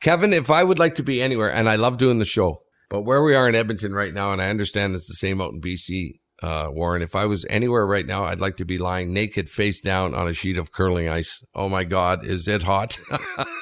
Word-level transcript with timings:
Kevin, 0.00 0.32
if 0.32 0.50
I 0.50 0.62
would 0.62 0.78
like 0.78 0.94
to 0.96 1.02
be 1.02 1.20
anywhere, 1.20 1.52
and 1.52 1.68
I 1.68 1.76
love 1.76 1.98
doing 1.98 2.18
the 2.18 2.24
show, 2.24 2.62
but 2.88 3.02
where 3.02 3.22
we 3.22 3.34
are 3.34 3.48
in 3.48 3.54
Edmonton 3.54 3.92
right 3.92 4.14
now, 4.14 4.32
and 4.32 4.40
I 4.40 4.48
understand 4.50 4.94
it's 4.94 5.08
the 5.08 5.14
same 5.14 5.40
out 5.40 5.52
in 5.52 5.60
BC, 5.60 6.20
uh, 6.42 6.68
Warren, 6.70 7.02
if 7.02 7.16
I 7.16 7.26
was 7.26 7.44
anywhere 7.50 7.84
right 7.84 8.06
now, 8.06 8.24
I'd 8.26 8.40
like 8.40 8.56
to 8.58 8.64
be 8.64 8.78
lying 8.78 9.12
naked 9.12 9.48
face 9.48 9.80
down 9.80 10.14
on 10.14 10.28
a 10.28 10.32
sheet 10.32 10.56
of 10.56 10.70
curling 10.70 11.08
ice. 11.08 11.44
Oh 11.52 11.68
my 11.68 11.82
God, 11.82 12.24
is 12.24 12.46
it 12.46 12.62
hot? 12.62 12.98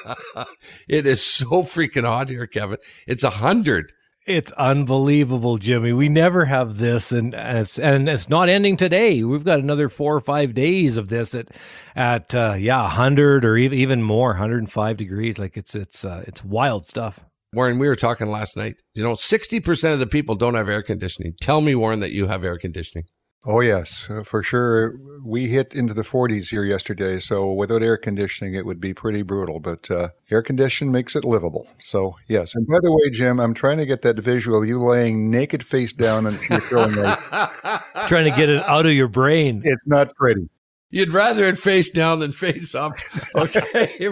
it 0.87 1.07
is 1.07 1.23
so 1.23 1.63
freaking 1.63 2.05
hot 2.05 2.29
here, 2.29 2.45
Kevin. 2.45 2.77
It's 3.07 3.23
a 3.23 3.31
hundred. 3.31 3.91
It's 4.27 4.51
unbelievable, 4.51 5.57
Jimmy. 5.57 5.93
We 5.93 6.09
never 6.09 6.43
have 6.43 6.75
this, 6.75 7.13
and 7.13 7.33
it's 7.33 7.79
and 7.79 8.09
it's 8.09 8.27
not 8.27 8.49
ending 8.49 8.75
today. 8.75 9.23
We've 9.23 9.45
got 9.45 9.59
another 9.59 9.87
four 9.87 10.13
or 10.13 10.19
five 10.19 10.53
days 10.53 10.97
of 10.97 11.07
this 11.07 11.33
at 11.33 11.47
at 11.95 12.35
uh, 12.35 12.55
yeah, 12.59 12.89
hundred 12.89 13.45
or 13.45 13.55
even 13.55 13.79
even 13.79 14.03
more, 14.03 14.33
hundred 14.33 14.57
and 14.57 14.69
five 14.69 14.97
degrees. 14.97 15.39
Like 15.39 15.55
it's 15.55 15.75
it's 15.75 16.03
uh, 16.03 16.25
it's 16.27 16.43
wild 16.43 16.85
stuff. 16.85 17.23
Warren, 17.53 17.79
we 17.79 17.87
were 17.87 17.95
talking 17.95 18.27
last 18.27 18.57
night. 18.57 18.75
You 18.95 19.03
know, 19.03 19.13
sixty 19.13 19.61
percent 19.61 19.93
of 19.93 20.01
the 20.01 20.07
people 20.07 20.35
don't 20.35 20.55
have 20.55 20.67
air 20.67 20.81
conditioning. 20.83 21.35
Tell 21.39 21.61
me, 21.61 21.73
Warren, 21.73 22.01
that 22.01 22.11
you 22.11 22.27
have 22.27 22.43
air 22.43 22.57
conditioning. 22.57 23.05
Oh, 23.49 23.61
yes, 23.61 24.09
uh, 24.09 24.23
for 24.23 24.43
sure. 24.43 24.99
We 25.23 25.47
hit 25.47 25.73
into 25.73 25.93
the 25.93 26.01
40s 26.01 26.49
here 26.49 26.65
yesterday, 26.65 27.17
so 27.17 27.49
without 27.53 27.81
air 27.81 27.95
conditioning, 27.95 28.53
it 28.55 28.65
would 28.65 28.81
be 28.81 28.93
pretty 28.93 29.21
brutal. 29.21 29.61
But 29.61 29.89
uh, 29.89 30.09
air 30.29 30.41
condition 30.41 30.91
makes 30.91 31.15
it 31.15 31.23
livable. 31.23 31.65
So, 31.79 32.17
yes. 32.27 32.55
And 32.55 32.67
by 32.67 32.79
the 32.81 32.91
way, 32.91 33.09
Jim, 33.09 33.39
I'm 33.39 33.53
trying 33.53 33.77
to 33.77 33.85
get 33.85 34.01
that 34.01 34.19
visual 34.19 34.65
you 34.65 34.77
laying 34.77 35.31
naked 35.31 35.65
face 35.65 35.93
down 35.93 36.27
and 36.27 36.37
you're 36.49 36.59
feeling 36.59 36.93
trying 38.07 38.29
to 38.29 38.35
get 38.35 38.49
it 38.49 38.61
out 38.63 38.85
of 38.85 38.91
your 38.91 39.07
brain. 39.07 39.61
It's 39.63 39.87
not 39.87 40.13
pretty. 40.15 40.49
You'd 40.89 41.13
rather 41.13 41.45
it 41.45 41.57
face 41.57 41.89
down 41.89 42.19
than 42.19 42.33
face 42.33 42.75
up. 42.75 42.93
Okay. 43.33 44.09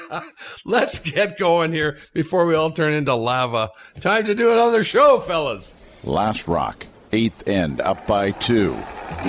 Let's 0.64 0.98
get 0.98 1.38
going 1.38 1.72
here 1.72 1.98
before 2.12 2.44
we 2.44 2.56
all 2.56 2.72
turn 2.72 2.92
into 2.92 3.14
lava. 3.14 3.70
Time 4.00 4.24
to 4.26 4.34
do 4.34 4.52
another 4.52 4.82
show, 4.82 5.20
fellas. 5.20 5.74
Last 6.02 6.48
rock 6.48 6.86
eighth 7.14 7.46
end, 7.48 7.80
up 7.80 8.08
by 8.08 8.32
two. 8.32 8.74
I 8.74 9.22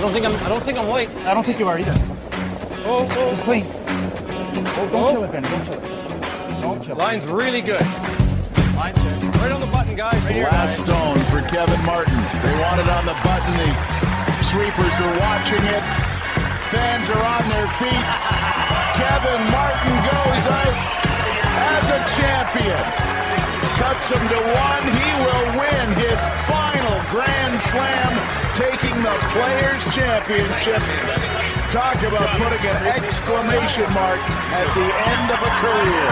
don't 0.00 0.12
think 0.12 0.24
I'm. 0.24 0.32
I 0.32 0.48
don't 0.48 0.62
think 0.62 0.78
I'm 0.78 0.88
white. 0.88 1.14
I 1.28 1.34
don't 1.34 1.44
think 1.44 1.58
you 1.58 1.68
are 1.68 1.78
either. 1.78 1.92
Oh, 2.88 3.04
oh. 3.04 3.30
It's 3.32 3.42
clean. 3.42 3.66
Oh, 3.68 4.88
don't 4.90 5.04
oh. 5.04 5.12
kill 5.12 5.24
it, 5.24 5.32
Ben. 5.32 5.42
Don't 5.42 5.64
kill 5.64 5.74
it. 5.74 5.84
Don't 6.62 6.80
kill 6.80 6.96
it. 6.96 7.04
Line's 7.04 7.26
really 7.26 7.60
good. 7.60 7.84
Line's 8.80 8.96
good. 8.96 9.28
Right 9.44 9.52
on 9.52 9.60
the 9.60 9.68
button, 9.68 9.94
guys. 9.94 10.16
Right 10.24 10.40
here. 10.40 10.48
Last 10.48 10.80
stone 10.80 11.20
for 11.28 11.44
Kevin 11.52 11.84
Martin. 11.84 12.16
They 12.16 12.56
want 12.64 12.80
it 12.80 12.88
on 12.88 13.04
the 13.04 13.16
button. 13.20 13.52
The 13.60 14.44
sweepers 14.48 14.96
are 15.04 15.14
watching 15.20 15.60
it. 15.68 15.84
Fans 16.72 17.12
are 17.12 17.24
on 17.36 17.44
their 17.52 17.68
feet. 17.76 18.06
Kevin 18.96 19.42
Martin 19.52 19.94
goes 20.08 20.48
out 20.48 20.76
as 21.60 21.90
a 21.92 22.00
champion 22.16 23.10
cuts 23.80 24.12
him 24.12 24.20
to 24.20 24.40
one. 24.60 24.84
He 24.92 25.10
will 25.24 25.46
win 25.56 25.86
his 25.96 26.20
final 26.44 26.96
Grand 27.08 27.56
Slam, 27.72 28.12
taking 28.52 28.92
the 29.00 29.16
Players' 29.32 29.84
Championship. 29.96 30.84
Talk 31.72 31.96
about 32.04 32.28
putting 32.36 32.60
an 32.60 32.78
exclamation 32.92 33.88
mark 33.96 34.20
at 34.52 34.68
the 34.76 34.84
end 34.84 35.26
of 35.32 35.40
a 35.40 35.52
career. 35.64 36.08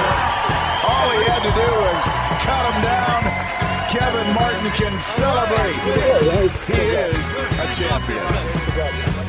All 0.88 1.08
he 1.12 1.22
had 1.28 1.44
to 1.44 1.52
do 1.52 1.68
was 1.84 2.02
cut 2.40 2.64
him 2.72 2.78
down. 2.80 3.20
Kevin 3.92 4.28
Martin 4.32 4.70
can 4.72 4.94
celebrate. 5.00 5.76
He 6.72 6.80
is 6.80 7.24
a 7.36 7.68
champion. 7.76 9.27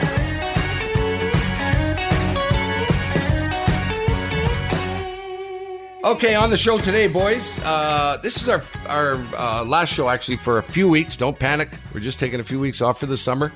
Okay, 6.01 6.33
on 6.33 6.49
the 6.49 6.55
show 6.55 6.77
today, 6.77 7.07
boys. 7.07 7.59
Uh, 7.59 8.17
this 8.23 8.41
is 8.41 8.47
our 8.47 8.61
our 8.87 9.15
uh, 9.35 9.65
last 9.65 9.89
show 9.93 10.07
actually 10.07 10.37
for 10.37 10.57
a 10.57 10.63
few 10.63 10.87
weeks. 10.87 11.17
Don't 11.17 11.37
panic. 11.37 11.71
We're 11.93 11.99
just 11.99 12.19
taking 12.19 12.39
a 12.39 12.43
few 12.43 12.57
weeks 12.57 12.81
off 12.81 13.01
for 13.01 13.05
the 13.05 13.17
summer, 13.17 13.51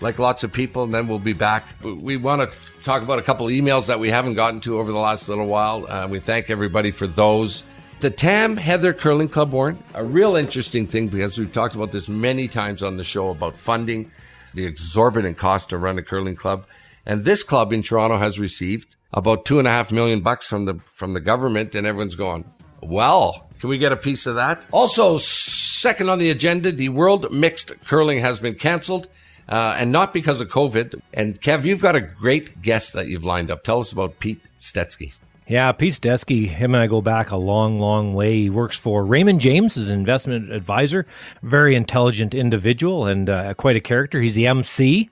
like 0.00 0.18
lots 0.18 0.42
of 0.42 0.52
people, 0.52 0.82
and 0.82 0.92
then 0.92 1.06
we'll 1.06 1.20
be 1.20 1.34
back. 1.34 1.64
We 1.84 2.16
want 2.16 2.50
to 2.50 2.56
talk 2.82 3.02
about 3.02 3.20
a 3.20 3.22
couple 3.22 3.46
emails 3.46 3.86
that 3.86 4.00
we 4.00 4.10
haven't 4.10 4.34
gotten 4.34 4.58
to 4.62 4.80
over 4.80 4.90
the 4.90 4.98
last 4.98 5.28
little 5.28 5.46
while. 5.46 5.86
Uh, 5.88 6.08
we 6.08 6.18
thank 6.18 6.50
everybody 6.50 6.90
for 6.90 7.06
those. 7.06 7.62
The 8.00 8.10
Tam 8.10 8.56
Heather 8.56 8.92
Curling 8.92 9.28
Club, 9.28 9.52
Warren, 9.52 9.78
a 9.94 10.04
real 10.04 10.34
interesting 10.34 10.88
thing 10.88 11.06
because 11.06 11.38
we've 11.38 11.52
talked 11.52 11.76
about 11.76 11.92
this 11.92 12.08
many 12.08 12.48
times 12.48 12.82
on 12.82 12.96
the 12.96 13.04
show 13.04 13.28
about 13.28 13.56
funding, 13.56 14.10
the 14.52 14.66
exorbitant 14.66 15.38
cost 15.38 15.70
to 15.70 15.78
run 15.78 15.96
a 15.96 16.02
curling 16.02 16.34
club. 16.34 16.66
And 17.06 17.24
this 17.24 17.44
club 17.44 17.72
in 17.72 17.82
Toronto 17.82 18.16
has 18.16 18.40
received 18.40 18.96
about 19.14 19.44
two 19.44 19.58
and 19.58 19.66
a 19.66 19.70
half 19.70 19.90
million 19.90 20.20
bucks 20.20 20.46
from 20.46 20.66
the 20.66 20.74
from 20.84 21.14
the 21.14 21.20
government, 21.20 21.74
and 21.74 21.86
everyone's 21.86 22.16
going, 22.16 22.44
well, 22.82 23.48
can 23.60 23.70
we 23.70 23.78
get 23.78 23.92
a 23.92 23.96
piece 23.96 24.26
of 24.26 24.34
that? 24.34 24.66
Also, 24.72 25.16
second 25.16 26.10
on 26.10 26.18
the 26.18 26.28
agenda, 26.28 26.70
the 26.70 26.90
World 26.90 27.32
Mixed 27.32 27.72
Curling 27.86 28.20
has 28.20 28.40
been 28.40 28.56
cancelled. 28.56 29.08
Uh, 29.46 29.76
and 29.78 29.92
not 29.92 30.14
because 30.14 30.40
of 30.40 30.48
COVID. 30.48 30.98
And 31.12 31.38
Kev, 31.38 31.66
you've 31.66 31.82
got 31.82 31.94
a 31.94 32.00
great 32.00 32.62
guest 32.62 32.94
that 32.94 33.08
you've 33.08 33.26
lined 33.26 33.50
up. 33.50 33.62
Tell 33.62 33.78
us 33.78 33.92
about 33.92 34.18
Pete 34.18 34.40
Steski. 34.58 35.12
Yeah, 35.46 35.70
Pete 35.72 35.92
Steski, 35.92 36.46
him 36.46 36.74
and 36.74 36.82
I 36.82 36.86
go 36.86 37.02
back 37.02 37.30
a 37.30 37.36
long, 37.36 37.78
long 37.78 38.14
way. 38.14 38.44
He 38.44 38.50
works 38.50 38.78
for 38.78 39.04
Raymond 39.04 39.42
James 39.42 39.76
as 39.76 39.90
an 39.90 39.98
investment 39.98 40.50
advisor, 40.50 41.04
very 41.42 41.74
intelligent 41.74 42.32
individual 42.32 43.04
and 43.04 43.28
uh, 43.28 43.52
quite 43.52 43.76
a 43.76 43.80
character. 43.80 44.22
He's 44.22 44.36
the 44.36 44.46
MC 44.46 45.10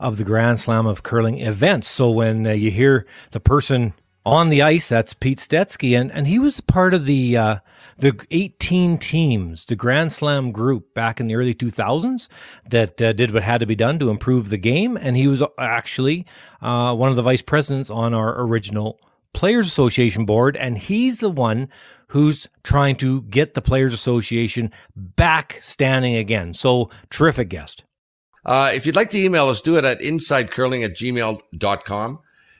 of 0.00 0.16
the 0.16 0.24
Grand 0.24 0.58
Slam 0.58 0.86
of 0.86 1.04
Curling 1.04 1.38
events. 1.38 1.86
So 1.86 2.10
when 2.10 2.46
uh, 2.46 2.52
you 2.52 2.70
hear 2.70 3.06
the 3.30 3.38
person 3.38 3.92
on 4.26 4.48
the 4.48 4.62
ice, 4.62 4.88
that's 4.88 5.14
Pete 5.14 5.38
Steski, 5.38 5.98
and, 5.98 6.10
and 6.10 6.26
he 6.26 6.38
was 6.38 6.60
part 6.60 6.94
of 6.94 7.06
the 7.06 7.36
uh, 7.36 7.56
the 7.98 8.26
18 8.30 8.96
teams, 8.98 9.66
the 9.66 9.76
Grand 9.76 10.10
Slam 10.10 10.52
group 10.52 10.94
back 10.94 11.20
in 11.20 11.26
the 11.26 11.34
early 11.34 11.54
2000s 11.54 12.28
that 12.70 13.00
uh, 13.00 13.12
did 13.12 13.32
what 13.32 13.42
had 13.42 13.60
to 13.60 13.66
be 13.66 13.74
done 13.76 13.98
to 13.98 14.10
improve 14.10 14.48
the 14.48 14.58
game, 14.58 14.96
and 14.96 15.16
he 15.16 15.28
was 15.28 15.42
actually 15.58 16.26
uh, 16.62 16.94
one 16.94 17.10
of 17.10 17.16
the 17.16 17.22
vice 17.22 17.42
presidents 17.42 17.90
on 17.90 18.14
our 18.14 18.42
original 18.42 18.98
Players 19.32 19.66
Association 19.66 20.24
board, 20.24 20.56
and 20.56 20.76
he's 20.76 21.20
the 21.20 21.30
one 21.30 21.68
who's 22.08 22.48
trying 22.64 22.96
to 22.96 23.22
get 23.22 23.54
the 23.54 23.62
Players 23.62 23.92
Association 23.92 24.72
back 24.96 25.60
standing 25.62 26.16
again. 26.16 26.54
So 26.54 26.90
terrific 27.10 27.48
guest. 27.50 27.84
Uh, 28.44 28.70
if 28.74 28.86
you'd 28.86 28.96
like 28.96 29.10
to 29.10 29.22
email 29.22 29.48
us, 29.48 29.60
do 29.60 29.76
it 29.76 29.84
at 29.84 30.00
insidecurling 30.00 30.84
at 30.84 30.96
gmail.com. 30.96 32.18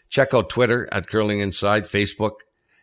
Check 0.09 0.35
out 0.35 0.51
Twitter 0.51 0.89
at 0.93 1.07
Curling 1.07 1.41
Inside, 1.41 1.85
Facebook 1.85 2.33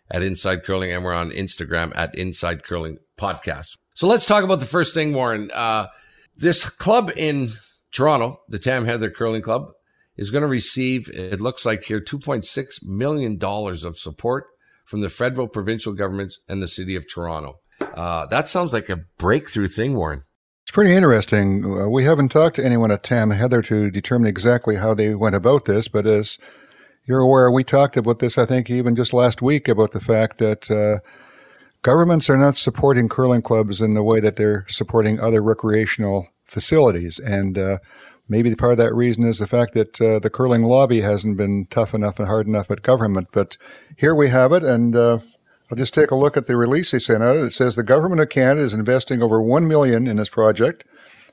at 0.09 0.23
Inside 0.23 0.63
Curling, 0.63 0.91
and 0.91 1.03
we're 1.03 1.13
on 1.13 1.31
Instagram 1.31 1.91
at 1.95 2.15
Inside 2.15 2.63
Curling 2.63 2.97
Podcast. 3.19 3.77
So 3.93 4.07
let's 4.07 4.25
talk 4.25 4.43
about 4.43 4.59
the 4.59 4.65
first 4.65 4.93
thing, 4.93 5.13
Warren. 5.13 5.51
Uh, 5.51 5.87
this 6.35 6.69
club 6.69 7.11
in 7.17 7.51
Toronto, 7.91 8.41
the 8.47 8.59
Tam 8.59 8.85
Heather 8.85 9.09
Curling 9.09 9.41
Club, 9.41 9.71
is 10.15 10.31
going 10.31 10.43
to 10.43 10.47
receive, 10.47 11.09
it 11.09 11.41
looks 11.41 11.65
like 11.65 11.83
here, 11.83 11.99
$2.6 11.99 12.85
million 12.85 13.39
of 13.41 13.97
support 13.97 14.45
from 14.85 15.01
the 15.01 15.09
federal, 15.09 15.47
provincial 15.47 15.93
governments 15.93 16.39
and 16.47 16.61
the 16.61 16.67
city 16.67 16.95
of 16.95 17.05
Toronto. 17.11 17.59
Uh, 17.81 18.25
that 18.27 18.47
sounds 18.47 18.73
like 18.73 18.89
a 18.89 19.03
breakthrough 19.17 19.67
thing, 19.67 19.95
Warren. 19.95 20.23
Pretty 20.77 20.93
interesting. 20.93 21.65
Uh, 21.65 21.87
we 21.89 22.03
haven't 22.03 22.29
talked 22.29 22.57
to 22.57 22.63
anyone 22.63 22.91
at 22.91 23.01
Tam 23.01 23.31
Heather 23.31 23.63
to 23.63 23.89
determine 23.89 24.27
exactly 24.27 24.75
how 24.75 24.93
they 24.93 25.15
went 25.15 25.33
about 25.33 25.65
this, 25.65 25.87
but 25.87 26.05
as 26.05 26.37
you're 27.07 27.21
aware, 27.21 27.49
we 27.49 27.63
talked 27.63 27.97
about 27.97 28.19
this, 28.19 28.37
I 28.37 28.45
think, 28.45 28.69
even 28.69 28.95
just 28.95 29.11
last 29.11 29.41
week 29.41 29.67
about 29.67 29.89
the 29.89 29.99
fact 29.99 30.37
that 30.37 30.69
uh, 30.69 30.99
governments 31.81 32.29
are 32.29 32.37
not 32.37 32.57
supporting 32.57 33.09
curling 33.09 33.41
clubs 33.41 33.81
in 33.81 33.95
the 33.95 34.03
way 34.03 34.19
that 34.19 34.35
they're 34.35 34.65
supporting 34.67 35.19
other 35.19 35.41
recreational 35.41 36.27
facilities. 36.45 37.17
And 37.17 37.57
uh, 37.57 37.79
maybe 38.29 38.53
part 38.53 38.73
of 38.73 38.77
that 38.77 38.93
reason 38.93 39.23
is 39.23 39.39
the 39.39 39.47
fact 39.47 39.73
that 39.73 39.99
uh, 39.99 40.19
the 40.19 40.29
curling 40.29 40.61
lobby 40.61 41.01
hasn't 41.01 41.37
been 41.37 41.65
tough 41.71 41.95
enough 41.95 42.19
and 42.19 42.27
hard 42.27 42.45
enough 42.45 42.69
at 42.69 42.83
government. 42.83 43.29
But 43.31 43.57
here 43.95 44.13
we 44.13 44.29
have 44.29 44.51
it, 44.53 44.61
and 44.63 44.95
uh, 44.95 45.17
I'll 45.69 45.77
just 45.77 45.93
take 45.93 46.11
a 46.11 46.15
look 46.15 46.37
at 46.37 46.45
the 46.45 46.55
release 46.55 46.91
they 46.91 46.99
sent 46.99 47.23
out. 47.23 47.37
It 47.37 47.53
says 47.53 47.75
the 47.75 47.83
government 47.83 48.21
of 48.21 48.29
Canada 48.29 48.61
is 48.61 48.73
investing 48.73 49.21
over 49.21 49.41
one 49.41 49.67
million 49.67 50.07
in 50.07 50.17
this 50.17 50.29
project 50.29 50.85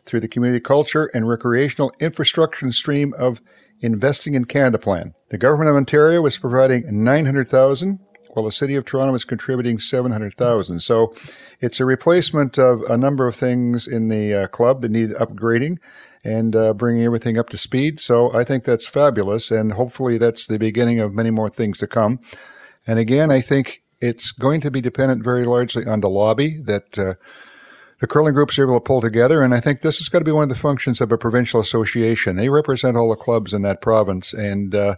through 0.05 0.21
the 0.21 0.29
Community 0.29 0.61
Culture 0.61 1.11
and 1.15 1.29
Recreational 1.29 1.93
Infrastructure 2.01 2.71
Stream 2.73 3.15
of 3.17 3.41
Investing 3.81 4.35
in 4.35 4.45
Canada 4.45 4.79
Plan. 4.79 5.15
The 5.31 5.39
government 5.39 5.71
of 5.71 5.77
Ontario 5.77 6.25
is 6.27 6.39
providing 6.39 7.05
nine 7.05 7.27
hundred 7.27 7.49
thousand, 7.49 8.01
while 8.31 8.45
the 8.45 8.53
City 8.53 8.75
of 8.75 8.85
Toronto 8.85 9.15
is 9.15 9.25
contributing 9.25 9.79
seven 9.79 10.11
hundred 10.11 10.35
thousand. 10.37 10.81
So 10.81 11.15
it's 11.61 11.81
a 11.81 11.85
replacement 11.85 12.59
of 12.59 12.83
a 12.83 12.99
number 12.99 13.29
of 13.29 13.37
things 13.37 13.87
in 13.87 14.09
the 14.09 14.35
uh, 14.35 14.47
club 14.49 14.83
that 14.83 14.91
need 14.91 15.11
upgrading 15.11 15.79
and 16.25 16.57
uh, 16.57 16.75
bringing 16.75 17.05
everything 17.05 17.39
up 17.39 17.51
to 17.51 17.59
speed. 17.59 18.01
So 18.01 18.35
I 18.35 18.43
think 18.43 18.65
that's 18.65 18.87
fabulous, 18.87 19.51
and 19.51 19.73
hopefully 19.73 20.19
that's 20.19 20.47
the 20.47 20.59
beginning 20.59 20.99
of 20.99 21.15
many 21.15 21.31
more 21.31 21.51
things 21.51 21.79
to 21.79 21.87
come. 21.87 22.19
And 22.87 22.99
again, 22.99 23.31
I 23.31 23.41
think 23.41 23.83
it's 24.01 24.33
going 24.33 24.61
to 24.63 24.71
be 24.71 24.81
dependent 24.81 25.25
very 25.25 25.45
largely 25.45 25.87
on 25.87 26.01
the 26.01 26.09
lobby 26.09 26.61
that 26.65 26.99
uh, 26.99 27.15
the 28.01 28.07
curling 28.07 28.35
groups 28.35 28.59
are 28.59 28.65
able 28.65 28.79
to 28.79 28.85
pull 28.85 29.01
together. 29.01 29.43
And 29.43 29.55
I 29.55 29.61
think 29.61 29.81
this 29.81 30.01
is 30.01 30.09
going 30.09 30.21
to 30.21 30.29
be 30.29 30.33
one 30.33 30.43
of 30.43 30.49
the 30.49 30.55
functions 30.55 31.01
of 31.01 31.11
a 31.13 31.19
provincial 31.19 31.61
association. 31.61 32.37
They 32.37 32.49
represent 32.49 32.97
all 32.97 33.11
the 33.11 33.17
clubs 33.17 33.55
in 33.55 33.63
that 33.63 33.81
province, 33.81 34.35
and 34.35 34.75
uh, 34.75 34.97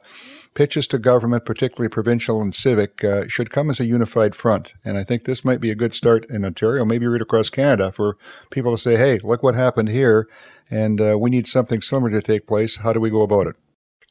pitches 0.55 0.89
to 0.89 0.99
government, 0.99 1.45
particularly 1.45 1.89
provincial 1.89 2.41
and 2.41 2.55
civic, 2.55 3.05
uh, 3.05 3.29
should 3.29 3.51
come 3.51 3.71
as 3.71 3.79
a 3.79 3.85
unified 3.85 4.35
front. 4.35 4.73
And 4.85 4.97
I 4.97 5.05
think 5.05 5.25
this 5.25 5.45
might 5.45 5.61
be 5.61 5.71
a 5.71 5.77
good 5.77 5.95
start 5.95 6.27
in 6.31 6.45
Ontario, 6.45 6.85
maybe 6.85 7.07
right 7.07 7.23
across 7.23 7.51
Canada, 7.51 7.93
for 7.93 8.17
people 8.51 8.75
to 8.75 8.83
say, 8.83 8.97
hey, 8.97 9.21
look 9.23 9.43
what 9.43 9.55
happened 9.55 9.91
here, 9.91 10.27
and 10.71 11.01
uh, 11.01 11.17
we 11.19 11.31
need 11.31 11.47
something 11.47 11.83
similar 11.83 12.11
to 12.11 12.23
take 12.23 12.47
place. 12.49 12.79
How 12.79 12.93
do 12.93 13.01
we 13.01 13.11
go 13.11 13.23
about 13.23 13.47
it? 13.47 13.57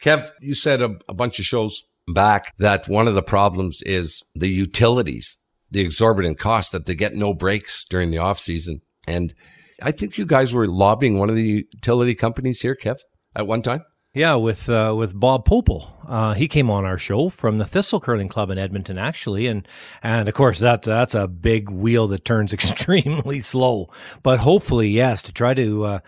Kev, 0.01 0.29
you 0.39 0.53
said 0.53 0.81
a, 0.81 0.95
a 1.09 1.13
bunch 1.13 1.39
of 1.39 1.45
shows 1.45 1.83
back 2.07 2.53
that 2.57 2.87
one 2.87 3.07
of 3.07 3.15
the 3.15 3.23
problems 3.23 3.81
is 3.81 4.23
the 4.35 4.49
utilities, 4.49 5.37
the 5.71 5.81
exorbitant 5.81 6.39
cost 6.39 6.71
that 6.71 6.85
they 6.85 6.95
get 6.95 7.15
no 7.15 7.33
breaks 7.33 7.85
during 7.85 8.11
the 8.11 8.17
off 8.17 8.39
season. 8.39 8.81
And 9.07 9.33
I 9.81 9.91
think 9.91 10.17
you 10.17 10.25
guys 10.25 10.53
were 10.53 10.67
lobbying 10.67 11.17
one 11.17 11.29
of 11.29 11.35
the 11.35 11.65
utility 11.73 12.15
companies 12.15 12.61
here, 12.61 12.77
Kev, 12.81 12.97
at 13.35 13.47
one 13.47 13.61
time. 13.61 13.83
Yeah, 14.15 14.35
with 14.35 14.69
uh, 14.69 14.95
with 14.97 15.19
Bob 15.19 15.45
Popel. 15.45 15.89
Uh, 16.07 16.33
he 16.35 16.47
came 16.47 16.69
on 16.69 16.85
our 16.85 16.97
show 16.97 17.27
from 17.27 17.57
the 17.57 17.65
Thistle 17.65 17.99
Curling 17.99 18.29
Club 18.29 18.49
in 18.49 18.57
Edmonton, 18.57 18.97
actually, 18.97 19.47
and 19.47 19.67
and 20.01 20.29
of 20.29 20.33
course 20.33 20.59
that 20.59 20.83
that's 20.83 21.15
a 21.15 21.27
big 21.27 21.69
wheel 21.69 22.07
that 22.07 22.23
turns 22.23 22.53
extremely 22.53 23.41
slow. 23.41 23.89
But 24.23 24.39
hopefully, 24.39 24.87
yes, 24.87 25.21
to 25.23 25.33
try 25.33 25.53
to 25.55 25.83
uh, 25.83 25.99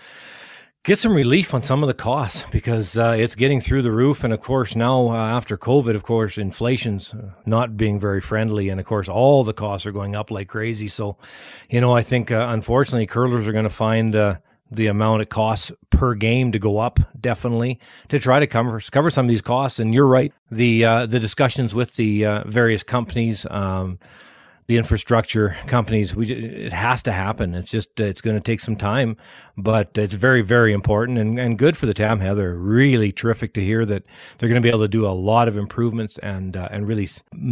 get 0.87 0.97
some 0.97 1.13
relief 1.13 1.53
on 1.53 1.61
some 1.61 1.83
of 1.83 1.87
the 1.87 1.93
costs 1.93 2.49
because 2.49 2.97
uh, 2.97 3.13
it's 3.19 3.35
getting 3.35 3.59
through 3.59 3.81
the 3.81 3.91
roof. 3.91 4.23
And 4.23 4.33
of 4.33 4.39
course, 4.39 4.73
now 4.73 5.09
uh, 5.09 5.15
after 5.15 5.57
COVID, 5.57 5.95
of 5.95 6.03
course, 6.03 6.37
inflation's 6.37 7.13
not 7.45 7.75
being 7.75 7.99
very 7.99 8.21
friendly, 8.21 8.69
and 8.69 8.79
of 8.79 8.85
course, 8.85 9.09
all 9.09 9.43
the 9.43 9.53
costs 9.53 9.85
are 9.85 9.91
going 9.91 10.15
up 10.15 10.31
like 10.31 10.47
crazy. 10.47 10.87
So, 10.87 11.17
you 11.69 11.81
know, 11.81 11.93
I 11.93 12.03
think 12.03 12.31
uh, 12.31 12.47
unfortunately, 12.51 13.05
curlers 13.05 13.49
are 13.49 13.51
going 13.51 13.65
to 13.65 13.69
find 13.69 14.15
the 14.69 14.87
amount 14.87 15.21
it 15.21 15.29
costs 15.29 15.73
per 15.89 16.13
game 16.13 16.51
to 16.51 16.59
go 16.59 16.77
up 16.77 16.99
definitely 17.19 17.79
to 18.09 18.19
try 18.19 18.39
to 18.39 18.47
cover 18.47 18.81
cover 18.91 19.09
some 19.09 19.25
of 19.25 19.29
these 19.29 19.41
costs 19.41 19.79
and 19.79 19.93
you're 19.93 20.05
right 20.05 20.33
the 20.51 20.83
uh, 20.83 21.05
the 21.05 21.21
discussions 21.21 21.73
with 21.73 21.95
the 21.95 22.25
uh, 22.25 22.43
various 22.45 22.83
companies 22.83 23.45
um, 23.49 23.97
the 24.67 24.77
infrastructure 24.77 25.55
companies 25.67 26.15
we 26.15 26.29
it 26.29 26.73
has 26.73 27.01
to 27.01 27.11
happen 27.11 27.55
it's 27.55 27.71
just 27.71 27.99
it's 27.99 28.21
going 28.21 28.35
to 28.35 28.43
take 28.43 28.59
some 28.59 28.75
time 28.75 29.15
but 29.57 29.97
it's 29.97 30.13
very 30.13 30.41
very 30.41 30.73
important 30.73 31.17
and, 31.17 31.39
and 31.39 31.57
good 31.57 31.77
for 31.77 31.85
the 31.85 31.93
tam 31.93 32.19
heather 32.19 32.55
really 32.55 33.11
terrific 33.11 33.53
to 33.53 33.63
hear 33.63 33.85
that 33.85 34.03
they're 34.37 34.49
going 34.49 34.61
to 34.61 34.65
be 34.65 34.69
able 34.69 34.79
to 34.79 34.87
do 34.87 35.05
a 35.05 35.09
lot 35.09 35.47
of 35.47 35.57
improvements 35.57 36.17
and 36.19 36.57
uh, 36.57 36.67
and 36.71 36.87
really 36.87 37.07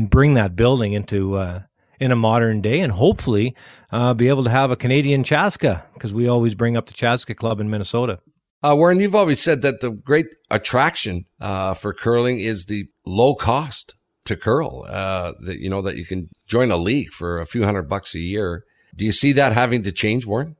bring 0.10 0.34
that 0.34 0.56
building 0.56 0.94
into 0.94 1.36
uh, 1.36 1.62
in 2.00 2.12
a 2.12 2.16
modern 2.16 2.62
day 2.62 2.82
and 2.82 2.92
hopefully 2.92 3.56
uh, 3.92 4.14
be 4.14 4.28
able 4.28 4.44
to 4.44 4.50
have 4.50 4.72
a 4.72 4.76
Canadian 4.76 5.24
Chaska 5.24 5.86
because 5.94 6.14
we 6.14 6.28
always 6.28 6.56
bring 6.56 6.76
up 6.76 6.88
the 6.88 6.94
Chaska 6.94 7.34
Club 7.34 7.60
in 7.60 7.70
Minnesota. 7.70 8.20
Uh, 8.62 8.74
Warren, 8.76 9.00
you've 9.00 9.16
always 9.16 9.40
said 9.40 9.62
that 9.62 9.80
the 9.80 9.92
great 9.92 10.26
attraction 10.50 11.26
uh, 11.40 11.74
for 11.74 11.94
curling 11.94 12.40
is 12.40 12.66
the 12.66 12.88
low 13.06 13.36
cost 13.36 13.96
to 14.26 14.36
curl. 14.36 14.86
Uh, 14.88 15.34
that 15.42 15.60
you 15.60 15.70
know 15.70 15.82
that 15.82 15.98
you 15.98 16.06
can 16.06 16.30
join 16.46 16.72
a 16.72 16.78
league 16.78 17.12
for 17.12 17.40
a 17.40 17.46
few 17.46 17.64
hundred 17.64 17.90
bucks 17.90 18.14
a 18.16 18.20
year. 18.20 18.66
Do 18.96 19.06
you 19.06 19.12
see 19.12 19.32
that 19.34 19.54
having 19.54 19.84
to 19.84 19.92
change, 19.92 20.26
Warren? 20.26 20.56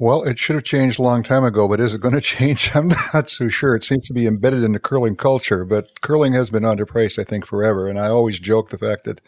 Well, 0.00 0.22
it 0.22 0.38
should 0.38 0.54
have 0.54 0.64
changed 0.64 1.00
a 1.00 1.02
long 1.02 1.24
time 1.24 1.42
ago, 1.42 1.66
but 1.66 1.80
is 1.80 1.92
it 1.92 2.00
going 2.00 2.14
to 2.14 2.20
change? 2.20 2.70
I'm 2.74 2.90
not 3.12 3.28
so 3.28 3.48
sure. 3.48 3.74
It 3.74 3.84
seems 3.84 4.06
to 4.06 4.14
be 4.14 4.26
embedded 4.26 4.62
in 4.62 4.72
the 4.72 4.78
curling 4.78 5.16
culture, 5.16 5.64
but 5.64 6.00
curling 6.00 6.32
has 6.34 6.50
been 6.50 6.62
underpriced, 6.62 7.18
I 7.18 7.24
think, 7.24 7.44
forever. 7.44 7.88
And 7.88 7.98
I 7.98 8.08
always 8.08 8.38
joke 8.38 8.70
the 8.70 8.78
fact 8.78 9.04
that 9.04 9.20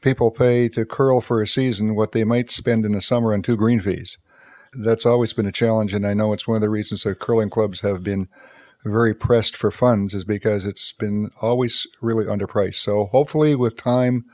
people 0.00 0.30
pay 0.30 0.68
to 0.68 0.84
curl 0.84 1.20
for 1.20 1.42
a 1.42 1.46
season 1.46 1.96
what 1.96 2.12
they 2.12 2.24
might 2.24 2.50
spend 2.50 2.84
in 2.84 2.92
the 2.92 3.00
summer 3.00 3.34
on 3.34 3.42
two 3.42 3.56
green 3.56 3.80
fees. 3.80 4.18
That's 4.72 5.06
always 5.06 5.32
been 5.32 5.46
a 5.46 5.52
challenge, 5.52 5.94
and 5.94 6.06
I 6.06 6.14
know 6.14 6.32
it's 6.32 6.48
one 6.48 6.56
of 6.56 6.60
the 6.60 6.68
reasons 6.68 7.02
that 7.02 7.20
curling 7.20 7.48
clubs 7.48 7.80
have 7.80 8.02
been 8.02 8.28
very 8.84 9.14
pressed 9.14 9.56
for 9.56 9.70
funds 9.70 10.14
is 10.14 10.24
because 10.24 10.64
it's 10.64 10.92
been 10.92 11.30
always 11.40 11.86
really 12.00 12.24
underpriced. 12.24 12.76
So 12.76 13.06
hopefully, 13.06 13.54
with 13.54 13.76
time, 13.76 14.24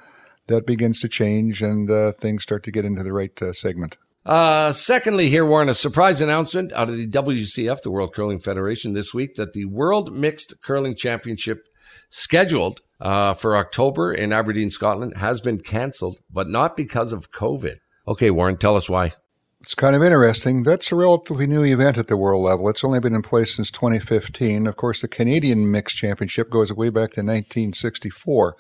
that 0.47 0.67
begins 0.67 1.01
to 1.01 1.09
change 1.09 1.63
and 1.63 1.91
uh, 1.91 2.13
things 2.13 2.43
start 2.43 2.63
to 2.65 2.71
get 2.71 2.85
into 2.85 3.03
the 3.03 3.13
right 3.13 3.41
uh, 3.41 3.53
segment. 3.53 3.97
Uh, 4.27 4.71
secondly, 4.73 5.31
here, 5.31 5.47
Warren, 5.47 5.69
a 5.69 5.75
surprise 5.75 6.21
announcement 6.21 6.73
out 6.73 6.91
of 6.91 6.97
the 6.97 7.09
WCF, 7.09 7.81
the 7.81 7.91
World 7.91 8.13
Curling 8.15 8.39
Federation, 8.39 8.93
this 8.93 9.15
week 9.15 9.37
that 9.37 9.55
the 9.55 9.65
World 9.65 10.13
Mixed 10.13 10.61
Curling 10.63 10.95
Championship 10.95 11.65
scheduled 12.11 12.83
uh, 13.01 13.33
for 13.35 13.57
October 13.57 14.13
in 14.13 14.33
Aberdeen, 14.33 14.71
Scotland, 14.71 15.17
has 15.17 15.41
been 15.41 15.59
cancelled, 15.59 16.19
but 16.31 16.49
not 16.49 16.77
because 16.77 17.13
of 17.13 17.31
COVID. 17.33 17.77
Okay, 18.07 18.31
Warren, 18.31 18.59
tell 18.59 18.77
us 18.77 18.89
why. 18.89 19.15
It's 19.63 19.75
kind 19.75 19.95
of 19.95 20.03
interesting. 20.03 20.63
That's 20.63 20.91
a 20.91 20.97
relatively 20.97 21.47
new 21.47 21.65
event 21.65 21.99
at 21.99 22.09
the 22.09 22.17
world 22.17 22.43
level. 22.43 22.71
It's 22.71 22.83
only 22.83 22.99
been 22.99 23.15
in 23.15 23.21
place 23.21 23.55
since 23.55 23.71
2015. 23.71 24.67
Of 24.67 24.77
course, 24.77 25.03
the 25.03 25.09
Canadian 25.09 25.71
Mixed 25.71 25.99
Championship 25.99 26.49
goes 26.49 26.73
way 26.73 26.89
back 26.89 27.11
to 27.13 27.21
1964. 27.21 28.57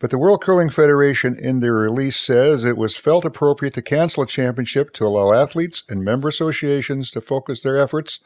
But 0.00 0.10
the 0.10 0.18
World 0.18 0.42
Curling 0.42 0.70
Federation, 0.70 1.38
in 1.38 1.60
their 1.60 1.74
release, 1.74 2.16
says 2.16 2.64
it 2.64 2.76
was 2.76 2.96
felt 2.96 3.24
appropriate 3.24 3.72
to 3.74 3.82
cancel 3.82 4.24
a 4.24 4.26
championship 4.26 4.92
to 4.94 5.06
allow 5.06 5.32
athletes 5.32 5.84
and 5.88 6.04
member 6.04 6.26
associations 6.26 7.12
to 7.12 7.20
focus 7.20 7.62
their 7.62 7.78
efforts 7.78 8.18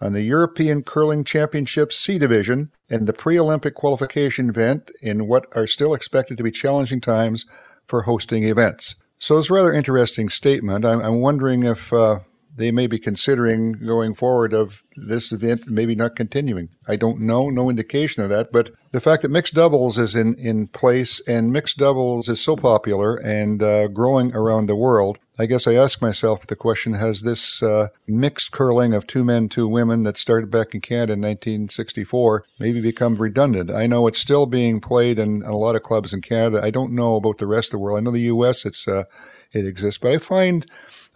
on 0.00 0.14
the 0.14 0.22
European 0.22 0.82
Curling 0.82 1.22
Championship 1.22 1.92
C 1.92 2.18
Division 2.18 2.70
and 2.90 3.06
the 3.06 3.12
pre 3.12 3.38
Olympic 3.38 3.74
qualification 3.76 4.50
event 4.50 4.90
in 5.00 5.28
what 5.28 5.46
are 5.54 5.68
still 5.68 5.94
expected 5.94 6.36
to 6.38 6.42
be 6.42 6.50
challenging 6.50 7.00
times 7.00 7.46
for 7.86 8.02
hosting 8.02 8.42
events. 8.42 8.96
So 9.18 9.38
it's 9.38 9.50
a 9.50 9.54
rather 9.54 9.72
interesting 9.72 10.28
statement. 10.28 10.84
I'm, 10.84 11.00
I'm 11.00 11.20
wondering 11.20 11.64
if 11.64 11.92
uh, 11.92 12.20
they 12.56 12.70
may 12.70 12.86
be 12.86 12.98
considering 12.98 13.72
going 13.72 14.14
forward 14.14 14.52
of 14.52 14.82
this 14.96 15.30
event 15.30 15.68
maybe 15.68 15.94
not 15.94 16.16
continuing. 16.16 16.70
I 16.88 16.96
don't 16.96 17.20
know, 17.20 17.50
no 17.50 17.68
indication 17.68 18.22
of 18.22 18.30
that. 18.30 18.50
But 18.50 18.70
the 18.92 19.00
fact 19.00 19.22
that 19.22 19.30
mixed 19.30 19.54
doubles 19.54 19.98
is 19.98 20.14
in, 20.14 20.34
in 20.36 20.68
place 20.68 21.20
and 21.28 21.52
mixed 21.52 21.76
doubles 21.76 22.28
is 22.28 22.40
so 22.40 22.56
popular 22.56 23.16
and 23.16 23.62
uh, 23.62 23.88
growing 23.88 24.34
around 24.34 24.66
the 24.66 24.76
world, 24.76 25.18
I 25.38 25.44
guess 25.44 25.66
I 25.66 25.74
ask 25.74 26.00
myself 26.00 26.46
the 26.46 26.56
question 26.56 26.94
has 26.94 27.20
this 27.20 27.62
uh, 27.62 27.88
mixed 28.06 28.52
curling 28.52 28.94
of 28.94 29.06
two 29.06 29.22
men, 29.22 29.50
two 29.50 29.68
women 29.68 30.02
that 30.04 30.16
started 30.16 30.50
back 30.50 30.74
in 30.74 30.80
Canada 30.80 31.12
in 31.12 31.20
1964 31.20 32.44
maybe 32.58 32.80
become 32.80 33.16
redundant? 33.16 33.70
I 33.70 33.86
know 33.86 34.06
it's 34.06 34.18
still 34.18 34.46
being 34.46 34.80
played 34.80 35.18
in 35.18 35.42
a 35.42 35.56
lot 35.56 35.76
of 35.76 35.82
clubs 35.82 36.14
in 36.14 36.22
Canada. 36.22 36.60
I 36.62 36.70
don't 36.70 36.92
know 36.92 37.16
about 37.16 37.36
the 37.36 37.46
rest 37.46 37.68
of 37.68 37.72
the 37.72 37.78
world. 37.78 37.98
I 37.98 38.00
know 38.00 38.12
the 38.12 38.20
U.S. 38.20 38.64
it's 38.64 38.88
uh, 38.88 39.04
it 39.52 39.66
exists, 39.66 39.98
but 39.98 40.12
I 40.12 40.18
find 40.18 40.66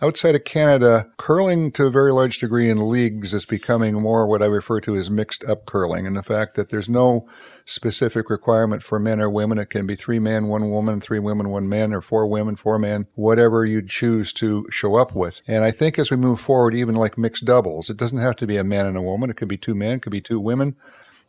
Outside 0.03 0.35
of 0.35 0.45
Canada, 0.45 1.11
curling 1.19 1.71
to 1.73 1.85
a 1.85 1.91
very 1.91 2.11
large 2.11 2.39
degree 2.39 2.71
in 2.71 2.89
leagues 2.89 3.35
is 3.35 3.45
becoming 3.45 4.01
more 4.01 4.27
what 4.27 4.41
I 4.43 4.47
refer 4.47 4.81
to 4.81 4.97
as 4.97 5.11
mixed 5.11 5.45
up 5.45 5.67
curling, 5.67 6.07
and 6.07 6.17
the 6.17 6.23
fact 6.23 6.55
that 6.55 6.71
there's 6.71 6.89
no 6.89 7.29
specific 7.67 8.31
requirement 8.31 8.83
for 8.83 8.99
men 8.99 9.21
or 9.21 9.29
women. 9.29 9.59
It 9.59 9.69
can 9.69 9.87
be 9.87 9.97
three 9.97 10.19
men, 10.19 10.47
one 10.47 10.71
woman, 10.71 11.03
three 11.03 11.19
women, 11.19 11.51
one 11.51 11.69
man, 11.69 11.93
or 11.93 12.01
four 12.01 12.27
women, 12.27 12.57
four 12.57 12.79
men, 12.79 13.09
whatever 13.15 13.67
you 13.67 13.83
choose 13.83 14.33
to 14.35 14.67
show 14.71 14.95
up 14.95 15.15
with. 15.15 15.43
And 15.47 15.65
I 15.65 15.71
think 15.71 15.99
as 15.99 16.11
we 16.11 16.17
move 16.17 16.41
forward, 16.41 16.75
even 16.75 16.95
like 16.95 17.19
mixed 17.19 17.45
doubles, 17.45 17.91
it 17.91 17.99
doesn't 17.99 18.17
have 18.17 18.37
to 18.37 18.47
be 18.47 18.57
a 18.57 18.65
man 18.65 18.87
and 18.87 18.97
a 18.97 19.03
woman. 19.03 19.29
It 19.29 19.37
could 19.37 19.49
be 19.49 19.59
two 19.59 19.75
men, 19.75 19.97
it 19.97 20.03
could 20.03 20.13
be 20.13 20.23
two 20.23 20.41
women, 20.41 20.77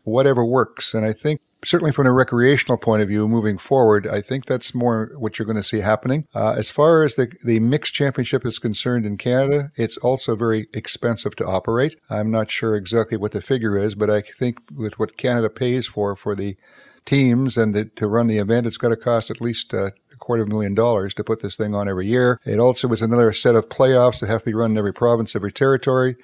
whatever 0.03 0.45
works. 0.45 0.93
And 0.93 1.05
I 1.05 1.13
think 1.13 1.41
certainly 1.63 1.91
from 1.91 2.07
a 2.07 2.13
recreational 2.13 2.77
point 2.77 3.01
of 3.01 3.07
view, 3.07 3.27
moving 3.27 3.57
forward, 3.57 4.07
I 4.07 4.21
think 4.21 4.45
that's 4.45 4.73
more 4.73 5.11
what 5.17 5.37
you're 5.37 5.45
going 5.45 5.57
to 5.57 5.63
see 5.63 5.79
happening. 5.79 6.27
Uh, 6.33 6.53
as 6.57 6.69
far 6.69 7.03
as 7.03 7.15
the, 7.15 7.31
the 7.43 7.59
mixed 7.59 7.93
championship 7.93 8.45
is 8.45 8.59
concerned 8.59 9.05
in 9.05 9.17
Canada, 9.17 9.71
it's 9.75 9.97
also 9.97 10.35
very 10.35 10.67
expensive 10.73 11.35
to 11.37 11.45
operate. 11.45 11.95
I'm 12.09 12.31
not 12.31 12.49
sure 12.49 12.75
exactly 12.75 13.17
what 13.17 13.31
the 13.31 13.41
figure 13.41 13.77
is, 13.77 13.95
but 13.95 14.09
I 14.09 14.21
think 14.21 14.57
with 14.75 14.99
what 14.99 15.17
Canada 15.17 15.49
pays 15.49 15.87
for 15.87 16.15
for 16.15 16.35
the 16.35 16.57
teams 17.05 17.57
and 17.57 17.73
the, 17.73 17.85
to 17.85 18.07
run 18.07 18.27
the 18.27 18.37
event, 18.37 18.67
it's 18.67 18.77
going 18.77 18.95
to 18.95 19.01
cost 19.01 19.31
at 19.31 19.41
least 19.41 19.73
uh, 19.73 19.87
a 20.11 20.15
quarter 20.17 20.43
of 20.43 20.49
a 20.49 20.51
million 20.51 20.73
dollars 20.73 21.13
to 21.15 21.23
put 21.23 21.41
this 21.41 21.57
thing 21.57 21.73
on 21.73 21.89
every 21.89 22.07
year. 22.07 22.39
It 22.45 22.59
also 22.59 22.89
is 22.91 23.01
another 23.01 23.31
set 23.31 23.55
of 23.55 23.69
playoffs 23.69 24.19
that 24.21 24.29
have 24.29 24.41
to 24.41 24.45
be 24.45 24.53
run 24.53 24.71
in 24.71 24.77
every 24.77 24.93
province, 24.93 25.35
every 25.35 25.51
territory. 25.51 26.15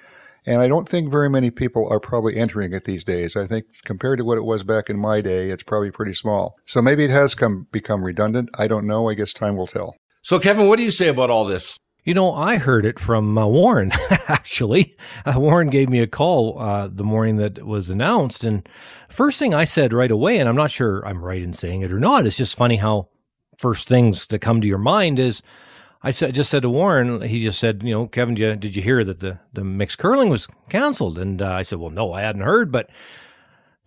And 0.48 0.62
I 0.62 0.66
don't 0.66 0.88
think 0.88 1.10
very 1.10 1.28
many 1.28 1.50
people 1.50 1.86
are 1.90 2.00
probably 2.00 2.34
entering 2.34 2.72
it 2.72 2.84
these 2.84 3.04
days. 3.04 3.36
I 3.36 3.46
think 3.46 3.66
compared 3.84 4.16
to 4.18 4.24
what 4.24 4.38
it 4.38 4.44
was 4.44 4.64
back 4.64 4.88
in 4.88 4.98
my 4.98 5.20
day, 5.20 5.50
it's 5.50 5.62
probably 5.62 5.90
pretty 5.90 6.14
small. 6.14 6.56
So 6.64 6.80
maybe 6.80 7.04
it 7.04 7.10
has 7.10 7.34
come 7.34 7.66
become 7.70 8.02
redundant. 8.02 8.48
I 8.58 8.66
don't 8.66 8.86
know. 8.86 9.10
I 9.10 9.14
guess 9.14 9.34
time 9.34 9.58
will 9.58 9.66
tell. 9.66 9.94
So, 10.22 10.38
Kevin, 10.38 10.66
what 10.66 10.78
do 10.78 10.84
you 10.84 10.90
say 10.90 11.08
about 11.08 11.28
all 11.28 11.44
this? 11.44 11.76
You 12.02 12.14
know, 12.14 12.32
I 12.32 12.56
heard 12.56 12.86
it 12.86 12.98
from 12.98 13.36
uh, 13.36 13.46
Warren, 13.46 13.92
actually. 14.28 14.96
Uh, 15.26 15.34
Warren 15.36 15.68
gave 15.68 15.90
me 15.90 15.98
a 15.98 16.06
call 16.06 16.58
uh, 16.58 16.88
the 16.90 17.04
morning 17.04 17.36
that 17.36 17.58
it 17.58 17.66
was 17.66 17.90
announced. 17.90 18.42
And 18.42 18.66
first 19.10 19.38
thing 19.38 19.52
I 19.52 19.64
said 19.64 19.92
right 19.92 20.10
away, 20.10 20.38
and 20.38 20.48
I'm 20.48 20.56
not 20.56 20.70
sure 20.70 21.06
I'm 21.06 21.22
right 21.22 21.42
in 21.42 21.52
saying 21.52 21.82
it 21.82 21.92
or 21.92 22.00
not, 22.00 22.26
it's 22.26 22.38
just 22.38 22.56
funny 22.56 22.76
how 22.76 23.10
first 23.58 23.86
things 23.86 24.26
that 24.28 24.38
come 24.38 24.62
to 24.62 24.66
your 24.66 24.78
mind 24.78 25.18
is 25.18 25.42
I 26.02 26.12
said, 26.12 26.34
just 26.34 26.50
said 26.50 26.62
to 26.62 26.70
Warren, 26.70 27.22
he 27.22 27.42
just 27.42 27.58
said, 27.58 27.82
you 27.82 27.92
know, 27.92 28.06
Kevin, 28.06 28.34
did 28.34 28.42
you, 28.44 28.56
did 28.56 28.76
you 28.76 28.82
hear 28.82 29.02
that 29.02 29.20
the, 29.20 29.38
the 29.52 29.64
mixed 29.64 29.98
curling 29.98 30.30
was 30.30 30.46
canceled? 30.68 31.18
And 31.18 31.42
uh, 31.42 31.52
I 31.52 31.62
said, 31.62 31.78
well, 31.78 31.90
no, 31.90 32.12
I 32.12 32.20
hadn't 32.20 32.42
heard. 32.42 32.70
But 32.70 32.88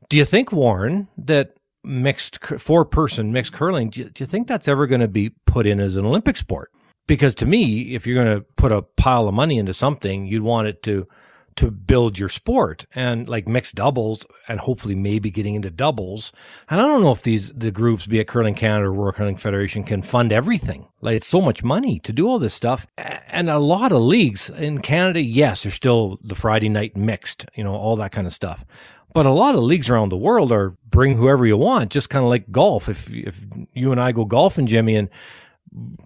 do 0.09 0.17
you 0.17 0.25
think, 0.25 0.51
Warren, 0.51 1.07
that 1.17 1.55
mixed 1.83 2.43
four 2.43 2.85
person 2.85 3.31
mixed 3.31 3.53
curling, 3.53 3.89
do 3.89 4.01
you, 4.01 4.09
do 4.09 4.21
you 4.23 4.27
think 4.27 4.47
that's 4.47 4.67
ever 4.67 4.87
going 4.87 5.01
to 5.01 5.07
be 5.07 5.31
put 5.45 5.65
in 5.65 5.79
as 5.79 5.95
an 5.95 6.05
Olympic 6.05 6.37
sport? 6.37 6.71
Because 7.07 7.33
to 7.35 7.45
me, 7.45 7.95
if 7.95 8.05
you're 8.05 8.21
going 8.21 8.37
to 8.37 8.45
put 8.57 8.71
a 8.71 8.81
pile 8.81 9.27
of 9.27 9.33
money 9.33 9.57
into 9.57 9.73
something, 9.73 10.27
you'd 10.27 10.43
want 10.43 10.67
it 10.67 10.83
to 10.83 11.07
to 11.55 11.72
build 11.72 12.17
your 12.17 12.29
sport 12.29 12.86
and 12.93 13.27
like 13.27 13.48
mixed 13.48 13.75
doubles 13.75 14.25
and 14.48 14.60
hopefully 14.60 14.96
maybe 14.96 15.31
getting 15.31 15.55
into 15.55 15.70
doubles. 15.70 16.31
And 16.70 16.79
I 16.79 16.86
don't 16.86 17.01
know 17.01 17.12
if 17.12 17.24
these 17.24 17.51
the 17.51 17.72
groups, 17.72 18.08
be 18.08 18.20
it 18.20 18.27
Curling 18.27 18.55
Canada 18.55 18.88
or 18.88 18.93
World 18.93 19.15
Curling 19.15 19.38
Federation, 19.38 19.84
can 19.84 20.01
fund 20.01 20.31
everything. 20.31 20.88
Like 21.01 21.17
it's 21.17 21.27
so 21.27 21.41
much 21.41 21.63
money 21.63 22.00
to 22.00 22.13
do 22.13 22.27
all 22.27 22.39
this 22.39 22.53
stuff. 22.53 22.88
And 22.98 23.50
a 23.50 23.60
lot 23.60 23.91
of 23.91 24.01
leagues 24.01 24.50
in 24.50 24.79
Canada, 24.79 25.22
yes, 25.22 25.63
there's 25.63 25.74
still 25.74 26.20
the 26.24 26.36
Friday 26.36 26.70
night 26.70 26.96
mixed, 26.96 27.46
you 27.55 27.63
know, 27.63 27.74
all 27.74 27.96
that 27.98 28.12
kind 28.12 28.27
of 28.27 28.34
stuff. 28.34 28.65
But 29.13 29.25
a 29.25 29.31
lot 29.31 29.55
of 29.55 29.63
leagues 29.63 29.89
around 29.89 30.10
the 30.10 30.17
world 30.17 30.51
are 30.51 30.75
bring 30.89 31.15
whoever 31.15 31.46
you 31.46 31.58
want, 31.58 31.91
just 31.91 32.10
kind 32.10 32.24
of 32.24 32.29
like 32.29 32.50
golf. 32.51 32.88
If 32.88 33.13
if 33.13 33.46
you 33.74 33.91
and 33.91 34.00
I 34.00 34.13
go 34.13 34.24
golfing, 34.24 34.67
Jimmy, 34.67 34.96
and 34.96 35.10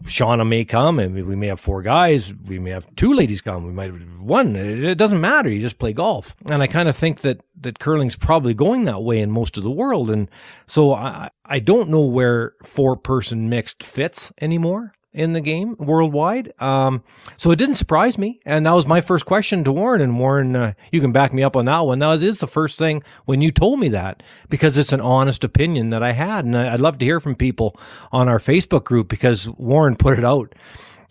Shauna 0.04 0.48
may 0.48 0.64
come 0.64 1.00
and 1.00 1.16
we 1.26 1.36
may 1.36 1.48
have 1.48 1.60
four 1.60 1.82
guys. 1.82 2.34
We 2.34 2.60
may 2.60 2.70
have 2.70 2.94
two 2.96 3.14
ladies 3.14 3.42
come. 3.42 3.66
We 3.66 3.72
might 3.72 3.92
have 3.92 4.22
one. 4.22 4.56
It 4.56 4.98
doesn't 4.98 5.22
matter. 5.22 5.50
You 5.50 5.60
just 5.60 5.80
play 5.80 5.94
golf. 5.94 6.36
And 6.52 6.62
I 6.62 6.68
kind 6.68 6.88
of 6.88 6.96
think 6.96 7.22
that, 7.22 7.42
that 7.62 7.80
curling's 7.80 8.16
probably 8.16 8.54
going 8.54 8.86
that 8.86 9.02
way 9.02 9.20
in 9.20 9.32
most 9.32 9.58
of 9.58 9.64
the 9.64 9.72
world. 9.72 10.12
And 10.12 10.30
so 10.68 10.94
I, 10.94 11.32
I 11.46 11.60
don't 11.60 11.90
know 11.90 12.06
where 12.06 12.54
four 12.64 12.96
person 12.96 13.50
mixed 13.50 13.82
fits 13.82 14.32
anymore 14.40 14.94
in 15.16 15.34
the 15.34 15.42
game 15.42 15.76
worldwide. 15.78 16.54
Um, 16.62 17.04
so 17.38 17.52
it 17.52 17.58
didn't 17.58 17.76
surprise 17.76 18.18
me. 18.18 18.40
And 18.46 18.66
that 18.66 18.74
was 18.74 18.86
my 18.86 19.02
first 19.02 19.26
question 19.26 19.64
to 19.64 19.72
Warren. 19.72 20.02
And 20.02 20.20
Warren, 20.20 20.56
uh, 20.56 20.74
you 20.92 21.02
can 21.02 21.12
back 21.12 21.34
me 21.34 21.42
up 21.42 21.56
on 21.56 21.66
that 21.66 21.80
one. 21.80 22.00
Now, 22.00 22.14
it 22.14 22.22
is 22.22 22.40
the 22.40 22.48
first 22.48 22.78
thing 22.78 23.02
when 23.26 23.42
you 23.42 23.52
told 23.52 23.80
me 23.80 23.90
that 23.90 24.22
because 24.50 24.78
it's 24.78 24.94
an 24.94 25.02
honest 25.02 25.44
opinion 25.44 25.90
that 25.90 26.04
I 26.04 26.12
had. 26.12 26.46
And 26.46 26.58
I'd 26.58 26.82
love 26.82 26.98
to 27.00 27.06
hear 27.06 27.20
from 27.20 27.36
people 27.36 27.76
on 28.12 28.28
our 28.28 28.40
Facebook 28.40 28.84
group 28.84 29.08
because 29.08 29.50
Warren 29.50 29.96
put 29.96 30.20
it 30.20 30.26
out. 30.26 30.54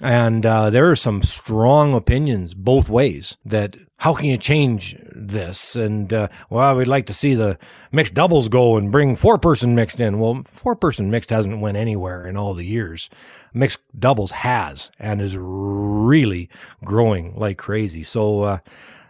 And 0.00 0.44
uh, 0.44 0.70
there 0.70 0.90
are 0.90 0.96
some 0.96 1.22
strong 1.22 1.94
opinions 1.94 2.52
both 2.54 2.90
ways 2.90 3.36
that 3.44 3.76
how 3.98 4.12
can 4.12 4.28
you 4.28 4.36
change 4.36 4.96
this? 5.14 5.76
And 5.76 6.12
uh, 6.12 6.28
well, 6.50 6.76
we'd 6.76 6.88
like 6.88 7.06
to 7.06 7.14
see 7.14 7.34
the 7.34 7.58
mixed 7.92 8.14
doubles 8.14 8.48
go 8.48 8.76
and 8.76 8.90
bring 8.90 9.14
four 9.16 9.38
person 9.38 9.74
mixed 9.74 10.00
in. 10.00 10.18
Well, 10.18 10.42
four 10.44 10.74
person 10.74 11.10
mixed 11.10 11.30
hasn't 11.30 11.60
went 11.60 11.76
anywhere 11.76 12.26
in 12.26 12.36
all 12.36 12.54
the 12.54 12.66
years. 12.66 13.08
Mixed 13.52 13.80
doubles 13.98 14.32
has 14.32 14.90
and 14.98 15.20
is 15.20 15.36
really 15.38 16.50
growing 16.84 17.34
like 17.34 17.58
crazy. 17.58 18.02
So. 18.02 18.42
Uh, 18.42 18.58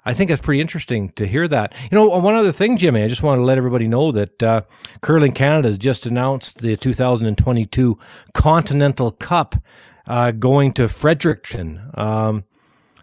I 0.07 0.13
think 0.13 0.29
that's 0.29 0.43
pretty 0.43 0.61
interesting 0.61 1.09
to 1.13 1.27
hear 1.27 1.49
that. 1.49 1.73
You 1.91 1.97
know, 1.97 2.09
one 2.09 2.35
other 2.35 2.53
thing, 2.53 2.77
Jimmy, 2.77 3.03
I 3.03 3.09
just 3.09 3.23
want 3.23 3.39
to 3.39 3.43
let 3.43 3.57
everybody 3.57 3.89
know 3.89 4.13
that 4.13 4.43
uh, 4.43 4.61
Curling 5.01 5.33
Canada 5.33 5.69
has 5.69 5.79
just 5.79 6.05
announced 6.05 6.59
the 6.59 6.77
2022 6.77 7.99
Continental 8.35 9.13
Cup 9.13 9.55
uh, 10.07 10.31
going 10.33 10.73
to 10.75 10.89
Fredericton. 10.89 11.91
Um, 11.95 12.45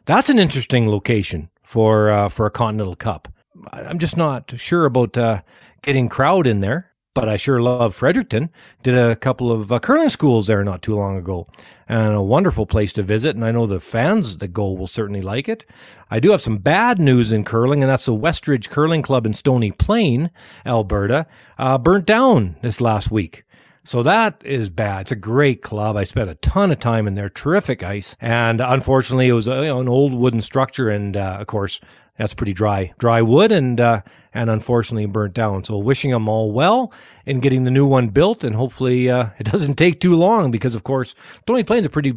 that's 0.06 0.30
an 0.30 0.40
interesting 0.40 0.90
location 0.90 1.50
for 1.62 2.12
uh, 2.12 2.30
for 2.30 2.46
a 2.46 2.52
Continental 2.52 2.96
Cup. 2.96 3.28
I'm 3.72 4.00
just 4.00 4.18
not 4.18 4.54
sure 4.60 4.86
about 4.86 5.18
uh, 5.18 5.42
getting 5.82 6.10
crowd 6.10 6.48
in 6.48 6.62
there, 6.62 6.92
but 7.14 7.30
I 7.30 7.38
sure 7.38 7.62
love 7.62 7.94
Fredericton. 7.94 8.50
Did 8.84 8.96
a 8.98 9.16
couple 9.16 9.52
of 9.52 9.72
uh, 9.72 9.80
curling 9.80 10.10
schools 10.10 10.48
there 10.48 10.64
not 10.64 10.82
too 10.82 10.96
long 10.96 11.18
ago, 11.18 11.46
and 11.88 12.14
a 12.14 12.22
wonderful 12.22 12.66
place 12.66 12.94
to 12.94 13.04
visit. 13.04 13.36
And 13.36 13.46
I 13.46 13.52
know 13.52 13.68
the 13.68 13.80
fans 13.80 14.38
that 14.38 14.50
go 14.50 14.72
will 14.72 14.88
certainly 14.88 15.22
like 15.22 15.48
it. 15.48 15.66
I 16.10 16.20
do 16.20 16.32
have 16.32 16.42
some 16.42 16.58
bad 16.58 17.00
news 17.00 17.32
in 17.32 17.44
curling, 17.44 17.84
and 17.84 17.90
that's 17.90 18.06
the 18.06 18.16
Westridge 18.16 18.70
Curling 18.70 19.02
Club 19.02 19.26
in 19.26 19.34
Stony 19.34 19.72
Plain, 19.72 20.32
Alberta, 20.66 21.28
uh, 21.58 21.78
burnt 21.78 22.06
down 22.06 22.56
this 22.62 22.82
last 22.82 23.12
week. 23.12 23.44
So 23.84 24.04
that 24.04 24.42
is 24.46 24.70
bad. 24.70 25.02
It's 25.02 25.12
a 25.12 25.16
great 25.16 25.62
club. 25.64 25.96
I 25.96 26.04
spent 26.04 26.30
a 26.30 26.36
ton 26.36 26.72
of 26.72 26.80
time 26.80 27.08
in 27.08 27.16
there. 27.16 27.30
Terrific 27.30 27.82
ice, 27.82 28.16
and 28.22 28.62
unfortunately, 28.62 29.28
it 29.28 29.34
was 29.34 29.48
a, 29.48 29.56
you 29.56 29.66
know, 29.66 29.82
an 29.82 29.90
old 29.90 30.14
wooden 30.14 30.42
structure, 30.42 30.90
and 30.90 31.18
uh, 31.18 31.38
of 31.40 31.48
course, 31.48 31.80
that's 32.18 32.36
pretty 32.36 32.54
dry, 32.54 32.94
dry 33.00 33.24
wood, 33.24 33.52
and 33.52 33.82
uh, 33.82 34.02
and 34.34 34.50
unfortunately 34.50 35.08
burnt 35.08 35.34
down. 35.34 35.64
So 35.64 35.80
wishing 35.80 36.12
them 36.12 36.30
all 36.30 36.52
well 36.52 36.94
in 37.26 37.40
getting 37.40 37.64
the 37.64 37.72
new 37.72 37.88
one 37.88 38.08
built, 38.08 38.44
and 38.44 38.56
hopefully 38.56 39.10
uh, 39.10 39.30
it 39.40 39.44
doesn't 39.52 39.76
take 39.76 40.00
too 40.00 40.16
long 40.16 40.52
because, 40.52 40.76
of 40.76 40.84
course, 40.84 41.16
Stony 41.42 41.64
Plain's 41.64 41.88
a 41.88 41.90
pretty 41.90 42.14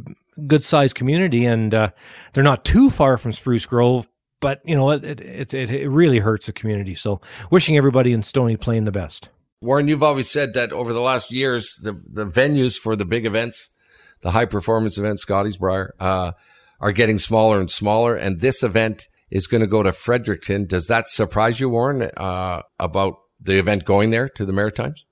good 0.47 0.64
sized 0.64 0.97
community, 0.97 1.47
and 1.47 1.73
uh, 1.73 1.90
they're 2.35 2.44
not 2.44 2.66
too 2.66 2.90
far 2.90 3.16
from 3.16 3.33
Spruce 3.33 3.64
Grove. 3.64 4.06
But 4.40 4.61
you 4.66 4.75
know, 4.75 4.90
it, 4.90 5.02
it 5.02 5.54
it 5.54 5.71
it 5.71 5.88
really 5.88 6.18
hurts 6.18 6.47
the 6.47 6.52
community. 6.52 6.94
So 6.94 7.23
wishing 7.50 7.78
everybody 7.78 8.12
in 8.12 8.23
Stony 8.23 8.59
Plain 8.59 8.85
the 8.85 8.92
best. 8.92 9.30
Warren, 9.61 9.89
you've 9.89 10.03
always 10.03 10.31
said 10.31 10.55
that 10.55 10.73
over 10.73 10.93
the 10.93 11.01
last 11.01 11.33
years, 11.33 11.75
the, 11.83 12.01
the 12.07 12.27
venues 12.27 12.77
for 12.77 12.97
the 12.97 13.05
big 13.05 13.25
events, 13.25 13.71
the 14.21 14.33
high 14.33 14.45
performance 14.45 14.99
events, 14.99 15.23
Scotties 15.23 15.57
Brier, 15.57 15.95
uh, 15.99 16.33
are 16.81 16.93
getting 16.93 17.19
smaller 17.19 17.59
and 17.59 17.71
smaller. 17.71 18.15
And 18.15 18.41
this 18.41 18.63
event 18.63 19.09
is 19.31 19.47
going 19.47 19.63
to 19.63 19.67
go 19.67 19.83
to 19.83 19.93
Fredericton. 19.93 20.67
Does 20.67 20.87
that 20.89 21.09
surprise 21.09 21.61
you, 21.61 21.69
Warren, 21.69 22.11
uh, 22.17 22.63
about 22.79 23.15
the 23.41 23.59
event 23.59 23.85
going 23.85 24.11
there 24.11 24.29
to 24.31 24.45
the 24.45 24.53
Maritimes? 24.53 25.05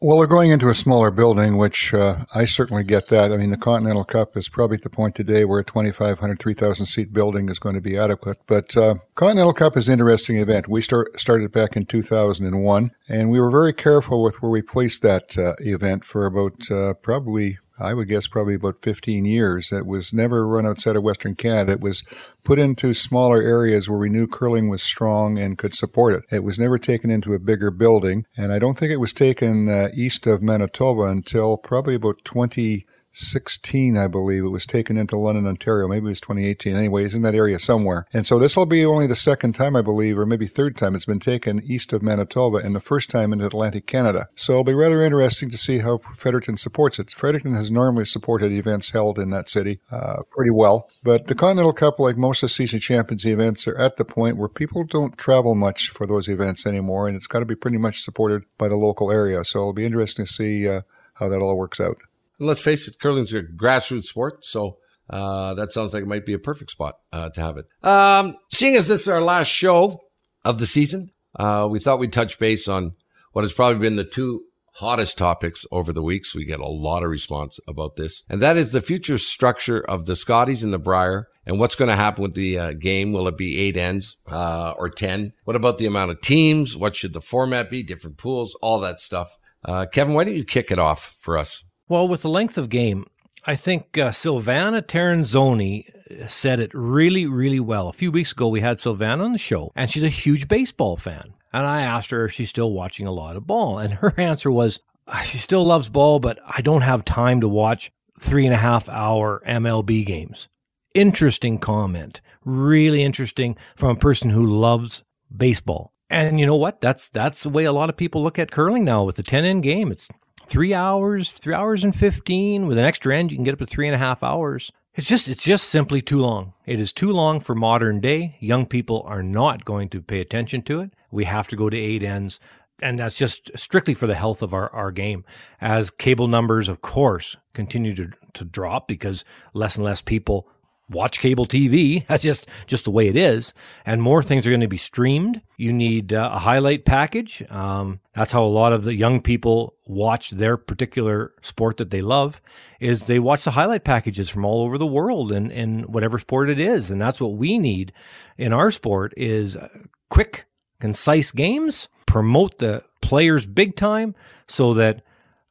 Well, 0.00 0.18
they're 0.18 0.28
going 0.28 0.52
into 0.52 0.68
a 0.68 0.74
smaller 0.74 1.10
building, 1.10 1.56
which 1.56 1.92
uh, 1.92 2.24
I 2.32 2.44
certainly 2.44 2.84
get 2.84 3.08
that. 3.08 3.32
I 3.32 3.36
mean, 3.36 3.50
the 3.50 3.56
Continental 3.56 4.04
Cup 4.04 4.36
is 4.36 4.48
probably 4.48 4.76
at 4.76 4.84
the 4.84 4.90
point 4.90 5.16
today 5.16 5.44
where 5.44 5.58
a 5.58 5.64
2,500, 5.64 6.38
3,000 6.38 6.86
seat 6.86 7.12
building 7.12 7.48
is 7.48 7.58
going 7.58 7.74
to 7.74 7.80
be 7.80 7.98
adequate. 7.98 8.38
But 8.46 8.76
uh, 8.76 8.96
Continental 9.16 9.52
Cup 9.52 9.76
is 9.76 9.88
an 9.88 9.94
interesting 9.94 10.36
event. 10.36 10.68
We 10.68 10.82
start, 10.82 11.18
started 11.18 11.50
back 11.50 11.76
in 11.76 11.84
2001, 11.84 12.92
and 13.08 13.30
we 13.30 13.40
were 13.40 13.50
very 13.50 13.72
careful 13.72 14.22
with 14.22 14.40
where 14.40 14.52
we 14.52 14.62
placed 14.62 15.02
that 15.02 15.36
uh, 15.36 15.54
event 15.58 16.04
for 16.04 16.26
about 16.26 16.70
uh, 16.70 16.94
probably 16.94 17.58
I 17.78 17.94
would 17.94 18.08
guess 18.08 18.26
probably 18.26 18.54
about 18.54 18.82
15 18.82 19.24
years. 19.24 19.72
It 19.72 19.86
was 19.86 20.12
never 20.12 20.46
run 20.46 20.66
outside 20.66 20.96
of 20.96 21.02
Western 21.02 21.34
Canada. 21.34 21.72
It 21.72 21.80
was 21.80 22.02
put 22.44 22.58
into 22.58 22.94
smaller 22.94 23.40
areas 23.40 23.88
where 23.88 23.98
we 23.98 24.08
knew 24.08 24.26
curling 24.26 24.68
was 24.68 24.82
strong 24.82 25.38
and 25.38 25.58
could 25.58 25.74
support 25.74 26.14
it. 26.14 26.34
It 26.34 26.44
was 26.44 26.58
never 26.58 26.78
taken 26.78 27.10
into 27.10 27.34
a 27.34 27.38
bigger 27.38 27.70
building, 27.70 28.26
and 28.36 28.52
I 28.52 28.58
don't 28.58 28.78
think 28.78 28.92
it 28.92 29.00
was 29.00 29.12
taken 29.12 29.68
uh, 29.68 29.88
east 29.94 30.26
of 30.26 30.42
Manitoba 30.42 31.02
until 31.02 31.56
probably 31.56 31.94
about 31.94 32.24
20- 32.24 32.84
16, 33.18 33.96
I 33.96 34.06
believe. 34.06 34.44
It 34.44 34.48
was 34.48 34.66
taken 34.66 34.96
into 34.96 35.18
London, 35.18 35.46
Ontario. 35.46 35.88
Maybe 35.88 36.06
it 36.06 36.10
was 36.10 36.20
2018. 36.20 36.76
Anyways, 36.76 37.14
in 37.14 37.22
that 37.22 37.34
area 37.34 37.58
somewhere. 37.58 38.06
And 38.12 38.26
so 38.26 38.38
this 38.38 38.56
will 38.56 38.66
be 38.66 38.84
only 38.84 39.06
the 39.06 39.14
second 39.14 39.54
time, 39.54 39.74
I 39.76 39.82
believe, 39.82 40.18
or 40.18 40.26
maybe 40.26 40.46
third 40.46 40.76
time 40.76 40.94
it's 40.94 41.04
been 41.04 41.20
taken 41.20 41.62
east 41.64 41.92
of 41.92 42.02
Manitoba 42.02 42.58
and 42.58 42.74
the 42.74 42.80
first 42.80 43.10
time 43.10 43.32
in 43.32 43.40
Atlantic 43.40 43.86
Canada. 43.86 44.28
So 44.34 44.52
it'll 44.52 44.64
be 44.64 44.74
rather 44.74 45.02
interesting 45.02 45.50
to 45.50 45.58
see 45.58 45.80
how 45.80 45.98
Fredericton 46.14 46.56
supports 46.56 46.98
it. 46.98 47.10
Fredericton 47.10 47.54
has 47.54 47.70
normally 47.70 48.04
supported 48.04 48.52
events 48.52 48.90
held 48.90 49.18
in 49.18 49.30
that 49.30 49.48
city 49.48 49.80
uh, 49.90 50.22
pretty 50.30 50.50
well. 50.50 50.88
But 51.02 51.26
the 51.26 51.34
Continental 51.34 51.72
Cup, 51.72 51.98
like 51.98 52.16
most 52.16 52.42
of 52.42 52.48
the 52.48 52.54
season 52.54 52.80
Champions 52.80 53.26
events, 53.26 53.66
are 53.66 53.76
at 53.76 53.96
the 53.96 54.04
point 54.04 54.36
where 54.36 54.48
people 54.48 54.84
don't 54.84 55.18
travel 55.18 55.54
much 55.54 55.88
for 55.90 56.06
those 56.06 56.28
events 56.28 56.66
anymore, 56.66 57.08
and 57.08 57.16
it's 57.16 57.26
got 57.26 57.40
to 57.40 57.44
be 57.44 57.56
pretty 57.56 57.78
much 57.78 58.00
supported 58.00 58.44
by 58.56 58.68
the 58.68 58.76
local 58.76 59.10
area. 59.10 59.44
So 59.44 59.60
it'll 59.60 59.72
be 59.72 59.86
interesting 59.86 60.26
to 60.26 60.32
see 60.32 60.68
uh, 60.68 60.82
how 61.14 61.28
that 61.28 61.40
all 61.40 61.56
works 61.56 61.80
out. 61.80 61.98
And 62.38 62.48
let's 62.48 62.62
face 62.62 62.86
it, 62.86 62.98
curling's 63.00 63.32
a 63.32 63.42
grassroots 63.42 64.04
sport, 64.04 64.44
so 64.44 64.78
uh, 65.10 65.54
that 65.54 65.72
sounds 65.72 65.94
like 65.94 66.02
it 66.02 66.08
might 66.08 66.26
be 66.26 66.34
a 66.34 66.38
perfect 66.38 66.70
spot 66.70 66.98
uh, 67.12 67.30
to 67.30 67.40
have 67.40 67.56
it. 67.56 67.66
Um, 67.82 68.36
seeing 68.50 68.76
as 68.76 68.88
this 68.88 69.02
is 69.02 69.08
our 69.08 69.22
last 69.22 69.48
show 69.48 70.00
of 70.44 70.58
the 70.58 70.66
season, 70.66 71.10
uh, 71.36 71.66
we 71.70 71.80
thought 71.80 71.98
we'd 71.98 72.12
touch 72.12 72.38
base 72.38 72.68
on 72.68 72.92
what 73.32 73.44
has 73.44 73.52
probably 73.52 73.78
been 73.78 73.96
the 73.96 74.04
two 74.04 74.44
hottest 74.74 75.18
topics 75.18 75.66
over 75.72 75.92
the 75.92 76.02
weeks. 76.02 76.34
We 76.34 76.44
get 76.44 76.60
a 76.60 76.66
lot 76.66 77.02
of 77.02 77.10
response 77.10 77.58
about 77.66 77.96
this, 77.96 78.22
and 78.28 78.40
that 78.40 78.56
is 78.56 78.70
the 78.70 78.80
future 78.80 79.18
structure 79.18 79.80
of 79.80 80.06
the 80.06 80.14
Scotties 80.14 80.62
and 80.62 80.72
the 80.72 80.78
Brier, 80.78 81.26
and 81.44 81.58
what's 81.58 81.74
going 81.74 81.88
to 81.88 81.96
happen 81.96 82.22
with 82.22 82.34
the 82.34 82.58
uh, 82.58 82.72
game. 82.72 83.12
Will 83.12 83.26
it 83.26 83.36
be 83.36 83.58
eight 83.58 83.76
ends 83.76 84.16
uh, 84.30 84.74
or 84.78 84.88
ten? 84.88 85.32
What 85.44 85.56
about 85.56 85.78
the 85.78 85.86
amount 85.86 86.12
of 86.12 86.20
teams? 86.20 86.76
What 86.76 86.94
should 86.94 87.12
the 87.12 87.20
format 87.20 87.70
be? 87.70 87.82
Different 87.82 88.18
pools, 88.18 88.56
all 88.62 88.78
that 88.80 89.00
stuff. 89.00 89.36
Uh, 89.64 89.86
Kevin, 89.86 90.14
why 90.14 90.24
don't 90.24 90.36
you 90.36 90.44
kick 90.44 90.70
it 90.70 90.78
off 90.78 91.14
for 91.18 91.36
us? 91.36 91.64
Well, 91.88 92.06
with 92.06 92.22
the 92.22 92.28
length 92.28 92.58
of 92.58 92.68
game, 92.68 93.06
I 93.46 93.54
think 93.54 93.96
uh, 93.96 94.10
Silvana 94.10 94.82
Tirinzoni 94.82 96.28
said 96.28 96.60
it 96.60 96.70
really, 96.74 97.26
really 97.26 97.60
well. 97.60 97.88
A 97.88 97.94
few 97.94 98.12
weeks 98.12 98.32
ago, 98.32 98.48
we 98.48 98.60
had 98.60 98.76
Silvana 98.76 99.24
on 99.24 99.32
the 99.32 99.38
show, 99.38 99.72
and 99.74 99.90
she's 99.90 100.02
a 100.02 100.08
huge 100.08 100.48
baseball 100.48 100.96
fan. 100.96 101.32
And 101.52 101.66
I 101.66 101.82
asked 101.82 102.10
her 102.10 102.26
if 102.26 102.32
she's 102.32 102.50
still 102.50 102.72
watching 102.72 103.06
a 103.06 103.12
lot 103.12 103.36
of 103.36 103.46
ball. 103.46 103.78
And 103.78 103.94
her 103.94 104.12
answer 104.20 104.50
was, 104.50 104.80
uh, 105.06 105.20
she 105.20 105.38
still 105.38 105.64
loves 105.64 105.88
ball, 105.88 106.20
but 106.20 106.38
I 106.46 106.60
don't 106.60 106.82
have 106.82 107.04
time 107.04 107.40
to 107.40 107.48
watch 107.48 107.90
three 108.20 108.44
and 108.44 108.54
a 108.54 108.58
half 108.58 108.88
hour 108.90 109.42
MLB 109.46 110.04
games. 110.04 110.48
Interesting 110.94 111.58
comment. 111.58 112.20
Really 112.44 113.02
interesting 113.02 113.56
from 113.76 113.96
a 113.96 114.00
person 114.00 114.30
who 114.30 114.44
loves 114.44 115.04
baseball. 115.34 115.92
And 116.10 116.40
you 116.40 116.46
know 116.46 116.56
what? 116.56 116.80
That's 116.80 117.08
that's 117.08 117.42
the 117.42 117.50
way 117.50 117.64
a 117.64 117.72
lot 117.72 117.90
of 117.90 117.96
people 117.96 118.22
look 118.22 118.38
at 118.38 118.50
curling 118.50 118.84
now 118.84 119.04
with 119.04 119.16
the 119.16 119.22
10 119.22 119.44
in 119.44 119.60
game. 119.60 119.92
It's 119.92 120.08
three 120.48 120.74
hours, 120.74 121.30
three 121.30 121.54
hours 121.54 121.84
and 121.84 121.94
15. 121.94 122.66
With 122.66 122.78
an 122.78 122.84
extra 122.84 123.16
end, 123.16 123.30
you 123.30 123.38
can 123.38 123.44
get 123.44 123.52
up 123.52 123.58
to 123.60 123.66
three 123.66 123.86
and 123.86 123.94
a 123.94 123.98
half 123.98 124.22
hours. 124.22 124.72
It's 124.94 125.08
just, 125.08 125.28
it's 125.28 125.44
just 125.44 125.68
simply 125.68 126.02
too 126.02 126.18
long. 126.18 126.54
It 126.66 126.80
is 126.80 126.92
too 126.92 127.12
long 127.12 127.38
for 127.40 127.54
modern 127.54 128.00
day. 128.00 128.36
Young 128.40 128.66
people 128.66 129.04
are 129.06 129.22
not 129.22 129.64
going 129.64 129.88
to 129.90 130.02
pay 130.02 130.20
attention 130.20 130.62
to 130.62 130.80
it. 130.80 130.92
We 131.10 131.24
have 131.24 131.48
to 131.48 131.56
go 131.56 131.70
to 131.70 131.76
eight 131.76 132.02
ends. 132.02 132.40
and 132.82 132.98
that's 132.98 133.16
just 133.16 133.50
strictly 133.56 133.94
for 133.94 134.06
the 134.06 134.14
health 134.14 134.42
of 134.42 134.52
our, 134.54 134.70
our 134.70 134.90
game. 134.90 135.24
As 135.60 135.90
cable 135.90 136.28
numbers, 136.28 136.68
of 136.68 136.80
course, 136.80 137.36
continue 137.52 137.94
to, 137.94 138.10
to 138.34 138.44
drop 138.44 138.88
because 138.88 139.24
less 139.52 139.76
and 139.76 139.84
less 139.84 140.00
people 140.00 140.48
watch 140.90 141.20
cable 141.20 141.46
TV. 141.46 142.06
That's 142.08 142.22
just 142.22 142.48
just 142.66 142.84
the 142.84 142.90
way 142.90 143.08
it 143.08 143.16
is. 143.16 143.54
And 143.84 144.02
more 144.02 144.22
things 144.22 144.46
are 144.46 144.50
going 144.50 144.60
to 144.60 144.68
be 144.68 144.76
streamed. 144.78 145.42
You 145.56 145.72
need 145.72 146.12
uh, 146.12 146.30
a 146.32 146.38
highlight 146.38 146.84
package. 146.84 147.42
Um, 147.50 148.00
that's 148.18 148.32
how 148.32 148.42
a 148.42 148.46
lot 148.46 148.72
of 148.72 148.82
the 148.82 148.96
young 148.96 149.22
people 149.22 149.76
watch 149.86 150.30
their 150.30 150.56
particular 150.56 151.32
sport 151.40 151.76
that 151.76 151.90
they 151.90 152.00
love. 152.00 152.42
Is 152.80 153.06
they 153.06 153.20
watch 153.20 153.44
the 153.44 153.52
highlight 153.52 153.84
packages 153.84 154.28
from 154.28 154.44
all 154.44 154.64
over 154.64 154.76
the 154.76 154.86
world 154.86 155.30
and 155.30 155.52
in 155.52 155.82
whatever 155.82 156.18
sport 156.18 156.50
it 156.50 156.58
is. 156.58 156.90
And 156.90 157.00
that's 157.00 157.20
what 157.20 157.34
we 157.34 157.60
need 157.60 157.92
in 158.36 158.52
our 158.52 158.72
sport 158.72 159.14
is 159.16 159.54
uh, 159.54 159.68
quick, 160.10 160.46
concise 160.80 161.30
games. 161.30 161.88
Promote 162.06 162.58
the 162.58 162.82
players 163.02 163.46
big 163.46 163.76
time 163.76 164.16
so 164.48 164.74
that 164.74 165.04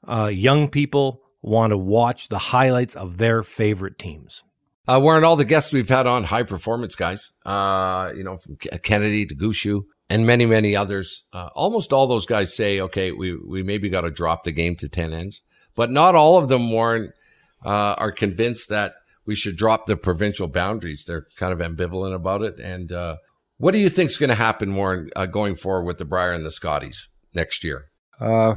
uh, 0.05 0.29
young 0.33 0.67
people 0.67 1.21
want 1.41 1.71
to 1.71 1.77
watch 1.77 2.27
the 2.27 2.38
highlights 2.38 2.97
of 2.97 3.17
their 3.17 3.43
favorite 3.43 3.97
teams. 3.97 4.43
Uh, 4.89 5.00
Warren, 5.01 5.24
all 5.24 5.38
the 5.38 5.45
guests 5.45 5.71
we've 5.71 5.88
had 5.88 6.05
on 6.05 6.25
high 6.25 6.43
performance 6.43 6.95
guys, 6.95 7.31
uh, 7.45 8.12
you 8.13 8.25
know, 8.25 8.36
from 8.36 8.57
Kennedy 8.57 9.25
to 9.25 9.36
Gushue 9.36 9.83
and 10.09 10.25
many, 10.25 10.45
many 10.45 10.75
others. 10.75 11.23
Uh, 11.33 11.49
almost 11.55 11.93
all 11.93 12.07
those 12.07 12.25
guys 12.25 12.55
say, 12.55 12.79
okay, 12.79 13.11
we, 13.11 13.35
we 13.35 13.63
maybe 13.63 13.89
got 13.89 14.01
to 14.01 14.11
drop 14.11 14.43
the 14.43 14.51
game 14.51 14.75
to 14.77 14.89
10 14.89 15.13
ends, 15.13 15.41
but 15.75 15.91
not 15.91 16.15
all 16.15 16.37
of 16.37 16.47
them, 16.47 16.71
Warren, 16.71 17.11
uh, 17.65 17.95
are 17.97 18.11
convinced 18.11 18.69
that 18.69 18.93
we 19.25 19.35
should 19.35 19.57
drop 19.57 19.85
the 19.85 19.97
provincial 19.97 20.47
boundaries. 20.47 21.05
They're 21.05 21.27
kind 21.35 21.53
of 21.53 21.59
ambivalent 21.59 22.15
about 22.15 22.41
it. 22.41 22.59
And, 22.59 22.91
uh, 22.91 23.17
what 23.57 23.71
do 23.71 23.79
you 23.79 23.89
think 23.89 24.11
is 24.11 24.17
going 24.17 24.29
to 24.29 24.35
happen, 24.35 24.75
Warren, 24.75 25.09
uh, 25.15 25.25
going 25.25 25.55
forward 25.55 25.85
with 25.85 25.97
the 25.97 26.05
Brier 26.05 26.31
and 26.31 26.45
the 26.45 26.51
Scotties 26.51 27.09
next 27.33 27.63
year? 27.63 27.85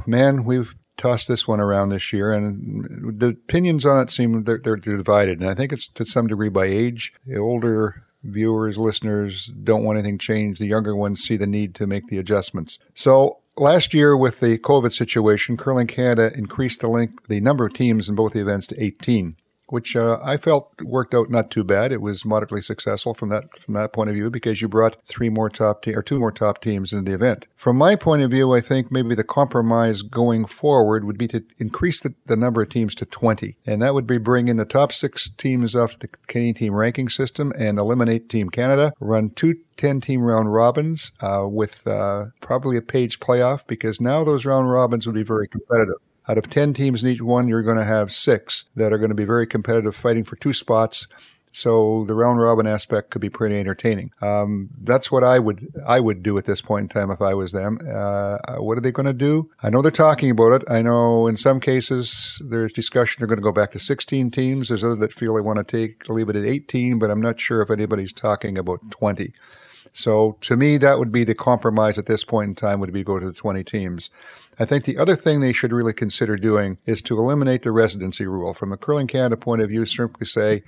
man, 0.05 0.43
we've 0.43 0.75
tossed 0.97 1.27
this 1.27 1.47
one 1.47 1.59
around 1.59 1.89
this 1.89 2.13
year, 2.13 2.31
and 2.31 3.19
the 3.19 3.29
opinions 3.29 3.85
on 3.85 3.99
it 3.99 4.11
seem 4.11 4.43
they're, 4.43 4.59
they're 4.63 4.75
divided. 4.75 5.39
And 5.41 5.49
I 5.49 5.55
think 5.55 5.73
it's 5.73 5.87
to 5.89 6.05
some 6.05 6.27
degree 6.27 6.49
by 6.49 6.65
age. 6.65 7.13
The 7.25 7.37
older 7.37 8.03
viewers, 8.23 8.77
listeners 8.77 9.47
don't 9.63 9.83
want 9.83 9.97
anything 9.97 10.17
changed. 10.17 10.61
The 10.61 10.67
younger 10.67 10.95
ones 10.95 11.21
see 11.21 11.37
the 11.37 11.47
need 11.47 11.75
to 11.75 11.87
make 11.87 12.07
the 12.07 12.17
adjustments. 12.17 12.79
So 12.95 13.39
last 13.57 13.93
year, 13.93 14.15
with 14.15 14.39
the 14.39 14.57
COVID 14.57 14.93
situation, 14.93 15.57
Curling 15.57 15.87
Canada 15.87 16.31
increased 16.35 16.81
the 16.81 16.87
link, 16.87 17.27
the 17.27 17.41
number 17.41 17.65
of 17.65 17.73
teams 17.73 18.09
in 18.09 18.15
both 18.15 18.33
the 18.33 18.41
events 18.41 18.67
to 18.67 18.83
18 18.83 19.35
which 19.71 19.95
uh, 19.95 20.19
I 20.23 20.37
felt 20.37 20.69
worked 20.83 21.13
out 21.13 21.29
not 21.29 21.49
too 21.49 21.63
bad. 21.63 21.91
It 21.91 22.01
was 22.01 22.25
moderately 22.25 22.61
successful 22.61 23.13
from 23.13 23.29
that 23.29 23.43
from 23.57 23.73
that 23.75 23.93
point 23.93 24.09
of 24.09 24.15
view 24.15 24.29
because 24.29 24.61
you 24.61 24.67
brought 24.67 24.97
three 25.05 25.29
more 25.29 25.49
top 25.49 25.83
te- 25.83 25.95
or 25.95 26.03
two 26.03 26.19
more 26.19 26.31
top 26.31 26.61
teams 26.61 26.91
into 26.93 27.09
the 27.09 27.15
event. 27.15 27.47
From 27.55 27.77
my 27.77 27.95
point 27.95 28.21
of 28.21 28.31
view, 28.31 28.53
I 28.53 28.61
think 28.61 28.91
maybe 28.91 29.15
the 29.15 29.23
compromise 29.23 30.01
going 30.01 30.45
forward 30.45 31.05
would 31.05 31.17
be 31.17 31.27
to 31.29 31.43
increase 31.57 32.01
the, 32.01 32.13
the 32.25 32.35
number 32.35 32.61
of 32.61 32.69
teams 32.69 32.93
to 32.95 33.05
20, 33.05 33.57
and 33.65 33.81
that 33.81 33.93
would 33.93 34.07
be 34.07 34.17
bringing 34.17 34.57
the 34.57 34.65
top 34.65 34.91
six 34.91 35.29
teams 35.29 35.75
off 35.75 35.99
the 35.99 36.09
Canadian 36.27 36.55
team 36.55 36.75
ranking 36.75 37.07
system 37.09 37.53
and 37.57 37.79
eliminate 37.79 38.29
Team 38.29 38.49
Canada, 38.49 38.93
run 38.99 39.29
two 39.31 39.55
10 39.77 40.01
team 40.01 40.21
round 40.21 40.53
robins 40.53 41.11
uh, 41.21 41.45
with 41.47 41.87
uh, 41.87 42.25
probably 42.41 42.77
a 42.77 42.81
page 42.81 43.19
playoff 43.19 43.65
because 43.65 43.99
now 43.99 44.23
those 44.23 44.45
round 44.45 44.69
robins 44.69 45.07
would 45.07 45.15
be 45.15 45.23
very 45.23 45.47
competitive. 45.47 45.97
Out 46.27 46.37
of 46.37 46.49
10 46.49 46.73
teams 46.73 47.03
in 47.03 47.09
each 47.09 47.21
one, 47.21 47.47
you're 47.47 47.63
going 47.63 47.77
to 47.77 47.83
have 47.83 48.11
six 48.11 48.65
that 48.75 48.93
are 48.93 48.97
going 48.97 49.09
to 49.09 49.15
be 49.15 49.25
very 49.25 49.47
competitive, 49.47 49.95
fighting 49.95 50.23
for 50.23 50.35
two 50.35 50.53
spots. 50.53 51.07
So 51.53 52.05
the 52.07 52.15
round 52.15 52.39
robin 52.39 52.65
aspect 52.65 53.09
could 53.09 53.21
be 53.21 53.29
pretty 53.29 53.59
entertaining. 53.59 54.11
Um, 54.21 54.69
that's 54.83 55.11
what 55.11 55.23
I 55.23 55.37
would 55.37 55.67
I 55.85 55.99
would 55.99 56.23
do 56.23 56.37
at 56.37 56.45
this 56.45 56.61
point 56.61 56.83
in 56.83 56.89
time 56.89 57.11
if 57.11 57.21
I 57.21 57.33
was 57.33 57.51
them. 57.51 57.79
Uh, 57.93 58.37
what 58.57 58.77
are 58.77 58.81
they 58.81 58.91
going 58.91 59.05
to 59.05 59.13
do? 59.13 59.49
I 59.61 59.69
know 59.69 59.81
they're 59.81 59.91
talking 59.91 60.31
about 60.31 60.53
it. 60.53 60.63
I 60.69 60.81
know 60.81 61.27
in 61.27 61.35
some 61.35 61.59
cases 61.59 62.41
there's 62.45 62.71
discussion 62.71 63.19
they're 63.19 63.27
going 63.27 63.37
to 63.37 63.43
go 63.43 63.51
back 63.51 63.73
to 63.73 63.79
16 63.79 64.31
teams. 64.31 64.69
There's 64.69 64.83
others 64.83 64.99
that 64.99 65.11
feel 65.11 65.35
they 65.35 65.41
want 65.41 65.57
to 65.57 65.63
take 65.65 66.07
leave 66.07 66.29
it 66.29 66.37
at 66.37 66.45
18, 66.45 66.99
but 66.99 67.11
I'm 67.11 67.21
not 67.21 67.39
sure 67.39 67.61
if 67.61 67.69
anybody's 67.69 68.13
talking 68.13 68.57
about 68.57 68.79
20. 68.91 69.33
So 69.93 70.37
to 70.41 70.55
me, 70.55 70.77
that 70.77 70.99
would 70.99 71.11
be 71.11 71.25
the 71.25 71.35
compromise 71.35 71.97
at 71.97 72.05
this 72.05 72.23
point 72.23 72.49
in 72.49 72.55
time 72.55 72.79
would 72.79 72.93
be 72.93 73.03
go 73.03 73.19
to 73.19 73.25
the 73.25 73.33
20 73.33 73.63
teams. 73.65 74.09
I 74.61 74.65
think 74.65 74.85
the 74.85 74.99
other 74.99 75.15
thing 75.15 75.39
they 75.39 75.53
should 75.53 75.71
really 75.71 75.91
consider 75.91 76.35
doing 76.35 76.77
is 76.85 77.01
to 77.03 77.17
eliminate 77.17 77.63
the 77.63 77.71
residency 77.71 78.27
rule. 78.27 78.53
From 78.53 78.71
a 78.71 78.77
Curling 78.77 79.07
Canada 79.07 79.35
point 79.35 79.59
of 79.63 79.69
view, 79.69 79.87
simply 79.87 80.27
say, 80.27 80.61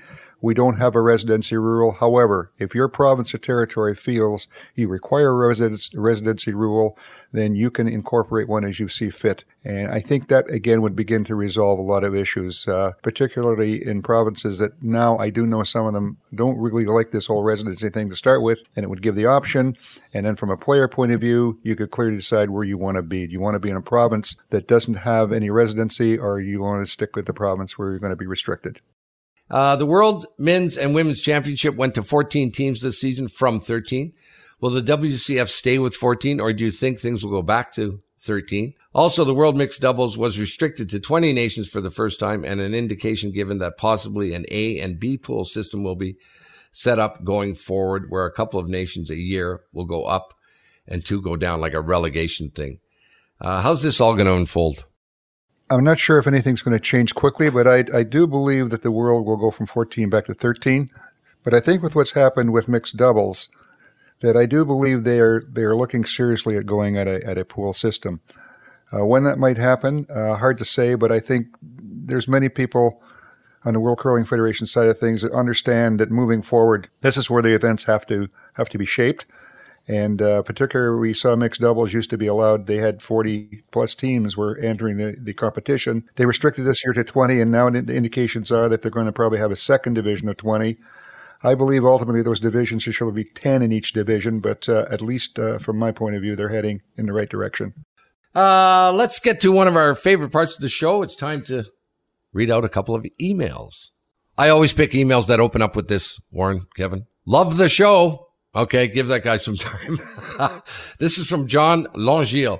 we 0.43 0.53
don't 0.53 0.77
have 0.77 0.93
a 0.93 1.01
residency 1.01 1.55
rule. 1.55 1.93
However, 1.93 2.51
if 2.59 2.75
your 2.75 2.89
province 2.89 3.33
or 3.33 3.37
territory 3.37 3.95
feels 3.95 4.49
you 4.75 4.89
require 4.89 5.29
a 5.29 5.47
residency 5.95 6.53
rule, 6.53 6.97
then 7.31 7.55
you 7.55 7.71
can 7.71 7.87
incorporate 7.87 8.49
one 8.49 8.65
as 8.65 8.77
you 8.77 8.89
see 8.89 9.09
fit. 9.09 9.45
And 9.63 9.89
I 9.89 10.01
think 10.01 10.27
that, 10.27 10.51
again, 10.51 10.81
would 10.81 10.97
begin 10.97 11.23
to 11.23 11.35
resolve 11.35 11.79
a 11.79 11.81
lot 11.81 12.03
of 12.03 12.13
issues, 12.13 12.67
uh, 12.67 12.91
particularly 13.01 13.87
in 13.87 14.01
provinces 14.01 14.59
that 14.59 14.83
now 14.83 15.17
I 15.17 15.29
do 15.29 15.45
know 15.45 15.63
some 15.63 15.85
of 15.85 15.93
them 15.93 16.17
don't 16.35 16.57
really 16.57 16.85
like 16.85 17.11
this 17.11 17.27
whole 17.27 17.43
residency 17.43 17.89
thing 17.89 18.09
to 18.09 18.15
start 18.17 18.43
with, 18.43 18.63
and 18.75 18.83
it 18.83 18.89
would 18.89 19.01
give 19.01 19.15
the 19.15 19.27
option. 19.27 19.77
And 20.13 20.25
then 20.25 20.35
from 20.35 20.49
a 20.49 20.57
player 20.57 20.89
point 20.89 21.13
of 21.13 21.21
view, 21.21 21.57
you 21.63 21.77
could 21.77 21.91
clearly 21.91 22.17
decide 22.17 22.49
where 22.49 22.65
you 22.65 22.77
want 22.77 22.97
to 22.97 23.01
be. 23.01 23.27
Do 23.27 23.31
you 23.31 23.39
want 23.39 23.55
to 23.55 23.59
be 23.59 23.69
in 23.69 23.77
a 23.77 23.81
province 23.81 24.35
that 24.49 24.67
doesn't 24.67 24.95
have 24.95 25.31
any 25.31 25.49
residency, 25.49 26.17
or 26.17 26.41
you 26.41 26.61
want 26.61 26.85
to 26.85 26.91
stick 26.91 27.15
with 27.15 27.27
the 27.27 27.33
province 27.33 27.77
where 27.77 27.91
you're 27.91 27.99
going 27.99 28.09
to 28.09 28.17
be 28.17 28.27
restricted? 28.27 28.81
Uh, 29.49 29.75
the 29.75 29.85
World 29.85 30.25
Men's 30.39 30.77
and 30.77 30.95
Women's 30.95 31.21
Championship 31.21 31.75
went 31.75 31.95
to 31.95 32.03
14 32.03 32.51
teams 32.51 32.81
this 32.81 32.99
season 32.99 33.27
from 33.27 33.59
13. 33.59 34.13
Will 34.59 34.69
the 34.69 34.81
WCF 34.81 35.49
stay 35.49 35.77
with 35.77 35.95
14 35.95 36.39
or 36.39 36.53
do 36.53 36.65
you 36.65 36.71
think 36.71 36.99
things 36.99 37.23
will 37.23 37.31
go 37.31 37.41
back 37.41 37.73
to 37.73 38.01
13? 38.21 38.73
Also, 38.93 39.25
the 39.25 39.33
World 39.33 39.57
Mixed 39.57 39.81
Doubles 39.81 40.17
was 40.17 40.39
restricted 40.39 40.89
to 40.89 40.99
20 40.99 41.33
nations 41.33 41.67
for 41.67 41.81
the 41.81 41.91
first 41.91 42.19
time 42.19 42.45
and 42.45 42.61
an 42.61 42.73
indication 42.73 43.31
given 43.31 43.57
that 43.57 43.77
possibly 43.77 44.33
an 44.33 44.45
A 44.49 44.79
and 44.79 44.99
B 44.99 45.17
pool 45.17 45.43
system 45.43 45.83
will 45.83 45.95
be 45.95 46.15
set 46.71 46.97
up 46.97 47.23
going 47.23 47.55
forward 47.55 48.05
where 48.09 48.25
a 48.25 48.31
couple 48.31 48.59
of 48.59 48.67
nations 48.67 49.09
a 49.09 49.17
year 49.17 49.61
will 49.73 49.85
go 49.85 50.05
up 50.05 50.33
and 50.87 51.05
two 51.05 51.21
go 51.21 51.35
down 51.35 51.59
like 51.59 51.73
a 51.73 51.81
relegation 51.81 52.49
thing. 52.49 52.79
Uh, 53.41 53.61
how's 53.61 53.81
this 53.81 53.99
all 53.99 54.13
going 54.13 54.25
to 54.25 54.33
unfold? 54.33 54.85
I'm 55.69 55.83
not 55.83 55.99
sure 55.99 56.17
if 56.19 56.27
anything's 56.27 56.61
going 56.61 56.77
to 56.77 56.83
change 56.83 57.15
quickly, 57.15 57.49
but 57.49 57.67
I, 57.67 57.85
I 57.93 58.03
do 58.03 58.27
believe 58.27 58.69
that 58.69 58.81
the 58.81 58.91
world 58.91 59.25
will 59.25 59.37
go 59.37 59.51
from 59.51 59.65
14 59.65 60.09
back 60.09 60.25
to 60.25 60.33
13. 60.33 60.89
But 61.43 61.53
I 61.53 61.59
think 61.59 61.81
with 61.81 61.95
what's 61.95 62.13
happened 62.13 62.53
with 62.53 62.67
mixed 62.67 62.97
doubles, 62.97 63.49
that 64.21 64.37
I 64.37 64.45
do 64.45 64.65
believe 64.65 65.03
they 65.03 65.19
are 65.19 65.43
they 65.51 65.63
are 65.63 65.75
looking 65.75 66.05
seriously 66.05 66.55
at 66.55 66.65
going 66.65 66.97
at 66.97 67.07
a 67.07 67.25
at 67.25 67.37
a 67.37 67.45
pool 67.45 67.73
system. 67.73 68.21
Uh, 68.93 69.05
when 69.05 69.23
that 69.23 69.37
might 69.37 69.57
happen, 69.57 70.05
uh, 70.09 70.35
hard 70.35 70.57
to 70.59 70.65
say, 70.65 70.95
but 70.95 71.11
I 71.11 71.19
think 71.19 71.47
there's 71.61 72.27
many 72.27 72.47
people 72.47 73.01
on 73.65 73.73
the 73.73 73.79
World 73.79 73.97
Curling 73.99 74.25
Federation 74.25 74.67
side 74.67 74.87
of 74.87 74.97
things 74.97 75.21
that 75.21 75.31
understand 75.31 75.99
that 75.99 76.11
moving 76.11 76.41
forward, 76.41 76.89
this 77.01 77.17
is 77.17 77.29
where 77.29 77.41
the 77.41 77.53
events 77.53 77.85
have 77.85 78.05
to 78.07 78.29
have 78.53 78.69
to 78.69 78.77
be 78.77 78.85
shaped. 78.85 79.25
And 79.87 80.21
uh, 80.21 80.43
particularly, 80.43 80.99
we 80.99 81.13
saw 81.13 81.35
mixed 81.35 81.59
doubles 81.59 81.93
used 81.93 82.09
to 82.11 82.17
be 82.17 82.27
allowed. 82.27 82.67
They 82.67 82.77
had 82.77 83.01
40 83.01 83.63
plus 83.71 83.95
teams 83.95 84.37
were 84.37 84.57
entering 84.57 84.97
the, 84.97 85.15
the 85.19 85.33
competition. 85.33 86.05
They 86.15 86.25
restricted 86.25 86.65
this 86.65 86.85
year 86.85 86.93
to 86.93 87.03
20, 87.03 87.41
and 87.41 87.51
now 87.51 87.69
the 87.69 87.93
indications 87.93 88.49
are 88.51 88.69
that 88.69 88.81
they're 88.81 88.91
going 88.91 89.07
to 89.07 89.11
probably 89.11 89.39
have 89.39 89.51
a 89.51 89.57
second 89.57 89.95
division 89.95 90.29
of 90.29 90.37
20. 90.37 90.77
I 91.43 91.55
believe 91.55 91.83
ultimately 91.83 92.21
those 92.21 92.39
divisions 92.39 92.83
should 92.83 93.13
be 93.13 93.25
10 93.25 93.61
in 93.61 93.73
each 93.73 93.91
division, 93.91 94.39
but 94.39 94.69
uh, 94.69 94.85
at 94.89 95.01
least 95.01 95.37
uh, 95.37 95.59
from 95.59 95.77
my 95.77 95.91
point 95.91 96.15
of 96.15 96.21
view, 96.21 96.37
they're 96.37 96.47
heading 96.47 96.81
in 96.95 97.05
the 97.05 97.13
right 97.13 97.29
direction. 97.29 97.73
Uh, 98.33 98.93
let's 98.93 99.19
get 99.19 99.41
to 99.41 99.51
one 99.51 99.67
of 99.67 99.75
our 99.75 99.93
favorite 99.95 100.31
parts 100.31 100.55
of 100.55 100.61
the 100.61 100.69
show. 100.69 101.03
It's 101.03 101.17
time 101.17 101.43
to 101.43 101.65
read 102.31 102.49
out 102.49 102.63
a 102.63 102.69
couple 102.69 102.95
of 102.95 103.05
emails. 103.21 103.89
I 104.37 104.47
always 104.47 104.71
pick 104.71 104.91
emails 104.91 105.27
that 105.27 105.41
open 105.41 105.61
up 105.61 105.75
with 105.75 105.89
this, 105.89 106.19
Warren, 106.31 106.65
Kevin. 106.77 107.05
Love 107.25 107.57
the 107.57 107.69
show. 107.69 108.29
Okay, 108.55 108.87
give 108.87 109.07
that 109.07 109.23
guy 109.23 109.37
some 109.37 109.57
time. 109.57 109.99
this 110.99 111.17
is 111.17 111.27
from 111.27 111.47
John 111.47 111.85
Longiel. 111.95 112.59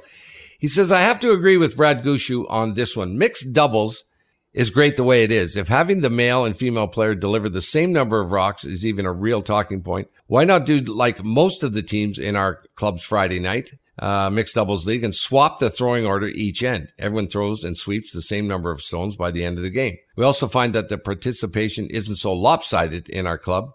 He 0.60 0.68
says, 0.68 0.92
I 0.92 1.02
have 1.02 1.20
to 1.22 1.32
agree 1.32 1.58
with 1.58 1.76
Brad 1.76 2.04
Gushue 2.04 2.46
on 2.50 2.74
this 2.74 2.96
one. 2.96 3.18
Mixed 3.18 3.54
doubles 3.54 4.06
is 4.54 4.70
great 4.70 4.96
the 4.96 5.04
way 5.04 5.24
it 5.24 5.32
is. 5.32 5.58
If 5.58 5.68
having 5.68 6.02
the 6.02 6.10
male 6.10 6.46
and 6.46 6.56
female 6.56 6.88
player 6.88 7.16
deliver 7.16 7.50
the 7.50 7.62
same 7.62 7.92
number 7.92 8.22
of 8.22 8.32
rocks 8.32 8.64
is 8.64 8.86
even 8.86 9.06
a 9.06 9.12
real 9.12 9.42
talking 9.42 9.82
point, 9.82 10.08
why 10.28 10.46
not 10.46 10.66
do 10.66 10.80
like 10.80 11.24
most 11.24 11.64
of 11.64 11.74
the 11.74 11.84
teams 11.84 12.18
in 12.18 12.36
our 12.36 12.62
club's 12.76 13.04
Friday 13.04 13.40
night 13.40 13.74
uh, 14.00 14.30
mixed 14.30 14.56
doubles 14.56 14.88
league 14.88 15.04
and 15.04 15.14
swap 15.14 15.60
the 15.60 15.70
throwing 15.70 16.06
order 16.06 16.28
each 16.28 16.64
end? 16.64 16.94
Everyone 16.98 17.28
throws 17.28 17.64
and 17.64 17.78
sweeps 17.78 18.14
the 18.14 18.22
same 18.22 18.48
number 18.48 18.72
of 18.72 18.82
stones 18.82 19.16
by 19.16 19.32
the 19.32 19.44
end 19.44 19.58
of 19.58 19.64
the 19.64 19.70
game. 19.70 19.98
We 20.16 20.24
also 20.24 20.48
find 20.48 20.74
that 20.76 20.88
the 20.88 20.98
participation 20.98 21.88
isn't 21.90 22.16
so 22.16 22.32
lopsided 22.34 23.10
in 23.10 23.28
our 23.28 23.38
club 23.38 23.74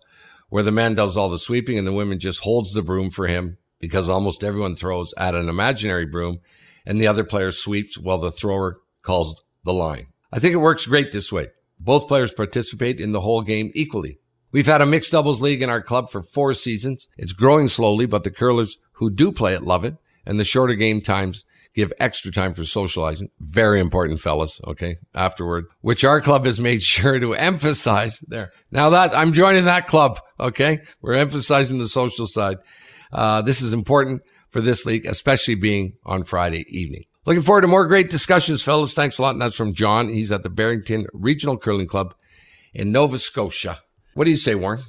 where 0.49 0.63
the 0.63 0.71
man 0.71 0.95
does 0.95 1.17
all 1.17 1.29
the 1.29 1.39
sweeping 1.39 1.79
and 1.79 1.87
the 1.87 1.93
woman 1.93 2.19
just 2.19 2.41
holds 2.41 2.73
the 2.73 2.83
broom 2.83 3.11
for 3.11 3.27
him 3.27 3.59
because 3.81 4.09
almost 4.09 4.43
everyone 4.43 4.75
throws 4.75 5.15
at 5.17 5.35
an 5.35 5.49
imaginary 5.49 6.07
broom 6.07 6.41
and 6.87 7.01
the 7.01 7.07
other 7.07 7.25
player 7.25 7.51
sweeps 7.51 7.99
while 7.99 8.19
the 8.19 8.33
thrower 8.33 8.81
calls 9.03 9.45
the 9.65 9.73
line. 9.73 10.07
I 10.33 10.39
think 10.39 10.55
it 10.55 10.59
works 10.59 10.87
great 10.87 11.13
this 11.13 11.31
way. 11.31 11.49
Both 11.79 12.09
players 12.09 12.33
participate 12.33 13.01
in 13.01 13.13
the 13.13 13.21
whole 13.21 13.43
game 13.43 13.71
equally. 13.75 14.19
We've 14.51 14.67
had 14.67 14.81
a 14.81 14.87
mixed 14.87 15.13
doubles 15.13 15.43
league 15.43 15.63
in 15.63 15.71
our 15.71 15.83
club 15.83 16.11
for 16.11 16.23
four 16.23 16.55
seasons. 16.55 17.07
It's 17.17 17.33
growing 17.33 17.69
slowly, 17.69 18.07
but 18.07 18.25
the 18.25 18.31
curlers 18.31 18.79
who 18.93 19.11
do 19.11 19.31
play 19.31 19.55
it 19.55 19.63
love 19.63 19.85
it, 19.85 19.97
and 20.25 20.41
the 20.41 20.45
shorter 20.45 20.75
game 20.75 21.01
times 21.03 21.45
give 21.75 21.93
extra 22.01 22.31
time 22.33 22.55
for 22.55 22.65
socializing. 22.65 23.29
Very 23.41 23.81
important, 23.81 24.21
fellas. 24.21 24.61
Okay. 24.67 24.97
Afterward, 25.15 25.67
which 25.81 26.05
our 26.05 26.21
club 26.21 26.45
has 26.45 26.61
made 26.61 26.83
sure 26.95 27.19
to 27.19 27.35
emphasize 27.35 28.19
there. 28.29 28.53
Now 28.71 28.91
that 28.91 29.17
I'm 29.17 29.33
joining 29.33 29.65
that 29.67 29.87
club. 29.87 30.21
Okay. 30.41 30.81
We're 31.01 31.15
emphasizing 31.15 31.79
the 31.79 31.89
social 31.89 32.27
side. 32.27 32.57
Uh, 33.13 33.43
this 33.43 33.63
is 33.63 33.73
important 33.73 34.23
for 34.49 34.61
this 34.61 34.87
league, 34.87 35.07
especially 35.07 35.55
being 35.55 35.93
on 36.05 36.25
Friday 36.25 36.65
evening. 36.69 37.05
Looking 37.27 37.43
forward 37.43 37.63
to 37.63 37.69
more 37.69 37.87
great 37.87 38.11
discussions, 38.11 38.63
fellas. 38.63 38.95
Thanks 38.95 39.19
a 39.19 39.23
lot. 39.23 39.35
And 39.35 39.43
that's 39.43 39.57
from 39.57 39.75
John. 39.75 40.09
He's 40.09 40.33
at 40.33 40.43
the 40.43 40.51
Barrington 40.51 41.07
Regional 41.13 41.59
Curling 41.59 41.87
Club 41.87 42.15
in 42.73 42.91
Nova 42.91 43.19
Scotia. 43.19 43.81
What 44.15 44.25
do 44.25 44.31
you 44.31 44.37
say, 44.37 44.55
Warren? 44.55 44.83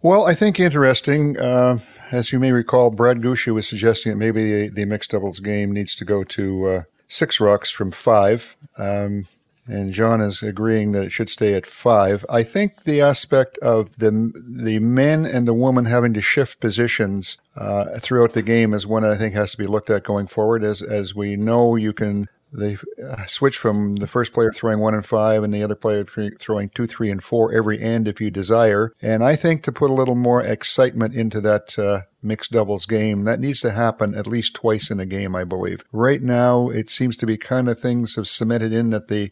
Well, 0.00 0.26
I 0.26 0.34
think 0.34 0.58
interesting. 0.58 1.38
Uh, 1.38 1.78
as 2.10 2.32
you 2.32 2.38
may 2.38 2.52
recall, 2.52 2.90
Brad 2.90 3.20
Gushue 3.20 3.54
was 3.54 3.68
suggesting 3.68 4.12
that 4.12 4.18
maybe 4.18 4.68
the, 4.68 4.68
the 4.68 4.84
mixed 4.84 5.10
doubles 5.10 5.40
game 5.40 5.72
needs 5.72 5.94
to 5.96 6.04
go 6.04 6.24
to 6.24 6.66
uh, 6.66 6.82
six 7.08 7.40
rocks 7.40 7.70
from 7.70 7.90
five. 7.90 8.56
Um, 8.76 9.26
and 9.66 9.92
John 9.92 10.20
is 10.20 10.42
agreeing 10.42 10.92
that 10.92 11.04
it 11.04 11.12
should 11.12 11.28
stay 11.28 11.54
at 11.54 11.66
five. 11.66 12.26
I 12.28 12.42
think 12.42 12.82
the 12.84 13.00
aspect 13.00 13.56
of 13.58 13.96
the 13.96 14.32
the 14.44 14.78
men 14.78 15.24
and 15.24 15.48
the 15.48 15.54
woman 15.54 15.86
having 15.86 16.12
to 16.14 16.20
shift 16.20 16.60
positions 16.60 17.38
uh, 17.56 17.98
throughout 17.98 18.34
the 18.34 18.42
game 18.42 18.74
is 18.74 18.86
one 18.86 19.04
I 19.04 19.16
think 19.16 19.34
has 19.34 19.52
to 19.52 19.58
be 19.58 19.66
looked 19.66 19.88
at 19.88 20.04
going 20.04 20.26
forward. 20.26 20.64
As 20.64 20.82
as 20.82 21.14
we 21.14 21.36
know, 21.36 21.76
you 21.76 21.94
can 21.94 22.28
they 22.56 22.76
uh, 23.04 23.26
switch 23.26 23.58
from 23.58 23.96
the 23.96 24.06
first 24.06 24.32
player 24.32 24.52
throwing 24.52 24.78
one 24.78 24.94
and 24.94 25.04
five 25.04 25.42
and 25.42 25.52
the 25.52 25.62
other 25.62 25.74
player 25.74 26.04
th- 26.04 26.38
throwing 26.38 26.68
two, 26.68 26.86
three, 26.86 27.10
and 27.10 27.22
four 27.22 27.52
every 27.52 27.80
end 27.82 28.06
if 28.06 28.20
you 28.20 28.30
desire. 28.30 28.92
And 29.02 29.24
I 29.24 29.36
think 29.36 29.62
to 29.64 29.72
put 29.72 29.90
a 29.90 29.94
little 29.94 30.14
more 30.14 30.42
excitement 30.42 31.14
into 31.14 31.40
that 31.40 31.78
uh, 31.78 32.02
mixed 32.22 32.52
doubles 32.52 32.86
game, 32.86 33.24
that 33.24 33.40
needs 33.40 33.60
to 33.60 33.72
happen 33.72 34.14
at 34.14 34.26
least 34.26 34.54
twice 34.54 34.90
in 34.90 35.00
a 35.00 35.06
game, 35.06 35.34
I 35.34 35.44
believe. 35.44 35.82
Right 35.92 36.22
now, 36.22 36.68
it 36.68 36.90
seems 36.90 37.16
to 37.18 37.26
be 37.26 37.36
kind 37.36 37.68
of 37.68 37.78
things 37.78 38.14
have 38.16 38.28
cemented 38.28 38.72
in 38.72 38.90
that 38.90 39.08
the 39.08 39.30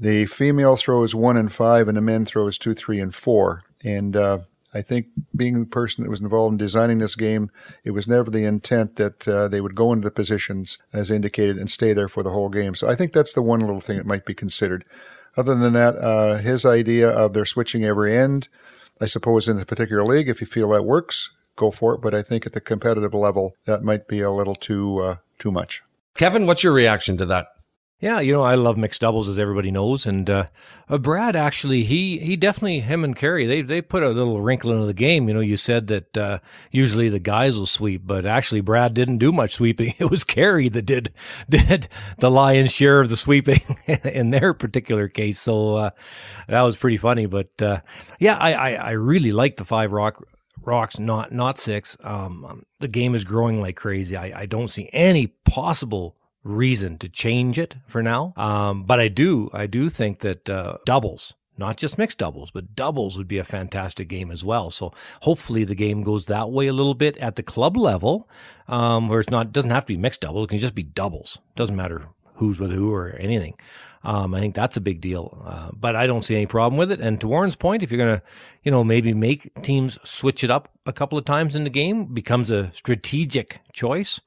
the 0.00 0.26
female 0.26 0.74
throws 0.74 1.14
one 1.14 1.36
and 1.36 1.52
five 1.52 1.86
and 1.86 1.96
the 1.96 2.02
men 2.02 2.24
throws 2.24 2.58
two, 2.58 2.74
three, 2.74 2.98
and 2.98 3.14
four. 3.14 3.60
And 3.84 4.16
uh, 4.16 4.38
I 4.74 4.82
think 4.82 5.06
being 5.36 5.60
the 5.60 5.66
person 5.66 6.02
that 6.02 6.10
was 6.10 6.20
involved 6.20 6.52
in 6.52 6.58
designing 6.58 6.98
this 6.98 7.14
game, 7.14 7.50
it 7.84 7.90
was 7.90 8.08
never 8.08 8.30
the 8.30 8.44
intent 8.44 8.96
that 8.96 9.28
uh, 9.28 9.48
they 9.48 9.60
would 9.60 9.74
go 9.74 9.92
into 9.92 10.06
the 10.06 10.10
positions 10.10 10.78
as 10.92 11.10
indicated 11.10 11.58
and 11.58 11.70
stay 11.70 11.92
there 11.92 12.08
for 12.08 12.22
the 12.22 12.30
whole 12.30 12.48
game. 12.48 12.74
So 12.74 12.88
I 12.88 12.94
think 12.94 13.12
that's 13.12 13.34
the 13.34 13.42
one 13.42 13.60
little 13.60 13.80
thing 13.80 13.98
that 13.98 14.06
might 14.06 14.24
be 14.24 14.34
considered. 14.34 14.84
Other 15.36 15.54
than 15.54 15.72
that, 15.72 15.96
uh, 15.96 16.38
his 16.38 16.64
idea 16.66 17.08
of 17.08 17.32
their 17.32 17.44
switching 17.44 17.84
every 17.84 18.16
end, 18.16 18.48
I 19.00 19.06
suppose 19.06 19.48
in 19.48 19.58
a 19.58 19.64
particular 19.64 20.04
league, 20.04 20.28
if 20.28 20.40
you 20.40 20.46
feel 20.46 20.70
that 20.70 20.84
works, 20.84 21.30
go 21.56 21.70
for 21.70 21.94
it. 21.94 22.00
But 22.00 22.14
I 22.14 22.22
think 22.22 22.46
at 22.46 22.52
the 22.52 22.60
competitive 22.60 23.14
level, 23.14 23.56
that 23.64 23.82
might 23.82 24.08
be 24.08 24.20
a 24.20 24.30
little 24.30 24.54
too 24.54 25.00
uh, 25.00 25.16
too 25.38 25.50
much. 25.50 25.82
Kevin, 26.14 26.46
what's 26.46 26.62
your 26.62 26.74
reaction 26.74 27.16
to 27.16 27.26
that? 27.26 27.46
Yeah, 28.02 28.18
you 28.18 28.32
know 28.32 28.42
I 28.42 28.56
love 28.56 28.76
mixed 28.76 29.00
doubles 29.00 29.28
as 29.28 29.38
everybody 29.38 29.70
knows, 29.70 30.06
and 30.06 30.28
uh, 30.28 30.46
uh, 30.88 30.98
Brad 30.98 31.36
actually 31.36 31.84
he 31.84 32.18
he 32.18 32.34
definitely 32.34 32.80
him 32.80 33.04
and 33.04 33.16
Kerri 33.16 33.46
they 33.46 33.62
they 33.62 33.80
put 33.80 34.02
a 34.02 34.08
little 34.08 34.40
wrinkle 34.40 34.72
into 34.72 34.86
the 34.86 34.92
game. 34.92 35.28
You 35.28 35.34
know, 35.34 35.40
you 35.40 35.56
said 35.56 35.86
that 35.86 36.18
uh, 36.18 36.40
usually 36.72 37.08
the 37.08 37.20
guys 37.20 37.56
will 37.56 37.66
sweep, 37.66 38.02
but 38.04 38.26
actually 38.26 38.60
Brad 38.60 38.92
didn't 38.92 39.18
do 39.18 39.30
much 39.30 39.54
sweeping. 39.54 39.94
It 40.02 40.10
was 40.10 40.24
Kerri 40.24 40.68
that 40.72 40.82
did 40.82 41.12
did 41.48 41.86
the 42.18 42.28
lion's 42.28 42.72
share 42.72 43.00
of 43.00 43.08
the 43.08 43.16
sweeping 43.16 43.60
in 44.04 44.30
their 44.30 44.52
particular 44.52 45.06
case. 45.06 45.38
So 45.38 45.76
uh, 45.76 45.90
that 46.48 46.62
was 46.62 46.76
pretty 46.76 46.96
funny. 46.96 47.26
But 47.26 47.62
uh, 47.62 47.82
yeah, 48.18 48.36
I, 48.36 48.52
I 48.52 48.72
I 48.72 48.90
really 48.92 49.30
like 49.30 49.58
the 49.58 49.64
five 49.64 49.92
rock 49.92 50.20
rocks, 50.60 50.98
not 50.98 51.30
not 51.30 51.60
six. 51.60 51.96
Um, 52.02 52.64
the 52.80 52.88
game 52.88 53.14
is 53.14 53.22
growing 53.22 53.60
like 53.60 53.76
crazy. 53.76 54.16
I, 54.16 54.40
I 54.40 54.46
don't 54.46 54.66
see 54.66 54.90
any 54.92 55.28
possible 55.28 56.16
reason 56.44 56.98
to 56.98 57.08
change 57.08 57.58
it 57.58 57.76
for 57.86 58.02
now. 58.02 58.32
Um, 58.36 58.84
but 58.84 59.00
I 59.00 59.08
do, 59.08 59.50
I 59.52 59.66
do 59.66 59.88
think 59.88 60.20
that 60.20 60.48
uh, 60.48 60.78
doubles, 60.84 61.34
not 61.56 61.76
just 61.76 61.98
mixed 61.98 62.18
doubles, 62.18 62.50
but 62.50 62.74
doubles 62.74 63.16
would 63.16 63.28
be 63.28 63.38
a 63.38 63.44
fantastic 63.44 64.08
game 64.08 64.30
as 64.30 64.44
well. 64.44 64.70
So 64.70 64.92
hopefully 65.20 65.64
the 65.64 65.74
game 65.74 66.02
goes 66.02 66.26
that 66.26 66.50
way 66.50 66.66
a 66.66 66.72
little 66.72 66.94
bit 66.94 67.16
at 67.18 67.36
the 67.36 67.42
club 67.42 67.76
level, 67.76 68.28
um, 68.68 69.08
where 69.08 69.20
it's 69.20 69.30
not 69.30 69.52
doesn't 69.52 69.70
have 69.70 69.84
to 69.86 69.94
be 69.94 69.96
mixed 69.96 70.22
doubles. 70.22 70.46
It 70.46 70.50
can 70.50 70.58
just 70.58 70.74
be 70.74 70.82
doubles. 70.82 71.38
Doesn't 71.54 71.76
matter 71.76 72.08
who's 72.34 72.58
with 72.58 72.72
who 72.72 72.92
or 72.92 73.10
anything. 73.10 73.54
Um, 74.04 74.34
I 74.34 74.40
think 74.40 74.54
that's 74.56 74.76
a 74.76 74.80
big 74.80 75.00
deal. 75.00 75.42
Uh, 75.44 75.70
but 75.72 75.94
I 75.94 76.06
don't 76.06 76.24
see 76.24 76.34
any 76.34 76.46
problem 76.46 76.76
with 76.76 76.90
it. 76.90 77.00
And 77.00 77.20
to 77.20 77.28
Warren's 77.28 77.54
point, 77.54 77.82
if 77.82 77.92
you're 77.92 78.04
going 78.04 78.18
to, 78.18 78.22
you 78.64 78.72
know, 78.72 78.82
maybe 78.82 79.14
make 79.14 79.62
teams 79.62 79.98
switch 80.02 80.42
it 80.42 80.50
up 80.50 80.68
a 80.86 80.92
couple 80.92 81.18
of 81.18 81.24
times 81.24 81.54
in 81.54 81.62
the 81.62 81.70
game, 81.70 82.06
becomes 82.06 82.50
a 82.50 82.72
strategic 82.74 83.60
choice, 83.72 84.20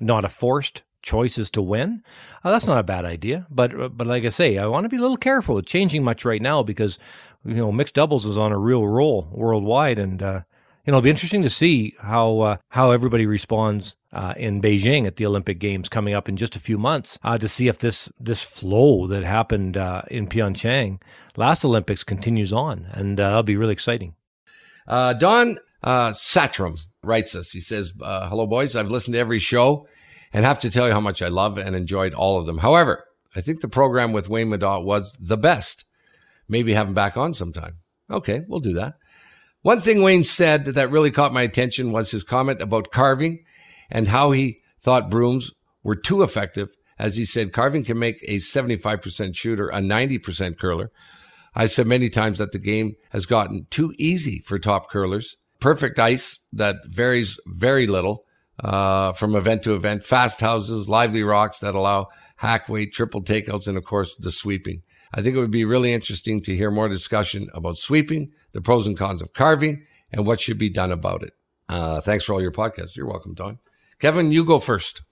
not 0.00 0.24
a 0.24 0.28
forced 0.30 0.82
choices 1.02 1.50
to 1.50 1.62
win. 1.62 2.02
Uh, 2.44 2.50
that's 2.50 2.66
not 2.66 2.78
a 2.78 2.82
bad 2.82 3.04
idea, 3.04 3.46
but 3.50 3.78
uh, 3.78 3.88
but 3.88 4.06
like 4.06 4.24
I 4.24 4.28
say, 4.28 4.58
I 4.58 4.66
want 4.66 4.84
to 4.84 4.88
be 4.88 4.96
a 4.96 5.00
little 5.00 5.16
careful 5.16 5.54
with 5.54 5.66
changing 5.66 6.04
much 6.04 6.24
right 6.24 6.42
now 6.42 6.62
because 6.62 6.98
you 7.44 7.54
know 7.54 7.72
mixed 7.72 7.94
doubles 7.94 8.26
is 8.26 8.38
on 8.38 8.52
a 8.52 8.58
real 8.58 8.86
roll 8.86 9.28
worldwide, 9.32 9.98
and 9.98 10.22
uh, 10.22 10.40
you 10.84 10.90
know 10.90 10.98
it'll 10.98 11.02
be 11.02 11.10
interesting 11.10 11.42
to 11.42 11.50
see 11.50 11.94
how 12.00 12.40
uh, 12.40 12.56
how 12.68 12.90
everybody 12.90 13.26
responds 13.26 13.96
uh, 14.12 14.34
in 14.36 14.60
Beijing 14.60 15.06
at 15.06 15.16
the 15.16 15.26
Olympic 15.26 15.58
Games 15.58 15.88
coming 15.88 16.14
up 16.14 16.28
in 16.28 16.36
just 16.36 16.56
a 16.56 16.60
few 16.60 16.78
months 16.78 17.18
uh, 17.22 17.38
to 17.38 17.48
see 17.48 17.68
if 17.68 17.78
this 17.78 18.10
this 18.18 18.42
flow 18.42 19.06
that 19.06 19.22
happened 19.22 19.76
in 20.10 20.26
Pyeongchang 20.26 21.00
last 21.36 21.64
Olympics 21.64 22.04
continues 22.04 22.52
on, 22.52 22.86
and 22.92 23.18
that'll 23.18 23.42
be 23.42 23.56
really 23.56 23.72
exciting. 23.72 24.14
Don 24.86 25.58
Satram 25.84 26.78
writes 27.04 27.34
us. 27.34 27.50
He 27.50 27.60
says, 27.60 27.92
"Hello, 28.00 28.46
boys. 28.46 28.74
I've 28.74 28.90
listened 28.90 29.14
to 29.14 29.20
every 29.20 29.38
show." 29.38 29.86
And 30.32 30.44
have 30.44 30.58
to 30.60 30.70
tell 30.70 30.86
you 30.86 30.92
how 30.92 31.00
much 31.00 31.22
I 31.22 31.28
love 31.28 31.58
and 31.58 31.74
enjoyed 31.74 32.14
all 32.14 32.38
of 32.38 32.46
them. 32.46 32.58
However, 32.58 33.04
I 33.34 33.40
think 33.40 33.60
the 33.60 33.68
program 33.68 34.12
with 34.12 34.28
Wayne 34.28 34.48
Middaugh 34.48 34.84
was 34.84 35.12
the 35.20 35.36
best. 35.36 35.84
Maybe 36.48 36.72
have 36.72 36.88
him 36.88 36.94
back 36.94 37.16
on 37.16 37.34
sometime. 37.34 37.78
Okay, 38.10 38.42
we'll 38.48 38.60
do 38.60 38.74
that. 38.74 38.94
One 39.62 39.80
thing 39.80 40.02
Wayne 40.02 40.24
said 40.24 40.64
that 40.64 40.90
really 40.90 41.10
caught 41.10 41.32
my 41.32 41.42
attention 41.42 41.92
was 41.92 42.10
his 42.10 42.24
comment 42.24 42.62
about 42.62 42.90
carving 42.90 43.44
and 43.90 44.08
how 44.08 44.30
he 44.30 44.60
thought 44.80 45.10
brooms 45.10 45.50
were 45.82 45.96
too 45.96 46.22
effective. 46.22 46.68
As 46.98 47.16
he 47.16 47.24
said, 47.24 47.52
carving 47.52 47.84
can 47.84 47.98
make 47.98 48.22
a 48.26 48.36
75% 48.36 49.36
shooter 49.36 49.68
a 49.68 49.78
90% 49.78 50.58
curler. 50.58 50.90
I've 51.54 51.72
said 51.72 51.86
many 51.86 52.08
times 52.08 52.38
that 52.38 52.52
the 52.52 52.58
game 52.58 52.94
has 53.10 53.26
gotten 53.26 53.66
too 53.70 53.92
easy 53.98 54.40
for 54.40 54.58
top 54.58 54.90
curlers. 54.90 55.36
Perfect 55.60 55.98
ice 55.98 56.38
that 56.52 56.76
varies 56.86 57.38
very 57.46 57.86
little 57.86 58.24
uh, 58.62 59.12
from 59.12 59.34
event 59.34 59.62
to 59.62 59.74
event, 59.74 60.04
fast 60.04 60.40
houses, 60.40 60.88
lively 60.88 61.22
rocks 61.22 61.58
that 61.60 61.74
allow 61.74 62.08
hack 62.36 62.68
weight, 62.68 62.92
triple 62.92 63.22
takeouts, 63.22 63.66
and 63.66 63.76
of 63.76 63.84
course 63.84 64.14
the 64.16 64.32
sweeping. 64.32 64.82
I 65.12 65.22
think 65.22 65.36
it 65.36 65.40
would 65.40 65.50
be 65.50 65.64
really 65.64 65.92
interesting 65.92 66.42
to 66.42 66.56
hear 66.56 66.70
more 66.70 66.88
discussion 66.88 67.48
about 67.54 67.78
sweeping, 67.78 68.30
the 68.52 68.60
pros 68.60 68.86
and 68.86 68.96
cons 68.96 69.22
of 69.22 69.32
carving, 69.32 69.86
and 70.12 70.26
what 70.26 70.40
should 70.40 70.58
be 70.58 70.70
done 70.70 70.92
about 70.92 71.22
it. 71.22 71.32
Uh, 71.68 72.00
thanks 72.00 72.24
for 72.24 72.32
all 72.32 72.42
your 72.42 72.52
podcasts. 72.52 72.96
You're 72.96 73.08
welcome, 73.08 73.34
Don. 73.34 73.58
Kevin, 73.98 74.32
you 74.32 74.44
go 74.44 74.58
first. 74.58 75.02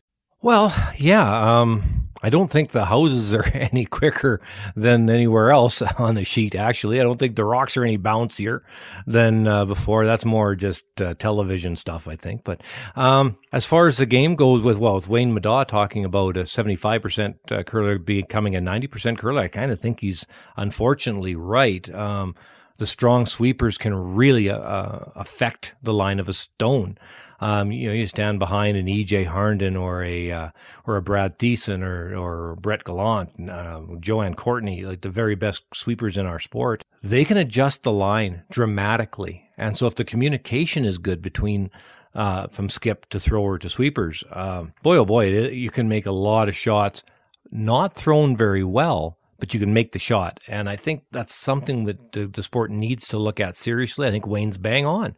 Well, 0.42 0.74
yeah. 0.96 1.61
Um, 1.61 2.06
I 2.22 2.31
don't 2.31 2.50
think 2.50 2.70
the 2.70 2.87
houses 2.87 3.35
are 3.35 3.44
any 3.55 3.85
quicker 3.85 4.40
than 4.74 5.09
anywhere 5.11 5.50
else 5.50 5.83
on 5.83 6.14
the 6.14 6.24
sheet. 6.24 6.55
Actually, 6.55 7.00
I 7.00 7.02
don't 7.02 7.18
think 7.18 7.37
the 7.37 7.44
rocks 7.44 7.76
are 7.76 7.85
any 7.85 7.98
bouncier 7.98 8.61
than 9.07 9.46
uh, 9.46 9.64
before. 9.64 10.07
That's 10.07 10.24
more 10.24 10.55
just 10.55 10.85
uh, 11.00 11.14
television 11.14 11.76
stuff, 11.76 12.09
I 12.09 12.16
think. 12.16 12.44
But 12.44 12.62
um, 12.94 13.38
as 13.52 13.66
far 13.66 13.87
as 13.87 13.96
the 13.98 14.07
game 14.07 14.35
goes, 14.35 14.62
with 14.62 14.79
well, 14.79 14.94
with 14.94 15.09
Wayne 15.09 15.35
Middaugh 15.35 15.66
talking 15.66 16.05
about 16.05 16.37
a 16.37 16.46
seventy-five 16.46 17.02
percent 17.02 17.37
uh, 17.50 17.62
curler 17.62 17.98
becoming 17.98 18.57
a 18.57 18.61
ninety 18.61 18.87
percent 18.87 19.18
curler, 19.18 19.42
I 19.42 19.48
kind 19.48 19.70
of 19.70 19.81
think 19.81 20.00
he's 20.00 20.26
unfortunately 20.57 21.35
right. 21.35 21.92
Um, 21.94 22.35
the 22.77 22.87
strong 22.87 23.27
sweepers 23.27 23.79
can 23.79 24.15
really 24.15 24.49
uh, 24.51 24.59
uh 24.59 25.12
affect 25.17 25.75
the 25.83 25.93
line 25.93 26.19
of 26.19 26.29
a 26.29 26.33
stone. 26.33 26.99
Um, 27.41 27.71
you 27.71 27.89
know, 27.89 27.95
you 27.95 28.07
stand 28.07 28.39
behind 28.39 28.77
an 28.77 28.87
EJ 28.87 29.27
Harnden 29.27 29.79
or 29.79 30.03
a 30.03 30.31
uh, 30.31 30.51
or 30.87 30.97
a 30.97 31.03
Brad 31.03 31.39
Thiessen 31.39 31.83
or 31.83 32.17
or 32.17 32.57
Brett 32.57 32.85
Gallant, 32.85 33.51
uh, 33.51 33.83
Joanne 34.01 34.35
Courtney, 34.35 34.85
like 34.85 35.03
the 35.03 35.11
very 35.11 35.35
best 35.35 35.62
sweepers 35.75 36.17
in 36.17 36.27
our 36.27 36.41
sport. 36.41 36.85
They 37.03 37.25
can 37.25 37.37
adjust 37.37 37.83
the 37.83 37.93
line 37.93 38.45
dramatically, 38.51 39.49
and 39.57 39.77
so 39.77 39.87
if 39.87 39.95
the 39.95 40.05
communication 40.05 40.85
is 40.85 40.99
good 40.99 41.21
between 41.21 41.71
uh, 42.15 42.47
from 42.49 42.71
skip 42.71 43.07
to 43.11 43.21
thrower 43.21 43.59
to 43.59 43.69
sweepers, 43.69 44.25
um, 44.33 44.73
boy 44.83 44.97
oh 44.97 45.05
boy, 45.05 45.49
you 45.49 45.71
can 45.71 45.89
make 45.89 46.07
a 46.07 46.12
lot 46.12 46.49
of 46.49 46.57
shots 46.57 47.05
not 47.51 47.95
thrown 47.95 48.37
very 48.37 48.65
well 48.65 49.19
but 49.38 49.55
you 49.55 49.61
can 49.61 49.72
make 49.72 49.92
the 49.92 49.99
shot. 49.99 50.40
And 50.49 50.68
I 50.68 50.77
think 50.77 51.05
that's 51.11 51.35
something 51.35 51.85
that 51.85 52.12
the, 52.12 52.27
the 52.27 52.42
sport 52.42 52.70
needs 52.70 53.09
to 53.09 53.18
look 53.18 53.40
at 53.40 53.57
seriously. 53.57 54.07
I 54.07 54.11
think 54.11 54.27
Wayne's 54.27 54.59
bang 54.59 54.87
on 54.87 55.14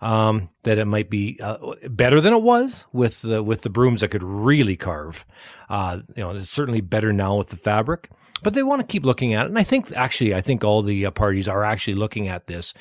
um, 0.00 0.50
that 0.64 0.78
it 0.78 0.84
might 0.84 1.10
be 1.10 1.38
uh, 1.42 1.74
better 1.88 2.20
than 2.20 2.32
it 2.32 2.42
was 2.42 2.84
with 2.92 3.22
the 3.22 3.42
with 3.42 3.62
the 3.62 3.70
brooms 3.70 4.00
that 4.00 4.08
could 4.08 4.22
really 4.22 4.76
carve. 4.76 5.24
Uh, 5.68 6.00
you 6.16 6.22
know, 6.22 6.30
it's 6.30 6.50
certainly 6.50 6.80
better 6.80 7.12
now 7.12 7.36
with 7.36 7.48
the 7.48 7.56
fabric, 7.56 8.10
but 8.42 8.54
they 8.54 8.62
want 8.62 8.80
to 8.80 8.86
keep 8.86 9.04
looking 9.04 9.34
at 9.34 9.46
it. 9.46 9.48
And 9.48 9.58
I 9.58 9.62
think 9.62 9.92
actually, 9.92 10.34
I 10.34 10.40
think 10.40 10.64
all 10.64 10.82
the 10.82 11.06
uh, 11.06 11.10
parties 11.10 11.48
are 11.48 11.64
actually 11.64 11.94
looking 11.94 12.28
at 12.28 12.46
this 12.46 12.74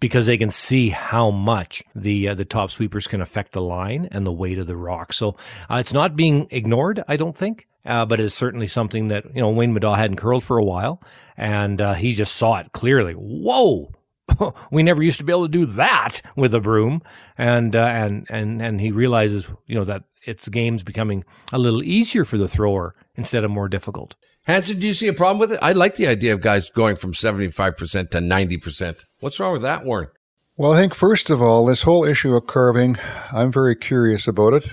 because 0.00 0.26
they 0.26 0.36
can 0.36 0.50
see 0.50 0.90
how 0.90 1.30
much 1.30 1.82
the 1.94 2.28
uh, 2.28 2.34
the 2.34 2.44
top 2.44 2.70
sweepers 2.70 3.06
can 3.06 3.20
affect 3.20 3.52
the 3.52 3.62
line 3.62 4.08
and 4.10 4.26
the 4.26 4.32
weight 4.32 4.58
of 4.58 4.66
the 4.66 4.76
rock. 4.76 5.12
So 5.12 5.36
uh, 5.70 5.76
it's 5.76 5.92
not 5.92 6.16
being 6.16 6.46
ignored, 6.50 7.02
I 7.08 7.16
don't 7.16 7.36
think 7.36 7.66
uh, 7.86 8.04
but 8.04 8.20
it's 8.20 8.34
certainly 8.34 8.66
something 8.66 9.08
that 9.08 9.24
you 9.34 9.40
know 9.40 9.50
Wayne 9.50 9.74
Middaugh 9.74 9.96
hadn't 9.96 10.16
curled 10.16 10.44
for 10.44 10.58
a 10.58 10.64
while, 10.64 11.00
and 11.36 11.80
uh, 11.80 11.94
he 11.94 12.12
just 12.12 12.36
saw 12.36 12.58
it 12.58 12.72
clearly. 12.72 13.12
Whoa, 13.12 13.92
we 14.70 14.82
never 14.82 15.02
used 15.02 15.18
to 15.18 15.24
be 15.24 15.32
able 15.32 15.46
to 15.46 15.52
do 15.52 15.66
that 15.66 16.20
with 16.34 16.54
a 16.54 16.60
broom, 16.60 17.02
and 17.38 17.74
uh, 17.74 17.84
and 17.84 18.26
and 18.28 18.60
and 18.60 18.80
he 18.80 18.90
realizes 18.90 19.48
you 19.66 19.74
know 19.74 19.84
that 19.84 20.04
its 20.24 20.48
game's 20.48 20.82
becoming 20.82 21.24
a 21.52 21.58
little 21.58 21.82
easier 21.82 22.24
for 22.24 22.36
the 22.36 22.48
thrower 22.48 22.94
instead 23.14 23.44
of 23.44 23.50
more 23.50 23.68
difficult. 23.68 24.16
Hansen, 24.42 24.78
do 24.78 24.86
you 24.86 24.92
see 24.92 25.08
a 25.08 25.12
problem 25.12 25.38
with 25.38 25.52
it? 25.52 25.58
I 25.62 25.72
like 25.72 25.96
the 25.96 26.06
idea 26.06 26.32
of 26.32 26.40
guys 26.40 26.70
going 26.70 26.96
from 26.96 27.14
seventy 27.14 27.50
five 27.50 27.76
percent 27.76 28.10
to 28.10 28.20
ninety 28.20 28.56
percent. 28.56 29.04
What's 29.20 29.38
wrong 29.38 29.52
with 29.52 29.62
that, 29.62 29.84
Warren? 29.84 30.08
Well, 30.56 30.72
I 30.72 30.78
think 30.80 30.94
first 30.94 31.30
of 31.30 31.42
all, 31.42 31.66
this 31.66 31.82
whole 31.82 32.04
issue 32.06 32.34
of 32.34 32.46
carving, 32.46 32.96
I'm 33.30 33.52
very 33.52 33.76
curious 33.76 34.26
about 34.26 34.54
it 34.54 34.68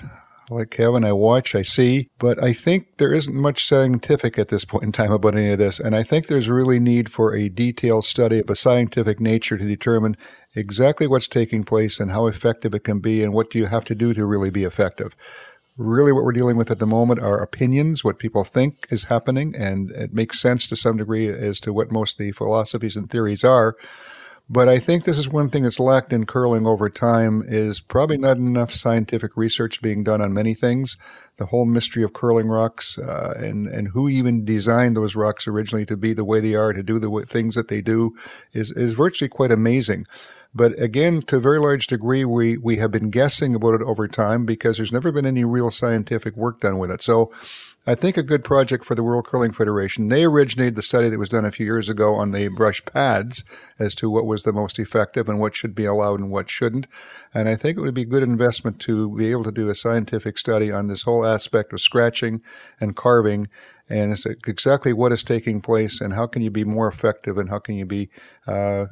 like 0.50 0.70
Kevin, 0.70 1.04
I 1.04 1.12
watch, 1.12 1.54
I 1.54 1.62
see, 1.62 2.08
but 2.18 2.42
I 2.42 2.52
think 2.52 2.98
there 2.98 3.12
isn't 3.12 3.34
much 3.34 3.64
scientific 3.64 4.38
at 4.38 4.48
this 4.48 4.64
point 4.66 4.84
in 4.84 4.92
time 4.92 5.12
about 5.12 5.36
any 5.36 5.52
of 5.52 5.58
this. 5.58 5.80
And 5.80 5.94
I 5.94 6.02
think 6.02 6.26
there's 6.26 6.50
really 6.50 6.80
need 6.80 7.10
for 7.10 7.34
a 7.34 7.48
detailed 7.48 8.04
study 8.04 8.40
of 8.40 8.50
a 8.50 8.56
scientific 8.56 9.20
nature 9.20 9.56
to 9.56 9.64
determine 9.64 10.16
exactly 10.54 11.06
what's 11.06 11.28
taking 11.28 11.64
place 11.64 11.98
and 11.98 12.10
how 12.10 12.26
effective 12.26 12.74
it 12.74 12.84
can 12.84 13.00
be 13.00 13.22
and 13.22 13.32
what 13.32 13.50
do 13.50 13.58
you 13.58 13.66
have 13.66 13.84
to 13.86 13.94
do 13.94 14.14
to 14.14 14.24
really 14.24 14.50
be 14.50 14.64
effective. 14.64 15.16
Really, 15.76 16.12
what 16.12 16.22
we're 16.22 16.32
dealing 16.32 16.56
with 16.56 16.70
at 16.70 16.78
the 16.78 16.86
moment 16.86 17.18
are 17.18 17.42
opinions, 17.42 18.04
what 18.04 18.20
people 18.20 18.44
think 18.44 18.86
is 18.90 19.04
happening, 19.04 19.56
and 19.56 19.90
it 19.90 20.14
makes 20.14 20.40
sense 20.40 20.68
to 20.68 20.76
some 20.76 20.98
degree 20.98 21.28
as 21.28 21.58
to 21.60 21.72
what 21.72 21.90
most 21.90 22.16
the 22.16 22.30
philosophies 22.30 22.94
and 22.94 23.10
theories 23.10 23.42
are. 23.42 23.74
But 24.48 24.68
I 24.68 24.78
think 24.78 25.04
this 25.04 25.18
is 25.18 25.28
one 25.28 25.48
thing 25.48 25.62
that's 25.62 25.80
lacked 25.80 26.12
in 26.12 26.26
curling 26.26 26.66
over 26.66 26.90
time 26.90 27.42
is 27.46 27.80
probably 27.80 28.18
not 28.18 28.36
enough 28.36 28.72
scientific 28.72 29.36
research 29.36 29.80
being 29.80 30.04
done 30.04 30.20
on 30.20 30.34
many 30.34 30.54
things. 30.54 30.98
The 31.38 31.46
whole 31.46 31.64
mystery 31.64 32.02
of 32.02 32.12
curling 32.12 32.48
rocks 32.48 32.98
uh, 32.98 33.34
and 33.38 33.66
and 33.66 33.88
who 33.88 34.08
even 34.08 34.44
designed 34.44 34.96
those 34.96 35.16
rocks 35.16 35.48
originally 35.48 35.86
to 35.86 35.96
be 35.96 36.12
the 36.12 36.26
way 36.26 36.40
they 36.40 36.54
are, 36.54 36.74
to 36.74 36.82
do 36.82 36.98
the 36.98 37.24
things 37.26 37.54
that 37.54 37.68
they 37.68 37.80
do, 37.80 38.14
is 38.52 38.70
is 38.72 38.92
virtually 38.92 39.30
quite 39.30 39.50
amazing. 39.50 40.06
But 40.54 40.80
again, 40.80 41.22
to 41.22 41.38
a 41.38 41.40
very 41.40 41.58
large 41.58 41.88
degree, 41.88 42.24
we, 42.24 42.56
we 42.56 42.76
have 42.76 42.92
been 42.92 43.10
guessing 43.10 43.56
about 43.56 43.74
it 43.74 43.82
over 43.82 44.06
time 44.06 44.46
because 44.46 44.76
there's 44.76 44.92
never 44.92 45.10
been 45.10 45.26
any 45.26 45.44
real 45.44 45.70
scientific 45.70 46.36
work 46.36 46.60
done 46.60 46.78
with 46.78 46.92
it. 46.92 47.02
So 47.02 47.32
I 47.86 47.94
think 47.94 48.16
a 48.16 48.22
good 48.22 48.44
project 48.44 48.82
for 48.82 48.94
the 48.94 49.02
World 49.02 49.26
Curling 49.26 49.52
Federation. 49.52 50.08
They 50.08 50.24
originated 50.24 50.74
the 50.74 50.80
study 50.80 51.10
that 51.10 51.18
was 51.18 51.28
done 51.28 51.44
a 51.44 51.52
few 51.52 51.66
years 51.66 51.90
ago 51.90 52.14
on 52.14 52.30
the 52.30 52.48
brush 52.48 52.82
pads 52.86 53.44
as 53.78 53.94
to 53.96 54.08
what 54.08 54.24
was 54.24 54.42
the 54.42 54.54
most 54.54 54.78
effective 54.78 55.28
and 55.28 55.38
what 55.38 55.54
should 55.54 55.74
be 55.74 55.84
allowed 55.84 56.18
and 56.18 56.30
what 56.30 56.48
shouldn't. 56.48 56.86
And 57.34 57.46
I 57.46 57.56
think 57.56 57.76
it 57.76 57.82
would 57.82 57.92
be 57.92 58.02
a 58.02 58.06
good 58.06 58.22
investment 58.22 58.80
to 58.80 59.14
be 59.14 59.30
able 59.30 59.44
to 59.44 59.52
do 59.52 59.68
a 59.68 59.74
scientific 59.74 60.38
study 60.38 60.72
on 60.72 60.86
this 60.86 61.02
whole 61.02 61.26
aspect 61.26 61.74
of 61.74 61.80
scratching 61.80 62.40
and 62.80 62.96
carving 62.96 63.48
and 63.90 64.16
exactly 64.46 64.94
what 64.94 65.12
is 65.12 65.22
taking 65.22 65.60
place 65.60 66.00
and 66.00 66.14
how 66.14 66.26
can 66.26 66.40
you 66.40 66.50
be 66.50 66.64
more 66.64 66.88
effective 66.88 67.36
and 67.36 67.50
how 67.50 67.58
can 67.58 67.74
you 67.74 67.84
be 67.84 68.08
uh, 68.46 68.86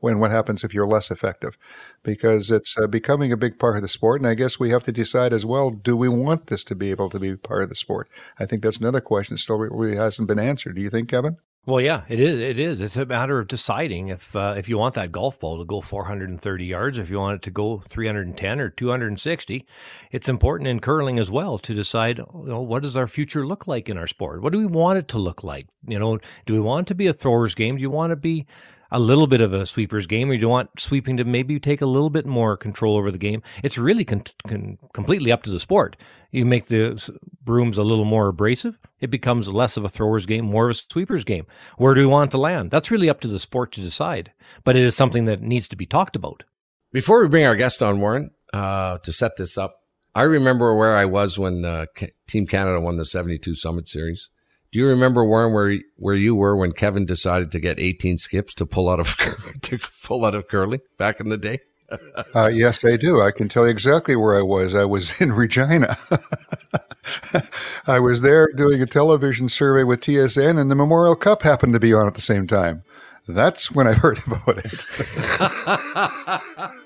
when 0.00 0.18
what 0.18 0.30
happens 0.30 0.62
if 0.62 0.74
you're 0.74 0.86
less 0.86 1.10
effective 1.10 1.56
because 2.02 2.50
it's 2.50 2.76
uh, 2.78 2.86
becoming 2.86 3.32
a 3.32 3.36
big 3.36 3.58
part 3.58 3.76
of 3.76 3.82
the 3.82 3.88
sport 3.88 4.20
and 4.20 4.28
i 4.28 4.34
guess 4.34 4.60
we 4.60 4.70
have 4.70 4.82
to 4.82 4.92
decide 4.92 5.32
as 5.32 5.46
well 5.46 5.70
do 5.70 5.96
we 5.96 6.08
want 6.08 6.48
this 6.48 6.62
to 6.64 6.74
be 6.74 6.90
able 6.90 7.08
to 7.08 7.18
be 7.18 7.34
part 7.36 7.62
of 7.62 7.68
the 7.68 7.74
sport 7.74 8.08
i 8.38 8.44
think 8.44 8.62
that's 8.62 8.78
another 8.78 9.00
question 9.00 9.34
that 9.34 9.40
still 9.40 9.58
really 9.58 9.96
hasn't 9.96 10.28
been 10.28 10.38
answered 10.38 10.76
do 10.76 10.82
you 10.82 10.90
think 10.90 11.08
kevin 11.08 11.36
well, 11.68 11.82
yeah, 11.82 12.04
it 12.08 12.18
is. 12.18 12.40
It 12.40 12.58
is. 12.58 12.80
It's 12.80 12.96
a 12.96 13.04
matter 13.04 13.38
of 13.38 13.46
deciding 13.46 14.08
if 14.08 14.34
uh, 14.34 14.54
if 14.56 14.70
you 14.70 14.78
want 14.78 14.94
that 14.94 15.12
golf 15.12 15.38
ball 15.38 15.58
to 15.58 15.66
go 15.66 15.82
430 15.82 16.64
yards, 16.64 16.98
if 16.98 17.10
you 17.10 17.18
want 17.18 17.34
it 17.34 17.42
to 17.42 17.50
go 17.50 17.82
310 17.86 18.58
or 18.58 18.70
260. 18.70 19.66
It's 20.10 20.30
important 20.30 20.66
in 20.66 20.80
curling 20.80 21.18
as 21.18 21.30
well 21.30 21.58
to 21.58 21.74
decide, 21.74 22.20
you 22.20 22.46
know, 22.46 22.62
what 22.62 22.84
does 22.84 22.96
our 22.96 23.06
future 23.06 23.46
look 23.46 23.66
like 23.66 23.90
in 23.90 23.98
our 23.98 24.06
sport? 24.06 24.40
What 24.40 24.54
do 24.54 24.58
we 24.58 24.64
want 24.64 24.98
it 24.98 25.08
to 25.08 25.18
look 25.18 25.44
like? 25.44 25.68
You 25.86 25.98
know, 25.98 26.18
do 26.46 26.54
we 26.54 26.60
want 26.60 26.86
it 26.86 26.88
to 26.88 26.94
be 26.94 27.06
a 27.06 27.12
throwers 27.12 27.54
game? 27.54 27.76
Do 27.76 27.82
you 27.82 27.90
want 27.90 28.12
to 28.12 28.16
be 28.16 28.46
a 28.90 28.98
little 28.98 29.26
bit 29.26 29.40
of 29.40 29.52
a 29.52 29.66
sweeper's 29.66 30.06
game, 30.06 30.30
or 30.30 30.34
you 30.34 30.48
want 30.48 30.80
sweeping 30.80 31.16
to 31.16 31.24
maybe 31.24 31.58
take 31.60 31.80
a 31.80 31.86
little 31.86 32.10
bit 32.10 32.26
more 32.26 32.56
control 32.56 32.96
over 32.96 33.10
the 33.10 33.18
game? 33.18 33.42
It's 33.62 33.78
really 33.78 34.04
con- 34.04 34.24
con- 34.46 34.78
completely 34.92 35.30
up 35.32 35.42
to 35.44 35.50
the 35.50 35.60
sport. 35.60 35.96
You 36.30 36.44
make 36.44 36.66
the 36.66 37.10
brooms 37.42 37.78
a 37.78 37.82
little 37.82 38.04
more 38.04 38.28
abrasive, 38.28 38.78
it 39.00 39.10
becomes 39.10 39.48
less 39.48 39.76
of 39.76 39.84
a 39.84 39.88
thrower's 39.88 40.26
game, 40.26 40.44
more 40.44 40.68
of 40.68 40.76
a 40.76 40.80
sweeper's 40.92 41.24
game. 41.24 41.46
Where 41.76 41.94
do 41.94 42.00
we 42.02 42.06
want 42.06 42.30
to 42.32 42.38
land? 42.38 42.70
That's 42.70 42.90
really 42.90 43.08
up 43.08 43.20
to 43.22 43.28
the 43.28 43.38
sport 43.38 43.72
to 43.72 43.80
decide, 43.80 44.32
but 44.64 44.76
it 44.76 44.82
is 44.82 44.94
something 44.94 45.24
that 45.26 45.42
needs 45.42 45.68
to 45.68 45.76
be 45.76 45.86
talked 45.86 46.16
about. 46.16 46.44
Before 46.92 47.22
we 47.22 47.28
bring 47.28 47.46
our 47.46 47.56
guest 47.56 47.82
on, 47.82 48.00
Warren, 48.00 48.30
uh, 48.52 48.98
to 48.98 49.12
set 49.12 49.36
this 49.36 49.58
up, 49.58 49.82
I 50.14 50.22
remember 50.22 50.74
where 50.74 50.96
I 50.96 51.04
was 51.04 51.38
when 51.38 51.64
uh, 51.64 51.86
Team 52.26 52.46
Canada 52.46 52.80
won 52.80 52.96
the 52.96 53.04
72 53.04 53.54
Summit 53.54 53.88
Series. 53.88 54.28
Do 54.70 54.78
you 54.78 54.86
remember 54.86 55.24
Warren 55.24 55.54
where 55.54 55.78
where 55.96 56.14
you 56.14 56.34
were 56.34 56.56
when 56.56 56.72
Kevin 56.72 57.06
decided 57.06 57.50
to 57.52 57.60
get 57.60 57.80
18 57.80 58.18
skips 58.18 58.54
to 58.54 58.66
pull 58.66 58.88
out 58.88 59.00
of 59.00 59.16
to 59.62 59.78
pull 60.02 60.24
out 60.24 60.34
of 60.34 60.48
curling 60.48 60.80
back 60.98 61.20
in 61.20 61.28
the 61.30 61.38
day? 61.38 61.60
uh, 62.34 62.48
yes, 62.48 62.84
I 62.84 62.96
do. 62.96 63.22
I 63.22 63.30
can 63.30 63.48
tell 63.48 63.64
you 63.64 63.70
exactly 63.70 64.14
where 64.14 64.36
I 64.36 64.42
was. 64.42 64.74
I 64.74 64.84
was 64.84 65.18
in 65.20 65.32
Regina. 65.32 65.96
I 67.86 67.98
was 67.98 68.20
there 68.20 68.48
doing 68.54 68.82
a 68.82 68.86
television 68.86 69.48
survey 69.48 69.84
with 69.84 70.00
TSN, 70.00 70.60
and 70.60 70.70
the 70.70 70.74
Memorial 70.74 71.16
Cup 71.16 71.42
happened 71.42 71.72
to 71.72 71.80
be 71.80 71.94
on 71.94 72.06
at 72.06 72.14
the 72.14 72.20
same 72.20 72.46
time. 72.46 72.82
That's 73.26 73.70
when 73.70 73.86
I 73.86 73.92
heard 73.94 74.18
about 74.26 74.58
it. 74.58 74.84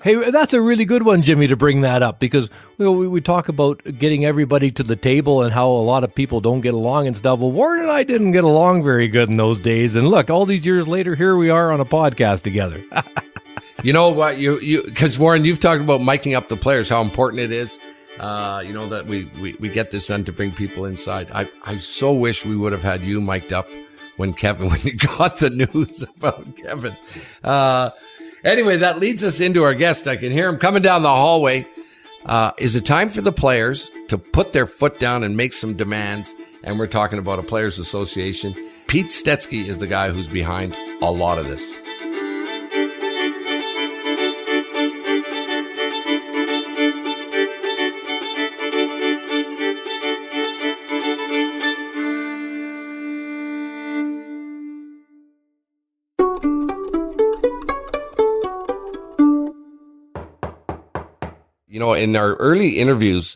Hey, 0.03 0.29
that's 0.31 0.53
a 0.53 0.61
really 0.61 0.83
good 0.83 1.03
one, 1.03 1.21
Jimmy, 1.21 1.47
to 1.47 1.55
bring 1.55 1.81
that 1.81 2.03
up 2.03 2.19
because 2.19 2.49
know, 2.77 2.91
we, 2.91 3.07
we 3.07 3.21
talk 3.21 3.47
about 3.47 3.81
getting 3.97 4.25
everybody 4.25 4.69
to 4.71 4.83
the 4.83 4.97
table 4.97 5.41
and 5.41 5.53
how 5.53 5.69
a 5.69 5.81
lot 5.81 6.03
of 6.03 6.13
people 6.13 6.41
don't 6.41 6.61
get 6.61 6.73
along 6.73 7.07
and 7.07 7.15
stuff. 7.15 7.39
Well, 7.39 7.51
Warren 7.51 7.83
and 7.83 7.91
I 7.91 8.03
didn't 8.03 8.33
get 8.33 8.43
along 8.43 8.83
very 8.83 9.07
good 9.07 9.29
in 9.29 9.37
those 9.37 9.61
days. 9.61 9.95
And 9.95 10.09
look, 10.09 10.29
all 10.29 10.45
these 10.45 10.65
years 10.65 10.87
later, 10.87 11.15
here 11.15 11.37
we 11.37 11.49
are 11.49 11.71
on 11.71 11.79
a 11.79 11.85
podcast 11.85 12.41
together. 12.41 12.83
you 13.83 13.93
know 13.93 14.09
what? 14.09 14.37
You, 14.37 14.59
you, 14.59 14.83
because 14.83 15.17
Warren, 15.17 15.45
you've 15.45 15.59
talked 15.59 15.81
about 15.81 16.01
miking 16.01 16.35
up 16.35 16.49
the 16.49 16.57
players, 16.57 16.89
how 16.89 17.01
important 17.01 17.41
it 17.41 17.51
is. 17.51 17.79
Uh, 18.19 18.61
you 18.63 18.73
know, 18.73 18.87
that 18.89 19.07
we, 19.07 19.25
we, 19.41 19.53
we 19.53 19.69
get 19.69 19.89
this 19.89 20.05
done 20.05 20.23
to 20.25 20.31
bring 20.31 20.51
people 20.51 20.85
inside. 20.85 21.31
I, 21.31 21.49
I 21.63 21.77
so 21.77 22.13
wish 22.13 22.45
we 22.45 22.55
would 22.55 22.71
have 22.71 22.83
had 22.83 23.01
you 23.01 23.19
mic'd 23.19 23.51
up 23.51 23.67
when 24.17 24.33
Kevin, 24.33 24.69
when 24.69 24.81
you 24.81 24.95
got 24.95 25.37
the 25.37 25.49
news 25.49 26.03
about 26.17 26.55
Kevin. 26.57 26.95
Uh, 27.43 27.89
anyway, 28.43 28.77
that 28.77 28.99
leads 28.99 29.23
us 29.23 29.39
into 29.39 29.63
our 29.63 29.73
guest. 29.73 30.07
I 30.07 30.15
can 30.15 30.31
hear 30.31 30.47
him 30.47 30.57
coming 30.57 30.81
down 30.81 31.03
the 31.03 31.09
hallway. 31.09 31.67
Uh, 32.25 32.51
is 32.57 32.75
it 32.75 32.85
time 32.85 33.09
for 33.09 33.21
the 33.21 33.31
players 33.31 33.91
to 34.07 34.17
put 34.17 34.53
their 34.53 34.65
foot 34.65 34.99
down 34.99 35.23
and 35.23 35.35
make 35.35 35.53
some 35.53 35.75
demands? 35.75 36.33
And 36.63 36.79
we're 36.79 36.87
talking 36.87 37.19
about 37.19 37.39
a 37.39 37.43
players 37.43 37.79
association. 37.79 38.55
Pete 38.87 39.07
Steski 39.07 39.67
is 39.67 39.79
the 39.79 39.87
guy 39.87 40.11
who's 40.11 40.27
behind 40.27 40.75
a 41.01 41.11
lot 41.11 41.37
of 41.37 41.47
this. 41.47 41.73
You 61.73 61.79
know, 61.79 61.93
in 61.93 62.15
our 62.15 62.35
early 62.35 62.77
interviews 62.77 63.35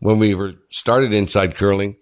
when 0.00 0.18
we 0.18 0.34
were 0.34 0.52
started 0.68 1.14
inside 1.14 1.54
curling, 1.54 1.96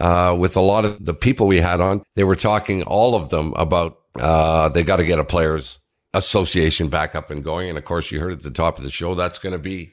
uh, 0.00 0.34
with 0.40 0.56
a 0.56 0.62
lot 0.62 0.86
of 0.86 1.04
the 1.04 1.12
people 1.12 1.46
we 1.46 1.60
had 1.60 1.78
on, 1.78 2.02
they 2.14 2.24
were 2.24 2.36
talking 2.36 2.82
all 2.84 3.14
of 3.14 3.28
them 3.28 3.52
about, 3.54 3.98
uh, 4.18 4.70
they 4.70 4.82
got 4.82 4.96
to 4.96 5.04
get 5.04 5.18
a 5.18 5.24
players 5.24 5.78
association 6.14 6.88
back 6.88 7.14
up 7.14 7.30
and 7.30 7.44
going. 7.44 7.68
And 7.68 7.76
of 7.76 7.84
course, 7.84 8.10
you 8.10 8.18
heard 8.18 8.32
at 8.32 8.40
the 8.42 8.50
top 8.50 8.78
of 8.78 8.82
the 8.82 8.88
show, 8.88 9.14
that's 9.14 9.36
going 9.36 9.52
to 9.52 9.58
be 9.58 9.92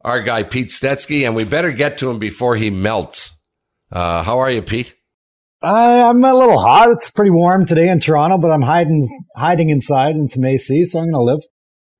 our 0.00 0.20
guy, 0.20 0.42
Pete 0.42 0.70
Steski. 0.70 1.24
And 1.24 1.36
we 1.36 1.44
better 1.44 1.70
get 1.70 1.96
to 1.98 2.10
him 2.10 2.18
before 2.18 2.56
he 2.56 2.68
melts. 2.68 3.36
Uh, 3.92 4.24
how 4.24 4.40
are 4.40 4.50
you, 4.50 4.62
Pete? 4.62 4.96
I'm 5.62 6.24
a 6.24 6.34
little 6.34 6.58
hot. 6.58 6.88
It's 6.90 7.12
pretty 7.12 7.30
warm 7.30 7.64
today 7.64 7.88
in 7.88 8.00
Toronto, 8.00 8.38
but 8.38 8.50
I'm 8.50 8.62
hiding 8.62 9.02
hiding 9.36 9.70
inside 9.70 10.16
in 10.16 10.26
some 10.26 10.44
AC, 10.44 10.84
so 10.86 10.98
I'm 10.98 11.12
going 11.12 11.12
to 11.12 11.32
live. 11.32 11.42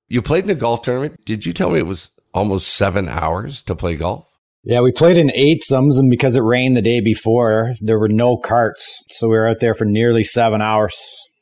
You 0.08 0.22
played 0.22 0.42
in 0.42 0.50
a 0.50 0.56
golf 0.56 0.82
tournament. 0.82 1.24
Did 1.24 1.46
you 1.46 1.52
tell 1.52 1.70
me 1.70 1.78
it 1.78 1.86
was 1.86 2.10
almost 2.34 2.74
seven 2.74 3.08
hours 3.08 3.62
to 3.62 3.74
play 3.74 3.96
golf? 3.96 4.26
Yeah, 4.64 4.80
we 4.80 4.92
played 4.92 5.16
in 5.16 5.30
eighths, 5.32 5.72
and 5.72 6.08
because 6.08 6.36
it 6.36 6.42
rained 6.42 6.76
the 6.76 6.82
day 6.82 7.00
before, 7.00 7.72
there 7.80 7.98
were 7.98 8.08
no 8.08 8.36
carts. 8.36 9.02
So 9.08 9.28
we 9.28 9.36
were 9.36 9.48
out 9.48 9.60
there 9.60 9.74
for 9.74 9.84
nearly 9.84 10.22
seven 10.22 10.62
hours, 10.62 10.96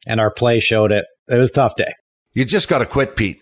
and 0.07 0.21
our 0.21 0.31
play 0.31 0.59
showed 0.59 0.91
it. 0.91 1.05
It 1.29 1.37
was 1.37 1.51
a 1.51 1.55
tough 1.55 1.77
day. 1.77 1.93
You 2.33 2.45
just 2.45 2.69
got 2.69 2.79
to 2.79 2.87
quit, 2.87 3.17
Pete. 3.17 3.41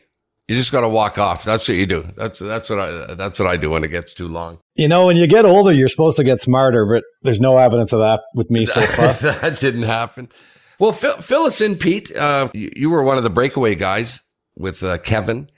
You 0.49 0.55
just 0.55 0.73
got 0.73 0.81
to 0.81 0.89
walk 0.89 1.19
off. 1.19 1.45
That's 1.45 1.69
what 1.69 1.77
you 1.77 1.87
do. 1.87 2.07
That's 2.17 2.39
that's 2.39 2.71
what 2.71 2.81
I 2.81 3.15
that's 3.15 3.39
what 3.39 3.49
I 3.49 3.59
do 3.59 3.71
when 3.71 3.85
it 3.85 3.89
gets 3.89 4.15
too 4.15 4.29
long. 4.29 4.59
You 4.75 4.89
know, 4.89 5.07
when 5.07 5.17
you 5.17 5.27
get 5.27 5.45
older, 5.45 5.73
you're 5.73 5.89
supposed 5.89 6.17
to 6.17 6.25
get 6.25 6.41
smarter, 6.41 6.87
but 6.87 7.05
there's 7.23 7.41
no 7.41 7.59
evidence 7.59 7.93
of 7.93 8.01
that 8.01 8.23
with 8.35 8.51
me 8.51 8.65
so 8.65 8.81
far. 8.81 9.13
that 9.41 9.59
didn't 9.59 9.83
happen. 9.83 10.31
Well, 10.79 10.93
fill, 10.93 11.17
fill 11.17 11.43
us 11.43 11.61
in, 11.61 11.77
Pete. 11.77 12.15
Uh, 12.17 12.49
you, 12.55 12.71
you, 12.75 12.91
were 12.91 13.03
one 13.03 13.19
of 13.19 13.25
the 13.25 13.31
breakaway 13.31 13.75
guys 13.75 14.23
with 14.57 14.83
uh, 14.83 14.99
Kevin, 14.99 15.51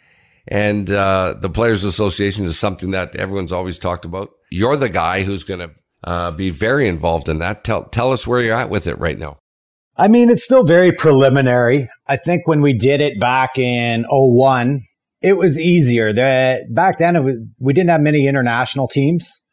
and 0.50 0.90
uh, 0.90 1.34
the 1.38 1.48
Players 1.48 1.84
Association 1.84 2.44
is 2.44 2.58
something 2.58 2.90
that 2.90 3.14
everyone's 3.14 3.52
always 3.52 3.78
talked 3.78 4.04
about. 4.04 4.30
You're 4.50 4.76
the 4.76 4.88
guy 4.88 5.22
who's 5.22 5.44
going 5.44 5.60
to 5.60 5.70
uh, 6.02 6.32
be 6.32 6.50
very 6.50 6.88
involved 6.88 7.28
in 7.28 7.38
that. 7.38 7.62
Tell 7.62 7.84
tell 7.84 8.12
us 8.12 8.26
where 8.26 8.40
you're 8.40 8.56
at 8.56 8.70
with 8.70 8.86
it 8.86 8.98
right 8.98 9.18
now. 9.18 9.38
I 9.96 10.08
mean, 10.08 10.30
it's 10.30 10.42
still 10.42 10.64
very 10.64 10.92
preliminary. 10.92 11.88
I 12.06 12.16
think 12.16 12.48
when 12.48 12.62
we 12.62 12.72
did 12.72 13.00
it 13.00 13.20
back 13.20 13.58
in 13.58 14.06
01, 14.08 14.80
it 15.20 15.34
was 15.34 15.58
easier. 15.58 16.12
The, 16.12 16.66
back 16.70 16.98
then, 16.98 17.22
was, 17.22 17.36
we 17.58 17.74
didn't 17.74 17.90
have 17.90 18.00
many 18.00 18.26
international 18.26 18.88
teams. 18.88 19.46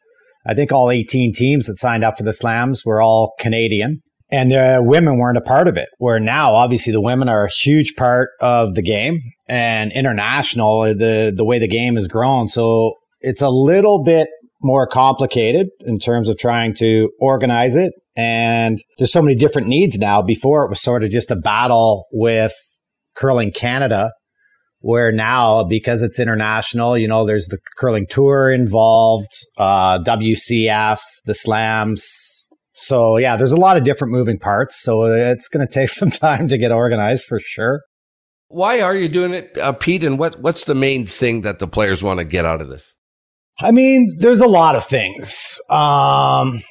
I 0.46 0.54
think 0.54 0.72
all 0.72 0.90
18 0.90 1.32
teams 1.34 1.66
that 1.66 1.76
signed 1.76 2.02
up 2.02 2.16
for 2.16 2.24
the 2.24 2.32
slams 2.32 2.84
were 2.84 3.02
all 3.02 3.34
Canadian 3.38 4.00
and 4.30 4.50
the 4.50 4.80
women 4.82 5.18
weren't 5.18 5.38
a 5.38 5.42
part 5.42 5.68
of 5.68 5.76
it. 5.76 5.88
Where 5.98 6.20
now, 6.20 6.52
obviously, 6.52 6.92
the 6.92 7.00
women 7.00 7.28
are 7.28 7.44
a 7.44 7.50
huge 7.50 7.94
part 7.96 8.30
of 8.40 8.74
the 8.74 8.82
game 8.82 9.20
and 9.48 9.92
international, 9.92 10.82
the, 10.82 11.32
the 11.34 11.44
way 11.44 11.58
the 11.58 11.68
game 11.68 11.96
has 11.96 12.08
grown. 12.08 12.48
So 12.48 12.94
it's 13.20 13.42
a 13.42 13.48
little 13.48 14.02
bit 14.02 14.28
more 14.62 14.86
complicated 14.86 15.68
in 15.80 15.98
terms 15.98 16.28
of 16.28 16.36
trying 16.36 16.74
to 16.74 17.10
organize 17.20 17.76
it. 17.76 17.92
And 18.16 18.78
there's 18.98 19.12
so 19.12 19.22
many 19.22 19.36
different 19.36 19.68
needs 19.68 19.96
now. 19.98 20.22
Before 20.22 20.64
it 20.64 20.68
was 20.68 20.82
sort 20.82 21.04
of 21.04 21.10
just 21.10 21.30
a 21.30 21.36
battle 21.36 22.06
with 22.12 22.52
Curling 23.14 23.52
Canada, 23.52 24.10
where 24.80 25.12
now, 25.12 25.64
because 25.64 26.02
it's 26.02 26.18
international, 26.18 26.98
you 26.98 27.08
know, 27.08 27.26
there's 27.26 27.46
the 27.46 27.58
curling 27.78 28.06
tour 28.08 28.50
involved, 28.50 29.30
uh, 29.56 30.00
WCF, 30.00 31.00
the 31.24 31.34
slams. 31.34 32.47
So 32.78 33.16
yeah, 33.16 33.36
there's 33.36 33.52
a 33.52 33.56
lot 33.56 33.76
of 33.76 33.82
different 33.82 34.12
moving 34.12 34.38
parts. 34.38 34.80
So 34.80 35.04
it's 35.04 35.48
going 35.48 35.66
to 35.66 35.72
take 35.72 35.88
some 36.00 36.10
time 36.10 36.48
to 36.48 36.56
get 36.56 36.72
organized 36.72 37.26
for 37.26 37.40
sure. 37.40 37.80
Why 38.50 38.80
are 38.80 38.96
you 38.96 39.08
doing 39.08 39.34
it, 39.34 39.58
uh, 39.58 39.72
Pete? 39.72 40.04
And 40.04 40.18
what, 40.18 40.40
what's 40.40 40.64
the 40.64 40.74
main 40.74 41.04
thing 41.04 41.42
that 41.42 41.58
the 41.58 41.66
players 41.66 42.02
want 42.02 42.18
to 42.18 42.24
get 42.24 42.46
out 42.46 42.62
of 42.62 42.68
this? 42.68 42.94
I 43.60 43.72
mean, 43.72 44.16
there's 44.20 44.40
a 44.40 44.46
lot 44.46 44.74
of 44.74 44.84
things. 44.84 45.60
Um, 45.68 46.62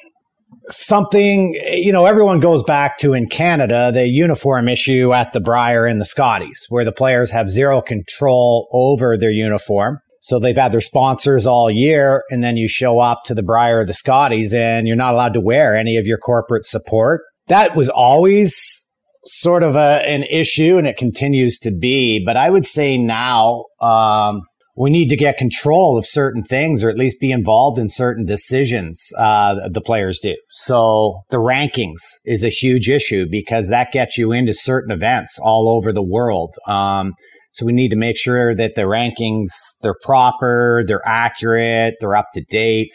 something, 0.68 1.52
you 1.70 1.92
know, 1.92 2.06
everyone 2.06 2.40
goes 2.40 2.64
back 2.64 2.98
to 2.98 3.12
in 3.12 3.28
Canada, 3.28 3.92
the 3.92 4.08
uniform 4.08 4.66
issue 4.66 5.12
at 5.12 5.32
the 5.32 5.40
Brier 5.40 5.86
and 5.86 6.00
the 6.00 6.06
Scotties, 6.06 6.66
where 6.70 6.84
the 6.84 6.92
players 6.92 7.30
have 7.30 7.50
zero 7.50 7.80
control 7.80 8.66
over 8.72 9.16
their 9.16 9.30
uniform. 9.30 10.00
So 10.28 10.38
they've 10.38 10.54
had 10.54 10.72
their 10.72 10.82
sponsors 10.82 11.46
all 11.46 11.70
year, 11.70 12.22
and 12.28 12.44
then 12.44 12.58
you 12.58 12.68
show 12.68 12.98
up 12.98 13.22
to 13.24 13.34
the 13.34 13.42
Brier 13.42 13.80
or 13.80 13.86
the 13.86 13.94
Scotties, 13.94 14.52
and 14.52 14.86
you're 14.86 14.94
not 14.94 15.14
allowed 15.14 15.32
to 15.32 15.40
wear 15.40 15.74
any 15.74 15.96
of 15.96 16.06
your 16.06 16.18
corporate 16.18 16.66
support. 16.66 17.22
That 17.46 17.74
was 17.74 17.88
always 17.88 18.90
sort 19.24 19.62
of 19.62 19.74
a, 19.74 20.06
an 20.06 20.24
issue, 20.24 20.76
and 20.76 20.86
it 20.86 20.98
continues 20.98 21.58
to 21.60 21.70
be. 21.70 22.22
But 22.22 22.36
I 22.36 22.50
would 22.50 22.66
say 22.66 22.98
now, 22.98 23.64
um, 23.80 24.42
we 24.76 24.90
need 24.90 25.08
to 25.08 25.16
get 25.16 25.38
control 25.38 25.96
of 25.96 26.04
certain 26.04 26.42
things 26.42 26.84
or 26.84 26.90
at 26.90 26.98
least 26.98 27.22
be 27.22 27.32
involved 27.32 27.78
in 27.78 27.88
certain 27.88 28.26
decisions 28.26 29.10
uh, 29.18 29.68
the 29.68 29.80
players 29.80 30.20
do 30.20 30.36
so 30.50 31.22
the 31.30 31.38
rankings 31.38 32.18
is 32.24 32.44
a 32.44 32.48
huge 32.48 32.88
issue 32.88 33.26
because 33.28 33.70
that 33.70 33.90
gets 33.90 34.16
you 34.16 34.30
into 34.30 34.54
certain 34.54 34.92
events 34.92 35.36
all 35.42 35.68
over 35.68 35.92
the 35.92 36.00
world 36.00 36.54
um, 36.68 37.12
so 37.58 37.66
we 37.66 37.72
need 37.72 37.90
to 37.90 37.96
make 37.96 38.16
sure 38.16 38.54
that 38.54 38.74
the 38.74 38.82
rankings 38.82 39.50
they're 39.82 39.94
proper 40.02 40.82
they're 40.86 41.06
accurate 41.06 41.96
they're 42.00 42.16
up 42.16 42.28
to 42.32 42.40
date 42.42 42.94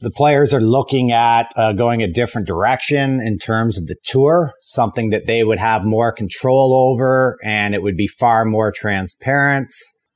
the 0.00 0.10
players 0.10 0.52
are 0.52 0.60
looking 0.60 1.10
at 1.10 1.50
uh, 1.56 1.72
going 1.72 2.02
a 2.02 2.10
different 2.10 2.46
direction 2.46 3.20
in 3.20 3.38
terms 3.38 3.78
of 3.78 3.86
the 3.86 3.96
tour, 4.04 4.52
something 4.60 5.10
that 5.10 5.26
they 5.26 5.42
would 5.42 5.58
have 5.58 5.84
more 5.84 6.12
control 6.12 6.74
over 6.74 7.38
and 7.42 7.74
it 7.74 7.82
would 7.82 7.96
be 7.96 8.06
far 8.06 8.44
more 8.44 8.70
transparent 8.70 9.70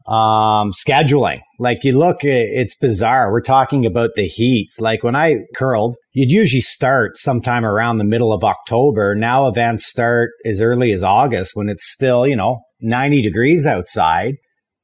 um, 0.07 0.73
scheduling. 0.73 1.41
Like 1.59 1.85
you 1.85 1.97
look, 1.97 2.25
it's 2.25 2.75
bizarre. 2.75 3.31
We're 3.31 3.41
talking 3.41 3.87
about 3.87 4.11
the 4.17 4.27
heats. 4.27 4.81
Like 4.81 5.03
when 5.03 5.15
I 5.15 5.45
curled, 5.55 5.97
you'd 6.13 6.31
usually 6.31 6.61
start 6.61 7.17
sometime 7.17 7.65
around 7.65 7.99
the 7.99 8.05
middle 8.05 8.33
of 8.33 8.43
October. 8.43 9.15
Now 9.15 9.47
events 9.47 9.87
start 9.87 10.31
as 10.45 10.61
early 10.61 10.93
as 10.93 11.05
August 11.05 11.53
when 11.55 11.69
it's 11.69 11.91
still, 11.91 12.27
you 12.27 12.37
know, 12.37 12.61
90 12.81 13.23
degrees 13.23 13.67
outside. 13.67 14.37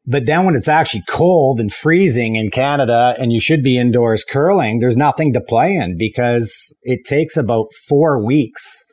But 0.08 0.26
then 0.26 0.44
when 0.44 0.54
it's 0.54 0.68
actually 0.68 1.02
cold 1.08 1.58
and 1.58 1.72
freezing 1.72 2.36
in 2.36 2.50
Canada 2.50 3.16
and 3.18 3.32
you 3.32 3.40
should 3.40 3.62
be 3.62 3.76
indoors 3.76 4.24
curling, 4.24 4.78
there's 4.78 4.96
nothing 4.96 5.32
to 5.32 5.40
play 5.40 5.74
in 5.74 5.96
because 5.98 6.76
it 6.82 7.00
takes 7.04 7.36
about 7.36 7.66
four 7.88 8.24
weeks 8.24 8.84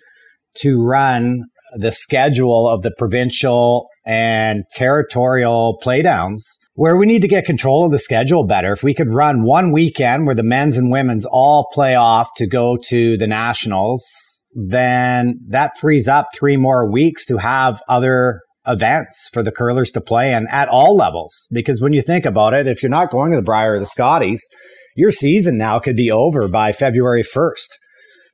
to 0.57 0.83
run 0.83 1.43
the 1.75 1.91
schedule 1.91 2.67
of 2.67 2.81
the 2.81 2.93
provincial 2.97 3.89
and 4.05 4.63
territorial 4.73 5.79
playdowns 5.83 6.43
where 6.75 6.97
we 6.97 7.05
need 7.05 7.21
to 7.21 7.27
get 7.27 7.45
control 7.45 7.85
of 7.85 7.91
the 7.91 7.99
schedule 7.99 8.45
better. 8.45 8.73
If 8.73 8.83
we 8.83 8.93
could 8.93 9.09
run 9.09 9.43
one 9.43 9.71
weekend 9.71 10.25
where 10.25 10.35
the 10.35 10.43
men's 10.43 10.77
and 10.77 10.91
women's 10.91 11.25
all 11.25 11.67
play 11.71 11.95
off 11.95 12.29
to 12.37 12.47
go 12.47 12.77
to 12.89 13.17
the 13.17 13.27
nationals, 13.27 14.03
then 14.53 15.39
that 15.49 15.77
frees 15.77 16.07
up 16.07 16.27
three 16.33 16.57
more 16.57 16.89
weeks 16.89 17.25
to 17.25 17.37
have 17.37 17.81
other 17.87 18.41
events 18.65 19.29
for 19.33 19.43
the 19.43 19.51
curlers 19.51 19.91
to 19.91 20.01
play 20.01 20.33
in 20.33 20.47
at 20.51 20.69
all 20.69 20.95
levels. 20.95 21.47
Because 21.51 21.81
when 21.81 21.93
you 21.93 22.01
think 22.01 22.25
about 22.25 22.53
it, 22.53 22.67
if 22.67 22.81
you're 22.81 22.89
not 22.89 23.11
going 23.11 23.31
to 23.31 23.37
the 23.37 23.43
Brier 23.43 23.73
or 23.73 23.79
the 23.79 23.85
Scotties, 23.85 24.47
your 24.95 25.11
season 25.11 25.57
now 25.57 25.79
could 25.79 25.95
be 25.95 26.11
over 26.11 26.47
by 26.47 26.71
February 26.71 27.23
1st. 27.23 27.77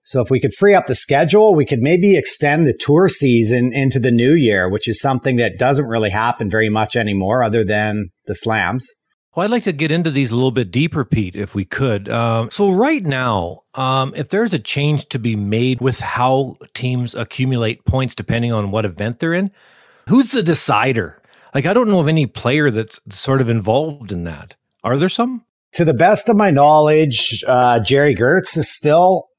So 0.03 0.21
if 0.21 0.31
we 0.31 0.39
could 0.39 0.53
free 0.53 0.73
up 0.73 0.87
the 0.87 0.95
schedule, 0.95 1.53
we 1.53 1.65
could 1.65 1.79
maybe 1.79 2.17
extend 2.17 2.65
the 2.65 2.77
tour 2.77 3.09
season 3.09 3.71
into 3.73 3.99
the 3.99 4.11
new 4.11 4.33
year, 4.33 4.67
which 4.67 4.87
is 4.87 4.99
something 4.99 5.35
that 5.35 5.59
doesn't 5.59 5.85
really 5.85 6.09
happen 6.09 6.49
very 6.49 6.69
much 6.69 6.95
anymore 6.95 7.43
other 7.43 7.63
than 7.63 8.09
the 8.25 8.33
slams. 8.33 8.89
Well, 9.35 9.43
I'd 9.43 9.51
like 9.51 9.63
to 9.63 9.71
get 9.71 9.91
into 9.91 10.09
these 10.09 10.31
a 10.31 10.35
little 10.35 10.51
bit 10.51 10.71
deeper, 10.71 11.05
Pete, 11.05 11.35
if 11.35 11.53
we 11.53 11.63
could. 11.63 12.09
Um, 12.09 12.49
so, 12.49 12.71
right 12.71 13.03
now, 13.03 13.61
um, 13.75 14.13
if 14.17 14.29
there's 14.29 14.53
a 14.53 14.59
change 14.59 15.07
to 15.09 15.19
be 15.19 15.35
made 15.35 15.79
with 15.79 15.99
how 15.99 16.55
teams 16.73 17.13
accumulate 17.13 17.85
points 17.85 18.15
depending 18.15 18.51
on 18.51 18.71
what 18.71 18.85
event 18.85 19.19
they're 19.19 19.35
in, 19.35 19.51
who's 20.10 20.32
the 20.32 20.43
decider? 20.43 21.22
Like, 21.56 21.65
I 21.65 21.74
don't 21.74 21.89
know 21.89 22.00
of 22.00 22.08
any 22.08 22.26
player 22.26 22.69
that's 22.69 23.00
sort 23.10 23.41
of 23.41 23.50
involved 23.50 24.12
in 24.12 24.24
that. 24.26 24.56
Are 24.84 24.98
there 24.98 25.10
some? 25.10 25.45
To 25.74 25.86
the 25.86 25.93
best 25.93 26.30
of 26.30 26.36
my 26.36 26.52
knowledge, 26.52 27.43
uh, 27.48 27.80
Gerry 27.80 28.15
Geurts 28.15 28.58
is 28.58 28.72
still 28.72 29.30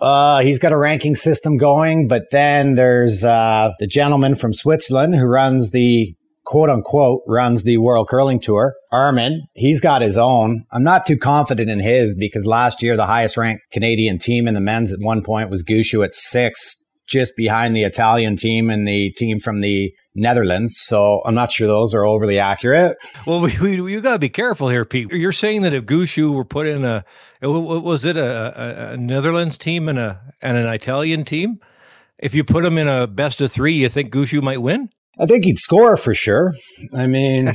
uh, 0.00 0.40
he's 0.40 0.58
got 0.58 0.72
a 0.72 0.76
ranking 0.76 1.14
system 1.14 1.56
going, 1.56 2.08
but 2.08 2.24
then 2.30 2.74
there's 2.74 3.24
uh, 3.24 3.72
the 3.78 3.86
gentleman 3.86 4.34
from 4.34 4.52
Switzerland 4.52 5.14
who 5.14 5.26
runs 5.26 5.70
the 5.70 6.14
quote 6.44 6.68
unquote 6.68 7.22
runs 7.26 7.62
the 7.62 7.78
World 7.78 8.08
Curling 8.08 8.40
Tour. 8.40 8.74
Armin, 8.92 9.44
he's 9.54 9.80
got 9.80 10.02
his 10.02 10.18
own. 10.18 10.66
I'm 10.72 10.82
not 10.82 11.06
too 11.06 11.16
confident 11.16 11.70
in 11.70 11.80
his 11.80 12.14
because 12.14 12.46
last 12.46 12.82
year 12.82 12.96
the 12.96 13.06
highest 13.06 13.36
ranked 13.36 13.62
Canadian 13.72 14.18
team 14.18 14.46
in 14.46 14.54
the 14.54 14.60
men's 14.60 14.92
at 14.92 15.00
one 15.00 15.22
point 15.22 15.48
was 15.48 15.64
Gushue 15.64 16.04
at 16.04 16.12
six, 16.12 16.83
just 17.06 17.36
behind 17.36 17.76
the 17.76 17.82
Italian 17.82 18.36
team 18.36 18.70
and 18.70 18.86
the 18.86 19.10
team 19.10 19.38
from 19.38 19.60
the 19.60 19.94
Netherlands. 20.14 20.76
So 20.78 21.22
I'm 21.24 21.34
not 21.34 21.50
sure 21.50 21.66
those 21.66 21.94
are 21.94 22.06
overly 22.06 22.38
accurate. 22.38 22.96
Well, 23.26 23.40
we, 23.40 23.58
we 23.58 23.92
you 23.92 24.00
got 24.00 24.14
to 24.14 24.18
be 24.18 24.28
careful 24.28 24.68
here, 24.68 24.84
Pete. 24.84 25.10
You're 25.10 25.32
saying 25.32 25.62
that 25.62 25.72
if 25.72 25.84
Gushue 25.84 26.34
were 26.34 26.44
put 26.44 26.66
in 26.66 26.84
a, 26.84 27.04
was 27.42 28.04
it 28.04 28.16
a, 28.16 28.90
a, 28.90 28.92
a, 28.92 28.96
Netherlands 28.96 29.58
team 29.58 29.88
and 29.88 29.98
a 29.98 30.34
and 30.40 30.56
an 30.56 30.66
Italian 30.66 31.24
team? 31.24 31.60
If 32.18 32.34
you 32.34 32.44
put 32.44 32.64
him 32.64 32.78
in 32.78 32.88
a 32.88 33.06
best 33.06 33.40
of 33.40 33.50
three, 33.50 33.74
you 33.74 33.88
think 33.88 34.12
Gushue 34.12 34.42
might 34.42 34.62
win? 34.62 34.90
I 35.18 35.26
think 35.26 35.44
he'd 35.44 35.58
score 35.58 35.96
for 35.96 36.12
sure. 36.12 36.52
I 36.96 37.06
mean, 37.06 37.52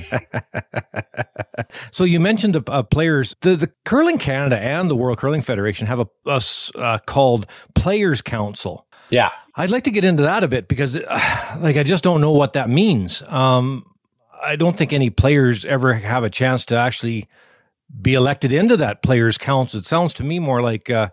so 1.91 2.05
you 2.05 2.19
mentioned 2.19 2.55
the 2.55 2.63
uh, 2.71 2.83
players. 2.83 3.35
The, 3.41 3.55
the 3.55 3.71
Curling 3.83 4.17
Canada 4.17 4.57
and 4.57 4.89
the 4.89 4.95
World 4.95 5.17
Curling 5.17 5.41
Federation 5.41 5.87
have 5.87 5.99
a, 5.99 6.07
a 6.25 6.41
uh, 6.75 6.99
called 6.99 7.47
Players 7.75 8.21
Council. 8.21 8.87
Yeah. 9.09 9.31
I'd 9.55 9.71
like 9.71 9.83
to 9.83 9.91
get 9.91 10.03
into 10.03 10.23
that 10.23 10.43
a 10.43 10.47
bit 10.47 10.67
because, 10.67 10.95
uh, 10.95 11.57
like, 11.59 11.75
I 11.75 11.83
just 11.83 12.03
don't 12.03 12.21
know 12.21 12.31
what 12.31 12.53
that 12.53 12.69
means. 12.69 13.21
Um, 13.27 13.85
I 14.41 14.55
don't 14.55 14.77
think 14.77 14.93
any 14.93 15.09
players 15.09 15.65
ever 15.65 15.93
have 15.93 16.23
a 16.23 16.29
chance 16.29 16.65
to 16.65 16.77
actually 16.77 17.27
be 18.01 18.13
elected 18.13 18.53
into 18.53 18.77
that 18.77 19.01
players' 19.01 19.37
council. 19.37 19.79
It 19.79 19.85
sounds 19.85 20.13
to 20.15 20.23
me 20.23 20.39
more 20.39 20.61
like 20.61 20.89
uh, 20.89 21.09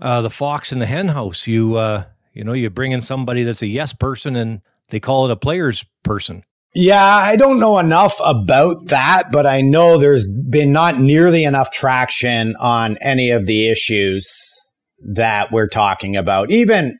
uh, 0.00 0.20
the 0.20 0.30
fox 0.30 0.72
in 0.72 0.80
the 0.80 0.86
hen 0.86 1.08
house. 1.08 1.46
You, 1.46 1.76
uh, 1.76 2.04
you 2.34 2.44
know, 2.44 2.52
you 2.52 2.68
bring 2.68 2.92
in 2.92 3.00
somebody 3.00 3.42
that's 3.44 3.62
a 3.62 3.66
yes 3.66 3.94
person 3.94 4.36
and 4.36 4.60
they 4.88 5.00
call 5.00 5.24
it 5.24 5.30
a 5.30 5.36
players 5.36 5.84
person. 6.02 6.44
Yeah, 6.74 7.02
I 7.02 7.36
don't 7.36 7.58
know 7.58 7.78
enough 7.78 8.16
about 8.22 8.76
that, 8.88 9.28
but 9.32 9.46
I 9.46 9.62
know 9.62 9.96
there's 9.96 10.30
been 10.30 10.72
not 10.72 11.00
nearly 11.00 11.44
enough 11.44 11.70
traction 11.72 12.54
on 12.56 12.98
any 12.98 13.30
of 13.30 13.46
the 13.46 13.70
issues 13.70 14.65
that 15.14 15.52
we're 15.52 15.68
talking 15.68 16.16
about. 16.16 16.50
Even 16.50 16.98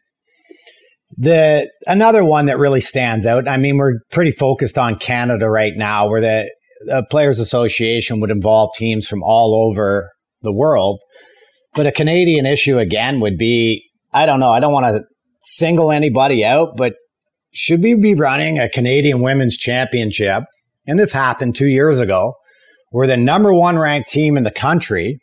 the 1.17 1.71
another 1.87 2.25
one 2.25 2.47
that 2.47 2.59
really 2.59 2.81
stands 2.81 3.27
out. 3.27 3.49
I 3.49 3.57
mean, 3.57 3.79
we're 3.79 4.01
pretty 4.11 4.31
focused 4.31 4.79
on 4.79 4.99
Canada 4.99 5.49
right 5.49 5.75
now, 5.77 6.09
where 6.09 6.21
the, 6.21 6.51
the 6.87 7.07
Players 7.11 7.41
Association 7.41 8.21
would 8.21 8.31
involve 8.31 8.71
teams 8.77 9.09
from 9.09 9.23
all 9.23 9.55
over 9.55 10.11
the 10.43 10.53
world. 10.53 11.01
But 11.75 11.87
a 11.87 11.93
Canadian 11.93 12.47
issue 12.47 12.79
again 12.79 13.21
would 13.21 13.39
be 13.39 13.87
I 14.13 14.27
don't 14.27 14.41
know. 14.41 14.51
I 14.51 14.61
don't 14.61 14.73
want 14.73 14.97
to 14.97 15.05
single 15.43 15.93
anybody 15.93 16.45
out, 16.45 16.77
but 16.77 16.95
should 17.53 17.83
we 17.83 17.95
be 17.95 18.15
running 18.15 18.59
a 18.59 18.69
Canadian 18.69 19.21
Women's 19.21 19.57
Championship? 19.57 20.45
And 20.87 20.99
this 20.99 21.13
happened 21.13 21.55
two 21.55 21.69
years 21.69 22.01
ago, 22.01 22.35
where 22.91 23.07
the 23.07 23.17
number 23.17 23.53
one 23.53 23.79
ranked 23.79 24.09
team 24.09 24.37
in 24.37 24.45
the 24.45 24.51
country 24.51 25.19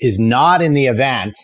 is 0.00 0.18
not 0.18 0.62
in 0.62 0.74
the 0.74 0.86
event, 0.86 1.36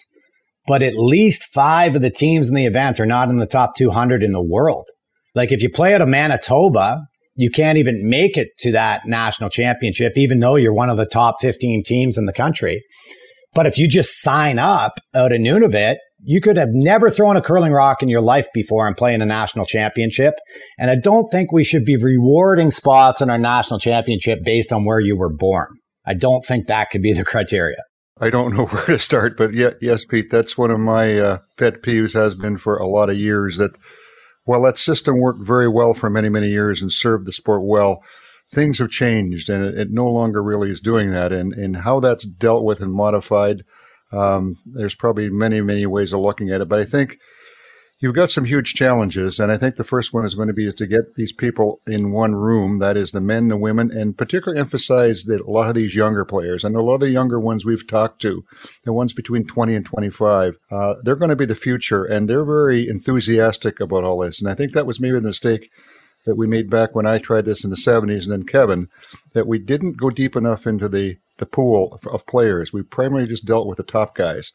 but 0.67 0.83
at 0.83 0.95
least 0.97 1.53
five 1.53 1.97
of 1.97 2.03
the 2.03 2.11
teams 2.11 2.49
in 2.49 2.55
the 2.55 2.67
event 2.67 3.01
are 3.01 3.07
not 3.07 3.29
in 3.29 3.37
the 3.37 3.47
top 3.47 3.75
200 3.77 4.23
in 4.23 4.33
the 4.33 4.43
world. 4.43 4.87
Like 5.35 5.53
if 5.53 5.62
you 5.62 5.71
play 5.71 5.95
at 5.95 6.01
a 6.01 6.07
Manitoba, 6.07 7.01
you 7.37 7.51
can't 7.51 7.79
even 7.79 8.09
make 8.09 8.37
it 8.37 8.49
to 8.61 8.73
that 8.73 9.07
national 9.07 9.51
championship, 9.51 10.12
even 10.17 10.41
though 10.41 10.57
you're 10.57 10.73
one 10.73 10.91
of 10.91 10.97
the 10.97 11.07
top 11.07 11.37
15 11.41 11.83
teams 11.85 12.17
in 12.17 12.27
the 12.27 12.33
country. 12.33 12.83
But 13.55 13.67
if 13.67 13.79
you 13.79 13.89
just 13.89 14.21
sign 14.21 14.59
up 14.59 14.95
out 15.15 15.33
of 15.33 15.41
Nunavut, 15.41 15.97
you 16.27 16.41
could 16.41 16.57
have 16.57 16.71
never 16.73 17.11
thrown 17.11 17.37
a 17.37 17.43
curling 17.43 17.73
rock 17.73 18.03
in 18.03 18.09
your 18.09 18.21
life 18.21 18.49
before 18.55 18.87
and 18.87 18.97
playing 18.97 19.21
a 19.21 19.27
national 19.27 19.67
championship. 19.67 20.35
And 20.79 20.91
I 20.91 20.97
don't 20.97 21.29
think 21.31 21.53
we 21.53 21.65
should 21.65 21.85
be 21.85 21.97
rewarding 21.97 22.71
spots 22.71 23.21
in 23.21 23.31
our 23.31 23.39
national 23.39 23.79
championship 23.79 24.41
based 24.45 24.73
on 24.73 24.85
where 24.85 25.01
you 25.01 25.17
were 25.17 25.33
born. 25.33 25.69
I 26.07 26.15
don't 26.15 26.45
think 26.45 26.67
that 26.67 26.91
could 26.91 27.03
be 27.03 27.12
the 27.12 27.25
criteria. 27.25 27.83
I 28.21 28.31
don't 28.31 28.55
know 28.55 28.67
where 28.71 28.87
to 28.87 28.99
start, 28.99 29.37
but 29.37 29.55
yeah, 29.55 29.71
yes, 29.81 30.05
Pete, 30.05 30.31
that's 30.31 30.57
one 30.57 30.71
of 30.71 30.81
my 30.81 31.19
uh, 31.19 31.39
pet 31.57 31.83
peeves 31.83 32.15
has 32.15 32.35
been 32.35 32.57
for 32.57 32.77
a 32.77 32.87
lot 32.87 33.11
of 33.11 33.19
years 33.19 33.57
that 33.59 33.77
while 34.45 34.62
that 34.62 34.79
system 34.79 35.19
worked 35.19 35.45
very 35.45 35.69
well 35.69 35.95
for 35.95 36.11
many, 36.11 36.29
many 36.29 36.49
years 36.49 36.83
and 36.83 36.93
served 36.93 37.27
the 37.27 37.33
sport 37.33 37.62
well, 37.65 38.03
things 38.53 38.79
have 38.79 38.91
changed 38.91 39.49
and 39.49 39.65
it, 39.65 39.75
it 39.75 39.89
no 39.91 40.07
longer 40.07 40.43
really 40.43 40.71
is 40.71 40.81
doing 40.81 41.11
that. 41.11 41.33
And, 41.33 41.53
and 41.55 41.79
how 41.79 42.01
that's 42.01 42.27
dealt 42.27 42.65
with 42.65 42.81
and 42.81 42.93
modified, 42.93 43.65
um, 44.12 44.57
there's 44.67 44.95
probably 44.95 45.31
many, 45.31 45.61
many 45.61 45.87
ways 45.87 46.12
of 46.12 46.21
looking 46.21 46.51
at 46.51 46.61
it. 46.61 46.69
But 46.69 46.81
I 46.81 46.85
think 46.85 47.19
you've 48.01 48.15
got 48.15 48.31
some 48.31 48.45
huge 48.45 48.75
challenges. 48.75 49.39
And 49.39 49.51
I 49.51 49.57
think 49.57 49.77
the 49.77 49.85
first 49.85 50.13
one 50.13 50.25
is 50.25 50.35
going 50.35 50.49
to 50.49 50.55
be 50.55 50.71
to 50.71 50.87
get 50.87 51.15
these 51.15 51.33
people 51.33 51.81
in 51.87 52.13
one 52.13 52.35
room 52.35 52.79
that 52.79 52.97
is, 52.97 53.13
the 53.13 53.21
men, 53.21 53.49
the 53.49 53.57
women, 53.57 53.91
and 53.91 54.17
particularly 54.17 54.61
emphasize 54.61 55.25
that 55.25 55.41
a 55.41 55.51
lot 55.51 55.69
of 55.69 55.75
these 55.75 55.97
younger 55.97 56.25
players, 56.25 56.65
and 56.65 56.77
a 56.77 56.83
lot 56.83 56.95
of 56.95 57.01
the 57.01 57.11
younger 57.11 57.41
ones 57.41 57.65
we've 57.65 57.87
talked 57.87 58.21
to, 58.23 58.45
the 58.85 58.93
ones 58.93 59.13
between 59.13 59.47
20 59.47 59.75
and 59.75 59.87
25, 59.87 60.59
uh, 60.71 60.95
they're 61.03 61.17
going 61.17 61.31
to 61.31 61.37
be 61.37 61.47
the 61.47 61.55
future. 61.55 62.05
And 62.05 62.29
they're 62.29 62.45
very 62.45 62.89
enthusiastic 62.89 63.81
about 63.81 64.05
all 64.05 64.19
this. 64.19 64.41
And 64.41 64.51
I 64.51 64.55
think 64.55 64.73
that 64.73 64.87
was 64.87 65.01
maybe 65.01 65.17
the 65.17 65.23
mistake 65.23 65.71
that 66.25 66.37
we 66.37 66.47
made 66.47 66.71
back 66.71 66.95
when 66.95 67.07
I 67.07 67.19
tried 67.19 67.45
this 67.45 67.65
in 67.65 67.71
the 67.71 67.77
70s 67.77 68.25
and 68.25 68.33
then 68.33 68.45
Kevin, 68.45 68.89
that 69.35 69.47
we 69.47 69.59
didn't 69.59 69.99
go 69.99 70.11
deep 70.11 70.37
enough 70.37 70.67
into 70.67 70.89
the, 70.89 71.19
the 71.39 71.47
pool 71.47 71.99
of, 72.07 72.26
players. 72.26 72.72
We 72.72 72.82
primarily 72.82 73.26
just 73.26 73.45
dealt 73.45 73.66
with 73.66 73.76
the 73.76 73.82
top 73.82 74.14
guys. 74.14 74.53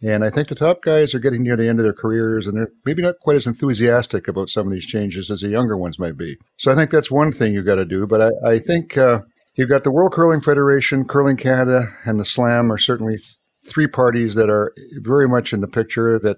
And 0.00 0.24
I 0.24 0.30
think 0.30 0.48
the 0.48 0.54
top 0.54 0.82
guys 0.82 1.14
are 1.14 1.18
getting 1.18 1.42
near 1.42 1.56
the 1.56 1.68
end 1.68 1.78
of 1.80 1.84
their 1.84 1.92
careers 1.92 2.46
and 2.46 2.56
they're 2.56 2.70
maybe 2.84 3.02
not 3.02 3.16
quite 3.20 3.36
as 3.36 3.46
enthusiastic 3.46 4.28
about 4.28 4.48
some 4.48 4.66
of 4.66 4.72
these 4.72 4.86
changes 4.86 5.30
as 5.30 5.40
the 5.40 5.48
younger 5.48 5.76
ones 5.76 5.98
might 5.98 6.16
be. 6.16 6.36
So 6.56 6.70
I 6.70 6.76
think 6.76 6.90
that's 6.90 7.10
one 7.10 7.32
thing 7.32 7.52
you've 7.52 7.66
got 7.66 7.76
to 7.76 7.84
do. 7.84 8.06
But 8.06 8.20
I, 8.20 8.50
I 8.52 8.58
think 8.60 8.96
uh, 8.96 9.20
you've 9.56 9.68
got 9.68 9.82
the 9.82 9.90
World 9.90 10.12
Curling 10.12 10.40
Federation, 10.40 11.04
Curling 11.04 11.36
Canada, 11.36 11.82
and 12.04 12.18
the 12.18 12.24
Slam 12.24 12.70
are 12.70 12.78
certainly 12.78 13.18
three 13.66 13.88
parties 13.88 14.34
that 14.36 14.48
are 14.48 14.72
very 15.02 15.28
much 15.28 15.52
in 15.52 15.60
the 15.60 15.68
picture 15.68 16.18
that 16.20 16.36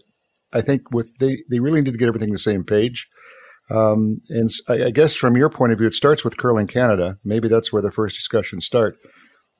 I 0.52 0.62
think 0.62 0.90
with 0.90 1.16
they, 1.18 1.38
they 1.50 1.60
really 1.60 1.82
need 1.82 1.92
to 1.92 1.98
get 1.98 2.08
everything 2.08 2.32
the 2.32 2.38
same 2.38 2.64
page. 2.64 3.08
Um, 3.70 4.20
and 4.28 4.50
I, 4.68 4.86
I 4.86 4.90
guess 4.90 5.14
from 5.14 5.36
your 5.36 5.48
point 5.48 5.72
of 5.72 5.78
view, 5.78 5.86
it 5.86 5.94
starts 5.94 6.24
with 6.24 6.36
Curling 6.36 6.66
Canada. 6.66 7.18
Maybe 7.24 7.48
that's 7.48 7.72
where 7.72 7.82
the 7.82 7.90
first 7.90 8.16
discussions 8.16 8.66
start. 8.66 8.96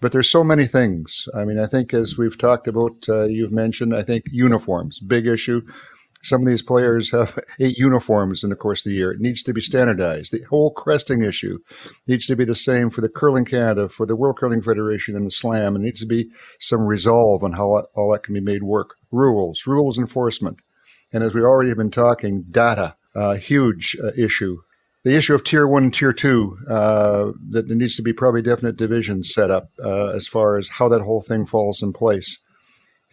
But 0.03 0.11
there's 0.11 0.31
so 0.31 0.43
many 0.43 0.67
things. 0.67 1.29
I 1.33 1.45
mean, 1.45 1.61
I 1.61 1.69
think 1.69 1.95
as 1.95 2.19
we've 2.19 2.37
talked 2.37 2.67
about, 2.67 3.09
uh, 3.09 3.27
you've 3.27 3.53
mentioned, 3.53 3.95
I 3.95 4.03
think 4.03 4.25
uniforms, 4.33 4.99
big 4.99 5.29
issue. 5.29 5.63
Some 6.25 6.43
of 6.43 6.49
these 6.49 6.63
players 6.63 7.13
have 7.13 7.39
eight 7.61 7.79
uniforms 7.79 8.43
in 8.43 8.51
the 8.51 8.57
course 8.57 8.85
of 8.85 8.91
the 8.91 8.97
year. 8.97 9.13
It 9.13 9.21
needs 9.21 9.45
to 9.45 9.53
be 9.53 9.61
standardized. 9.61 10.33
The 10.33 10.43
whole 10.51 10.73
cresting 10.73 11.23
issue 11.23 11.59
needs 12.09 12.27
to 12.27 12.35
be 12.35 12.45
the 12.45 12.57
same 12.57 12.91
for 12.91 13.01
the 13.01 13.09
Curling 13.09 13.45
Canada, 13.45 13.89
for 13.89 14.05
the 14.05 14.17
World 14.17 14.39
Curling 14.39 14.63
Federation, 14.63 15.15
and 15.15 15.25
the 15.25 15.31
Slam. 15.31 15.77
It 15.77 15.83
needs 15.83 16.01
to 16.01 16.07
be 16.07 16.31
some 16.59 16.81
resolve 16.81 17.45
on 17.45 17.53
how 17.53 17.87
all 17.95 18.11
that 18.11 18.25
can 18.25 18.35
be 18.35 18.41
made 18.41 18.65
work. 18.65 18.97
Rules, 19.13 19.69
rules 19.69 19.99
enforcement. 19.99 20.63
And 21.13 21.23
as 21.23 21.33
we 21.33 21.43
already 21.43 21.69
have 21.69 21.79
been 21.79 21.93
talking, 21.93 22.47
data 22.51 22.97
uh, 23.15 23.35
huge 23.35 23.97
uh, 24.03 24.11
issue. 24.17 24.63
The 25.05 25.17
issue 25.17 25.35
of 25.35 25.43
tier 25.43 25.67
one 25.67 25.85
and 25.85 25.95
tier 25.95 26.13
two, 26.13 26.59
uh, 26.69 27.33
that 27.51 27.67
there 27.67 27.77
needs 27.77 27.97
to 27.97 28.03
be 28.03 28.13
probably 28.13 28.43
definite 28.43 28.77
divisions 28.77 29.33
set 29.35 29.51
up 29.51 29.71
uh, 29.83 30.09
as 30.09 30.29
far 30.29 30.57
as 30.57 30.69
how 30.79 30.89
that 30.89 31.03
whole 31.03 31.21
thing 31.21 31.45
falls 31.45 31.83
in 31.83 31.93
place. 31.93 32.39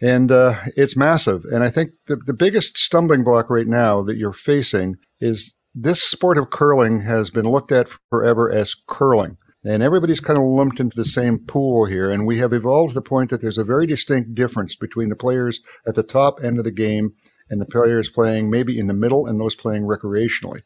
And 0.00 0.30
uh, 0.30 0.60
it's 0.76 0.96
massive. 0.96 1.44
And 1.44 1.62
I 1.62 1.70
think 1.70 1.90
the, 2.06 2.16
the 2.16 2.32
biggest 2.32 2.78
stumbling 2.78 3.24
block 3.24 3.50
right 3.50 3.66
now 3.66 4.02
that 4.02 4.16
you're 4.16 4.32
facing 4.32 4.96
is 5.20 5.56
this 5.74 6.02
sport 6.02 6.38
of 6.38 6.50
curling 6.50 7.00
has 7.00 7.30
been 7.30 7.44
looked 7.44 7.72
at 7.72 7.88
forever 8.08 8.50
as 8.50 8.74
curling. 8.86 9.36
And 9.62 9.82
everybody's 9.82 10.20
kind 10.20 10.38
of 10.38 10.44
lumped 10.44 10.80
into 10.80 10.96
the 10.96 11.04
same 11.04 11.38
pool 11.38 11.84
here. 11.84 12.10
And 12.10 12.26
we 12.26 12.38
have 12.38 12.52
evolved 12.52 12.92
to 12.92 12.94
the 12.94 13.02
point 13.02 13.28
that 13.28 13.42
there's 13.42 13.58
a 13.58 13.64
very 13.64 13.86
distinct 13.86 14.34
difference 14.34 14.74
between 14.74 15.10
the 15.10 15.16
players 15.16 15.60
at 15.86 15.96
the 15.96 16.02
top 16.02 16.42
end 16.42 16.58
of 16.58 16.64
the 16.64 16.70
game 16.70 17.14
and 17.50 17.60
the 17.60 17.66
players 17.66 18.08
playing 18.08 18.48
maybe 18.48 18.78
in 18.78 18.86
the 18.86 18.94
middle 18.94 19.26
and 19.26 19.38
those 19.38 19.56
playing 19.56 19.82
recreationally. 19.82 20.62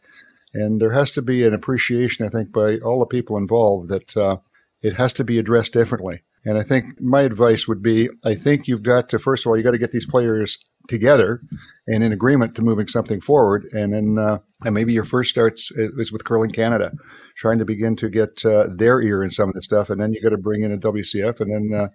And 0.54 0.80
there 0.80 0.92
has 0.92 1.10
to 1.12 1.22
be 1.22 1.44
an 1.44 1.52
appreciation, 1.52 2.24
I 2.24 2.28
think, 2.28 2.52
by 2.52 2.78
all 2.78 3.00
the 3.00 3.06
people 3.06 3.36
involved 3.36 3.88
that 3.90 4.16
uh, 4.16 4.36
it 4.82 4.94
has 4.94 5.12
to 5.14 5.24
be 5.24 5.38
addressed 5.38 5.72
differently. 5.72 6.22
And 6.44 6.58
I 6.58 6.62
think 6.62 7.00
my 7.00 7.22
advice 7.22 7.66
would 7.66 7.82
be 7.82 8.08
I 8.24 8.34
think 8.34 8.68
you've 8.68 8.82
got 8.82 9.08
to, 9.10 9.18
first 9.18 9.44
of 9.44 9.50
all, 9.50 9.56
you 9.56 9.62
got 9.62 9.72
to 9.72 9.78
get 9.78 9.92
these 9.92 10.06
players 10.06 10.58
together 10.88 11.40
and 11.86 12.04
in 12.04 12.12
agreement 12.12 12.54
to 12.54 12.62
moving 12.62 12.86
something 12.86 13.20
forward. 13.20 13.66
And 13.72 13.92
then 13.92 14.18
uh, 14.18 14.38
and 14.64 14.74
maybe 14.74 14.92
your 14.92 15.04
first 15.04 15.30
starts 15.30 15.70
is 15.74 16.12
with 16.12 16.24
Curling 16.24 16.52
Canada, 16.52 16.92
trying 17.36 17.58
to 17.58 17.64
begin 17.64 17.96
to 17.96 18.08
get 18.08 18.44
uh, 18.44 18.68
their 18.74 19.00
ear 19.00 19.22
in 19.22 19.30
some 19.30 19.48
of 19.48 19.54
the 19.54 19.62
stuff. 19.62 19.90
And 19.90 20.00
then 20.00 20.12
you 20.12 20.20
got 20.20 20.30
to 20.30 20.38
bring 20.38 20.62
in 20.62 20.72
a 20.72 20.78
WCF 20.78 21.40
and 21.40 21.52
then, 21.52 21.78
uh, 21.78 21.88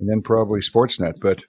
and 0.00 0.08
then 0.08 0.22
probably 0.22 0.60
Sportsnet. 0.60 1.14
But 1.20 1.44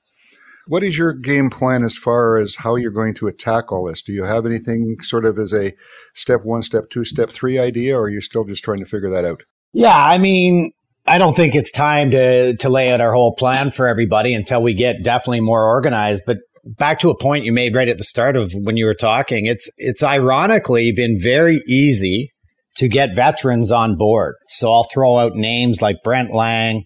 what 0.67 0.83
is 0.83 0.97
your 0.97 1.13
game 1.13 1.49
plan 1.49 1.83
as 1.83 1.97
far 1.97 2.37
as 2.37 2.55
how 2.55 2.75
you're 2.75 2.91
going 2.91 3.13
to 3.15 3.27
attack 3.27 3.71
all 3.71 3.85
this? 3.85 4.01
Do 4.01 4.13
you 4.13 4.23
have 4.23 4.45
anything 4.45 4.97
sort 5.01 5.25
of 5.25 5.39
as 5.39 5.53
a 5.53 5.73
step 6.13 6.43
one, 6.43 6.61
step 6.61 6.89
two, 6.89 7.03
step 7.03 7.29
three 7.29 7.57
idea, 7.57 7.97
or 7.97 8.03
are 8.03 8.09
you 8.09 8.21
still 8.21 8.43
just 8.43 8.63
trying 8.63 8.79
to 8.79 8.85
figure 8.85 9.09
that 9.09 9.25
out? 9.25 9.43
Yeah, 9.73 9.95
I 9.95 10.17
mean, 10.17 10.71
I 11.05 11.17
don't 11.17 11.35
think 11.35 11.55
it's 11.55 11.71
time 11.71 12.11
to 12.11 12.55
to 12.57 12.69
lay 12.69 12.91
out 12.91 13.01
our 13.01 13.13
whole 13.13 13.35
plan 13.35 13.71
for 13.71 13.87
everybody 13.87 14.33
until 14.33 14.61
we 14.61 14.73
get 14.73 15.03
definitely 15.03 15.41
more 15.41 15.65
organized. 15.65 16.23
But 16.25 16.37
back 16.65 16.99
to 16.99 17.09
a 17.09 17.17
point 17.17 17.45
you 17.45 17.53
made 17.53 17.75
right 17.75 17.87
at 17.87 17.97
the 17.97 18.03
start 18.03 18.35
of 18.35 18.51
when 18.53 18.77
you 18.77 18.85
were 18.85 18.93
talking, 18.93 19.45
it's 19.45 19.71
it's 19.77 20.03
ironically 20.03 20.91
been 20.91 21.17
very 21.19 21.61
easy 21.67 22.29
to 22.77 22.87
get 22.87 23.15
veterans 23.15 23.71
on 23.71 23.95
board. 23.95 24.35
So 24.47 24.71
I'll 24.71 24.87
throw 24.91 25.17
out 25.17 25.35
names 25.35 25.81
like 25.81 25.97
Brent 26.03 26.33
Laing, 26.33 26.83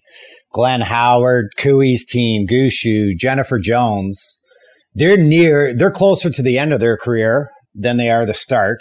Glenn 0.52 0.80
Howard, 0.80 1.50
Cooey's 1.58 2.04
team, 2.06 2.46
Gushue, 2.46 3.16
Jennifer 3.16 3.58
Jones, 3.58 4.38
they're 4.94 5.16
near, 5.16 5.74
they're 5.74 5.90
closer 5.90 6.30
to 6.30 6.42
the 6.42 6.58
end 6.58 6.72
of 6.72 6.80
their 6.80 6.96
career 6.96 7.50
than 7.74 7.96
they 7.96 8.10
are 8.10 8.26
the 8.26 8.34
start. 8.34 8.78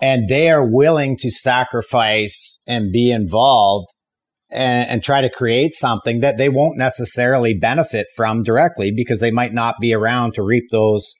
And 0.00 0.28
they 0.28 0.50
are 0.50 0.68
willing 0.68 1.16
to 1.18 1.30
sacrifice 1.30 2.62
and 2.68 2.92
be 2.92 3.10
involved 3.10 3.88
and, 4.52 4.88
and, 4.88 5.02
try 5.02 5.20
to 5.20 5.30
create 5.30 5.74
something 5.74 6.20
that 6.20 6.38
they 6.38 6.48
won't 6.48 6.78
necessarily 6.78 7.54
benefit 7.54 8.06
from 8.14 8.42
directly 8.42 8.90
because 8.94 9.20
they 9.20 9.30
might 9.30 9.52
not 9.52 9.76
be 9.80 9.94
around 9.94 10.34
to 10.34 10.42
reap 10.42 10.64
those 10.70 11.12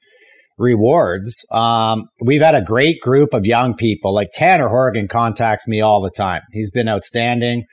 rewards. 0.59 1.47
Um, 1.53 2.09
we've 2.21 2.43
had 2.43 2.55
a 2.55 2.63
great 2.63 3.01
group 3.01 3.33
of 3.33 3.47
young 3.47 3.75
people. 3.75 4.13
Like 4.13 4.29
Tanner 4.33 4.69
Horgan 4.69 5.09
contacts 5.09 5.69
me 5.69 5.81
all 5.81 6.03
the 6.03 6.11
time. 6.11 6.43
He's 6.53 6.71
been 6.71 6.89
outstanding. 6.89 7.65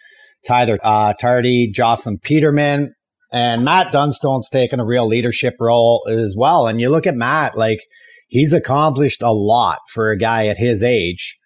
Tyler 0.46 0.78
uh, 0.84 1.14
Tardi, 1.20 1.72
Jocelyn 1.72 2.20
Peterman, 2.20 2.94
and 3.34 3.66
Matt 3.66 3.92
Dunstone's 3.92 4.50
taken 4.50 4.80
a 4.80 4.86
real 4.86 5.08
leadership 5.08 5.56
role 5.60 6.06
as 6.08 6.36
well. 6.38 6.68
And 6.68 6.80
you 6.80 6.90
look 6.90 7.08
at 7.08 7.16
Matt, 7.16 7.58
like 7.58 7.80
he's 8.28 8.54
accomplished 8.54 9.22
a 9.22 9.32
lot 9.32 9.80
for 9.92 10.12
a 10.12 10.18
guy 10.18 10.48
at 10.48 10.58
his 10.58 10.84
age. 10.84 11.38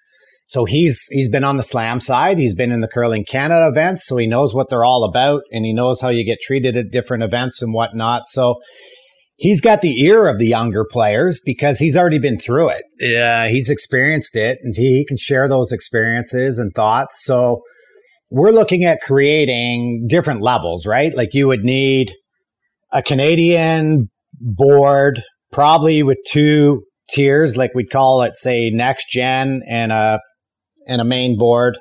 So 0.46 0.66
he's 0.66 1.06
he's 1.12 1.30
been 1.30 1.44
on 1.44 1.58
the 1.58 1.64
slam 1.64 2.02
side. 2.02 2.40
He's 2.40 2.56
been 2.56 2.72
in 2.72 2.80
the 2.80 2.88
curling 2.88 3.24
Canada 3.24 3.68
events, 3.68 4.08
so 4.08 4.18
he 4.18 4.26
knows 4.26 4.56
what 4.56 4.68
they're 4.70 4.84
all 4.84 5.04
about, 5.04 5.44
and 5.52 5.64
he 5.64 5.74
knows 5.74 6.02
how 6.02 6.10
you 6.10 6.26
get 6.26 6.42
treated 6.42 6.76
at 6.76 6.90
different 6.92 7.22
events 7.22 7.62
and 7.62 7.72
whatnot. 7.72 8.24
So 8.26 8.56
he's 9.40 9.62
got 9.62 9.82
the 9.82 10.02
ear 10.04 10.28
of 10.28 10.38
the 10.38 10.48
younger 10.48 10.86
players 10.86 11.42
because 11.44 11.80
he's 11.80 11.98
already 11.98 12.20
been 12.20 12.38
through 12.38 12.70
it. 12.70 12.84
Yeah, 13.00 13.48
he's 13.48 13.70
experienced 13.70 14.36
it 14.36 14.60
and 14.62 14.74
he 14.76 15.06
can 15.06 15.18
share 15.18 15.48
those 15.48 15.72
experiences 15.72 16.60
and 16.60 16.72
thoughts. 16.76 17.24
So 17.24 17.62
we're 18.30 18.52
looking 18.52 18.84
at 18.84 19.02
creating 19.02 20.06
different 20.08 20.42
levels, 20.42 20.86
right? 20.86 21.16
Like 21.16 21.34
you 21.34 21.48
would 21.48 21.64
need 21.64 22.14
a 22.92 23.02
Canadian 23.02 24.10
board, 24.40 25.24
probably 25.52 26.04
with 26.04 26.18
two 26.28 26.84
tiers, 27.10 27.58
like 27.58 27.74
we'd 27.74 27.90
call 27.90 28.22
it, 28.22 28.36
say, 28.36 28.70
next 28.70 29.10
gen 29.10 29.62
and 29.68 29.92
a 29.92 30.20
and 30.88 31.02
a 31.02 31.06
main 31.06 31.38
board. 31.38 31.78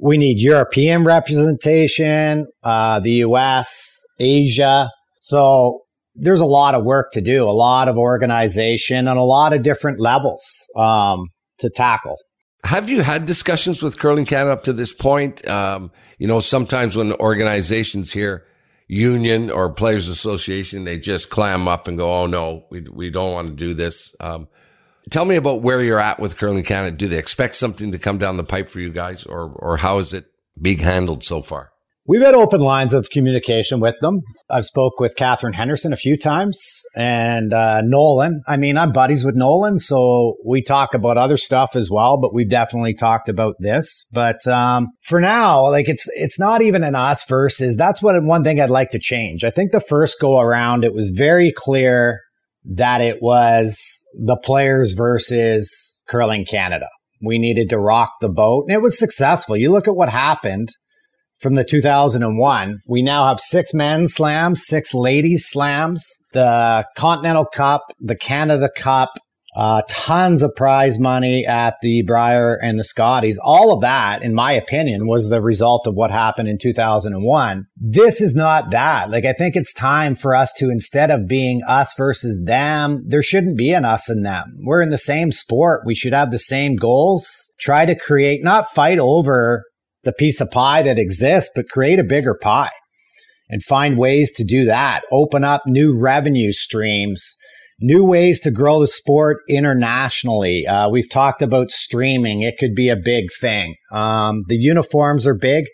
We 0.00 0.16
need 0.16 0.38
European 0.38 1.04
representation, 1.04 2.46
uh, 2.62 3.00
the 3.00 3.22
US, 3.26 4.00
Asia. 4.18 4.90
So 5.20 5.83
there's 6.14 6.40
a 6.40 6.46
lot 6.46 6.74
of 6.74 6.84
work 6.84 7.12
to 7.12 7.20
do, 7.20 7.44
a 7.44 7.52
lot 7.52 7.88
of 7.88 7.96
organization, 7.96 9.08
and 9.08 9.18
a 9.18 9.22
lot 9.22 9.52
of 9.52 9.62
different 9.62 10.00
levels 10.00 10.42
um, 10.76 11.28
to 11.58 11.70
tackle. 11.70 12.16
Have 12.64 12.88
you 12.88 13.02
had 13.02 13.26
discussions 13.26 13.82
with 13.82 13.98
Curling 13.98 14.24
Canada 14.24 14.52
up 14.52 14.64
to 14.64 14.72
this 14.72 14.92
point? 14.92 15.46
Um, 15.46 15.90
you 16.18 16.26
know, 16.26 16.40
sometimes 16.40 16.96
when 16.96 17.12
organizations 17.14 18.12
hear 18.12 18.46
union 18.88 19.50
or 19.50 19.70
players 19.70 20.08
association, 20.08 20.84
they 20.84 20.98
just 20.98 21.30
clam 21.30 21.68
up 21.68 21.88
and 21.88 21.98
go, 21.98 22.22
"Oh 22.22 22.26
no, 22.26 22.64
we 22.70 22.86
we 22.90 23.10
don't 23.10 23.32
want 23.32 23.48
to 23.48 23.54
do 23.54 23.74
this." 23.74 24.14
Um, 24.20 24.48
tell 25.10 25.26
me 25.26 25.36
about 25.36 25.60
where 25.60 25.82
you're 25.82 26.00
at 26.00 26.18
with 26.18 26.38
Curling 26.38 26.64
Canada. 26.64 26.96
Do 26.96 27.08
they 27.08 27.18
expect 27.18 27.56
something 27.56 27.92
to 27.92 27.98
come 27.98 28.18
down 28.18 28.38
the 28.38 28.44
pipe 28.44 28.70
for 28.70 28.80
you 28.80 28.90
guys, 28.90 29.26
or 29.26 29.52
or 29.56 29.76
how 29.76 29.98
is 29.98 30.14
it 30.14 30.26
being 30.60 30.78
handled 30.78 31.22
so 31.22 31.42
far? 31.42 31.73
We've 32.06 32.20
had 32.20 32.34
open 32.34 32.60
lines 32.60 32.92
of 32.92 33.08
communication 33.08 33.80
with 33.80 33.98
them. 34.00 34.20
I've 34.50 34.66
spoke 34.66 35.00
with 35.00 35.16
Katherine 35.16 35.54
Henderson 35.54 35.94
a 35.94 35.96
few 35.96 36.18
times 36.18 36.82
and 36.94 37.54
uh, 37.54 37.80
Nolan. 37.82 38.42
I 38.46 38.58
mean, 38.58 38.76
I'm 38.76 38.92
buddies 38.92 39.24
with 39.24 39.34
Nolan, 39.34 39.78
so 39.78 40.36
we 40.44 40.62
talk 40.62 40.92
about 40.92 41.16
other 41.16 41.38
stuff 41.38 41.74
as 41.74 41.90
well. 41.90 42.18
But 42.20 42.34
we've 42.34 42.50
definitely 42.50 42.92
talked 42.92 43.30
about 43.30 43.54
this. 43.58 44.06
But 44.12 44.46
um, 44.46 44.88
for 45.00 45.18
now, 45.18 45.70
like 45.70 45.88
it's 45.88 46.06
it's 46.16 46.38
not 46.38 46.60
even 46.60 46.84
an 46.84 46.94
us 46.94 47.26
versus. 47.26 47.74
That's 47.74 48.02
what 48.02 48.22
one 48.22 48.44
thing 48.44 48.60
I'd 48.60 48.68
like 48.68 48.90
to 48.90 48.98
change. 48.98 49.42
I 49.42 49.50
think 49.50 49.72
the 49.72 49.80
first 49.80 50.20
go 50.20 50.38
around, 50.38 50.84
it 50.84 50.92
was 50.92 51.08
very 51.08 51.54
clear 51.56 52.20
that 52.66 53.00
it 53.00 53.22
was 53.22 54.04
the 54.14 54.38
players 54.44 54.92
versus 54.92 56.02
curling 56.06 56.44
Canada. 56.44 56.88
We 57.22 57.38
needed 57.38 57.70
to 57.70 57.78
rock 57.78 58.12
the 58.20 58.28
boat, 58.28 58.66
and 58.68 58.74
it 58.74 58.82
was 58.82 58.98
successful. 58.98 59.56
You 59.56 59.72
look 59.72 59.88
at 59.88 59.96
what 59.96 60.10
happened 60.10 60.68
from 61.44 61.56
the 61.56 61.62
2001. 61.62 62.76
We 62.88 63.02
now 63.02 63.28
have 63.28 63.38
six 63.38 63.74
men's 63.74 64.14
slams, 64.14 64.66
six 64.66 64.94
ladies 64.94 65.46
slams, 65.46 66.24
the 66.32 66.86
Continental 66.96 67.44
Cup, 67.44 67.82
the 68.00 68.16
Canada 68.16 68.70
Cup, 68.74 69.10
uh, 69.54 69.82
tons 69.86 70.42
of 70.42 70.56
prize 70.56 70.98
money 70.98 71.44
at 71.44 71.76
the 71.82 72.02
Brier 72.02 72.58
and 72.62 72.78
the 72.78 72.82
Scotties. 72.82 73.38
All 73.44 73.74
of 73.74 73.82
that, 73.82 74.22
in 74.22 74.34
my 74.34 74.52
opinion, 74.52 75.06
was 75.06 75.28
the 75.28 75.42
result 75.42 75.86
of 75.86 75.94
what 75.94 76.10
happened 76.10 76.48
in 76.48 76.56
2001. 76.56 77.66
This 77.76 78.22
is 78.22 78.34
not 78.34 78.70
that. 78.70 79.10
Like, 79.10 79.26
I 79.26 79.34
think 79.34 79.54
it's 79.54 79.74
time 79.74 80.14
for 80.14 80.34
us 80.34 80.50
to, 80.54 80.70
instead 80.70 81.10
of 81.10 81.28
being 81.28 81.62
us 81.68 81.94
versus 81.94 82.42
them, 82.46 83.04
there 83.06 83.22
shouldn't 83.22 83.58
be 83.58 83.70
an 83.70 83.84
us 83.84 84.08
and 84.08 84.24
them. 84.24 84.56
We're 84.64 84.82
in 84.82 84.88
the 84.88 84.96
same 84.96 85.30
sport. 85.30 85.82
We 85.84 85.94
should 85.94 86.14
have 86.14 86.30
the 86.30 86.38
same 86.38 86.74
goals. 86.74 87.52
Try 87.60 87.84
to 87.84 87.94
create, 87.94 88.42
not 88.42 88.66
fight 88.66 88.98
over 88.98 89.64
the 90.04 90.12
piece 90.12 90.40
of 90.40 90.50
pie 90.50 90.82
that 90.82 90.98
exists, 90.98 91.50
but 91.54 91.68
create 91.68 91.98
a 91.98 92.04
bigger 92.04 92.34
pie 92.40 92.72
and 93.48 93.62
find 93.62 93.98
ways 93.98 94.32
to 94.32 94.44
do 94.44 94.64
that. 94.64 95.02
Open 95.12 95.44
up 95.44 95.62
new 95.66 95.98
revenue 96.00 96.52
streams, 96.52 97.36
new 97.80 98.04
ways 98.04 98.40
to 98.40 98.50
grow 98.50 98.80
the 98.80 98.86
sport 98.86 99.38
internationally. 99.48 100.66
Uh, 100.66 100.88
we've 100.88 101.10
talked 101.10 101.42
about 101.42 101.70
streaming. 101.70 102.42
It 102.42 102.56
could 102.58 102.74
be 102.74 102.88
a 102.88 102.96
big 102.96 103.26
thing. 103.40 103.74
Um, 103.92 104.44
the 104.48 104.56
uniforms 104.56 105.26
are 105.26 105.34
big. 105.34 105.66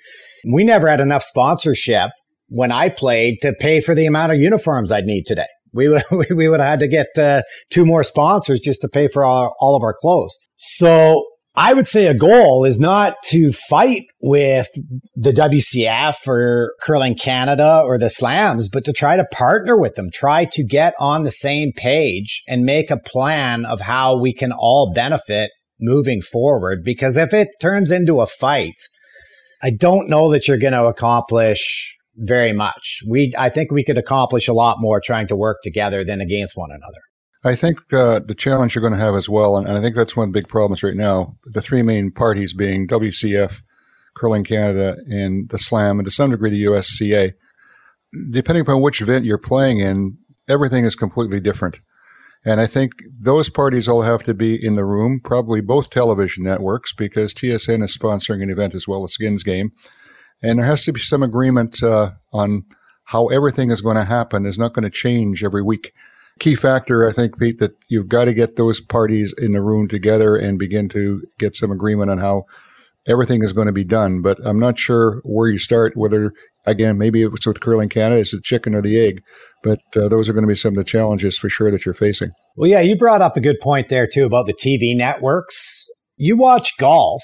We 0.53 0.65
never 0.65 0.89
had 0.89 1.01
enough 1.01 1.23
sponsorship 1.23 2.11
when 2.49 2.73
I 2.73 2.89
played 2.89 3.39
to 3.43 3.53
pay 3.53 3.81
for 3.81 3.95
the 3.95 4.07
amount 4.07 4.33
of 4.33 4.41
uniforms 4.41 4.91
I'd 4.91 5.05
need 5.05 5.25
today. 5.25 5.47
We 5.73 5.89
would, 5.89 6.03
we 6.31 6.49
would 6.49 6.61
have 6.61 6.69
had 6.69 6.81
to 6.81 6.89
get 6.89 7.07
uh, 7.19 7.43
two 7.71 7.87
more 7.87 8.05
sponsors 8.05 8.61
just 8.61 8.81
to 8.83 8.89
pay 8.89 9.09
for 9.09 9.25
all, 9.25 9.55
all 9.61 9.77
of 9.77 9.83
our 9.83 9.95
clothes. 9.99 10.37
So 10.57 11.25
I 11.57 11.73
would 11.75 11.89
say 11.89 12.07
a 12.07 12.15
goal 12.15 12.65
is 12.65 12.79
not 12.79 13.17
to 13.31 13.51
fight 13.53 14.05
with 14.21 14.69
the 15.17 15.33
WCF 15.33 16.27
or 16.29 16.73
Curling 16.81 17.17
Canada 17.17 17.83
or 17.85 17.99
the 17.99 18.09
Slams, 18.09 18.69
but 18.69 18.85
to 18.85 18.93
try 18.93 19.17
to 19.17 19.25
partner 19.33 19.77
with 19.77 19.97
them, 19.97 20.11
try 20.13 20.45
to 20.53 20.65
get 20.65 20.95
on 21.01 21.25
the 21.25 21.31
same 21.31 21.73
page 21.73 22.43
and 22.47 22.63
make 22.65 22.91
a 22.91 22.97
plan 22.97 23.65
of 23.65 23.81
how 23.81 24.19
we 24.19 24.33
can 24.33 24.53
all 24.53 24.93
benefit 24.95 25.51
moving 25.81 26.21
forward. 26.21 26.85
Because 26.85 27.17
if 27.17 27.35
it 27.35 27.49
turns 27.61 27.91
into 27.91 28.21
a 28.21 28.27
fight, 28.27 28.81
I 29.63 29.71
don't 29.71 30.09
know 30.09 30.31
that 30.31 30.47
you're 30.47 30.57
going 30.57 30.73
to 30.73 30.85
accomplish 30.85 31.97
very 32.17 32.53
much. 32.53 33.01
We, 33.09 33.33
I 33.37 33.49
think 33.49 33.73
we 33.73 33.85
could 33.85 33.99
accomplish 33.99 34.47
a 34.47 34.53
lot 34.53 34.77
more 34.79 35.01
trying 35.05 35.27
to 35.29 35.37
work 35.37 35.59
together 35.63 36.05
than 36.05 36.21
against 36.21 36.57
one 36.57 36.71
another. 36.71 37.01
I 37.43 37.55
think 37.55 37.93
uh, 37.93 38.21
the 38.21 38.35
challenge 38.35 38.75
you're 38.75 38.83
going 38.83 38.93
to 38.93 38.99
have 38.99 39.15
as 39.15 39.29
well, 39.29 39.57
and, 39.57 39.67
and, 39.67 39.77
I 39.77 39.81
think 39.81 39.97
that's 39.97 40.15
one 40.15 40.29
of 40.29 40.33
the 40.33 40.39
big 40.39 40.49
problems 40.49 40.83
right 40.83 40.97
now. 40.97 41.37
The 41.45 41.63
three 41.63 41.83
main 41.83 42.11
parties 42.11 42.53
being 42.53 42.87
WCF, 42.87 43.63
Curling 44.15 44.45
Canada, 44.45 44.99
and 45.09 45.49
the 45.49 45.59
Slam, 45.59 45.99
and 45.99 46.05
to 46.05 46.11
some 46.11 46.31
degree 46.31 46.51
the 46.51 46.65
USCA. 46.65 47.33
Depending 48.31 48.63
upon 48.63 48.83
which 48.83 49.01
event 49.01 49.25
you're 49.25 49.39
playing 49.39 49.79
in, 49.79 50.19
everything 50.49 50.85
is 50.85 50.95
completely 50.95 51.41
different. 51.41 51.81
And 52.45 52.61
I 52.61 52.67
think 52.67 52.93
those 53.19 53.49
parties 53.49 53.89
all 53.89 54.03
have 54.03 54.23
to 54.25 54.35
be 54.35 54.55
in 54.55 54.75
the 54.75 54.85
room, 54.85 55.21
probably 55.23 55.61
both 55.61 55.91
television 55.91 56.45
networks, 56.45 56.93
because 56.93 57.33
TSN 57.33 57.83
is 57.83 57.97
sponsoring 57.97 58.43
an 58.43 58.51
event 58.51 58.75
as 58.75 58.89
well 58.89 59.05
as 59.05 59.13
Skins 59.13 59.43
Game. 59.43 59.73
And 60.43 60.59
there 60.59 60.67
has 60.67 60.83
to 60.83 60.93
be 60.93 61.01
some 61.01 61.23
agreement 61.23 61.83
uh, 61.83 62.13
on 62.33 62.65
how 63.05 63.27
everything 63.27 63.71
is 63.71 63.83
going 63.83 63.97
to 63.97 64.05
happen, 64.05 64.47
is 64.47 64.59
not 64.59 64.73
going 64.73 64.85
to 64.85 64.91
change 64.91 65.45
every 65.45 65.63
week 65.63 65.93
key 66.39 66.55
factor, 66.55 67.09
I 67.09 67.13
think, 67.13 67.39
Pete, 67.39 67.59
that 67.59 67.73
you've 67.89 68.09
got 68.09 68.27
to 68.27 68.35
get 68.35 68.57
those 68.57 68.81
parties 68.81 69.35
in 69.37 69.53
the 69.53 69.63
room 69.63 69.89
together 69.89 70.37
and 70.37 70.59
begin 70.59 70.89
to 70.91 71.23
get 71.39 71.55
some 71.55 71.71
agreement 71.71 72.11
on 72.11 72.19
how 72.19 72.45
everything 73.07 73.43
is 73.43 73.53
going 73.53 73.67
to 73.67 73.73
be 73.73 73.85
done. 73.85 74.23
But 74.23 74.39
I'm 74.45 74.59
not 74.59 74.79
sure 74.79 75.21
where 75.25 75.49
you 75.49 75.59
start, 75.59 75.97
whether, 75.97 76.33
again, 76.67 76.99
maybe 76.99 77.23
it's 77.23 77.47
with 77.47 77.61
Curling 77.61 77.89
Canada, 77.89 78.21
it's 78.21 78.33
the 78.33 78.41
chicken 78.41 78.75
or 78.75 78.83
the 78.83 78.99
egg. 78.99 79.23
But 79.63 79.81
uh, 79.97 80.09
those 80.09 80.29
are 80.29 80.33
going 80.33 80.45
to 80.45 80.49
be 80.49 80.55
some 80.55 80.75
of 80.75 80.85
the 80.85 80.91
challenges 80.91 81.37
for 81.37 81.49
sure 81.49 81.71
that 81.71 81.85
you're 81.85 81.95
facing. 81.95 82.31
Well, 82.57 82.71
yeah, 82.71 82.81
you 82.81 82.97
brought 82.97 83.23
up 83.23 83.37
a 83.37 83.41
good 83.41 83.61
point 83.61 83.89
there, 83.89 84.07
too, 84.07 84.25
about 84.25 84.47
the 84.47 84.55
TV 84.55 84.97
networks. 84.97 85.87
You 86.17 86.37
watch 86.37 86.77
golf 86.79 87.23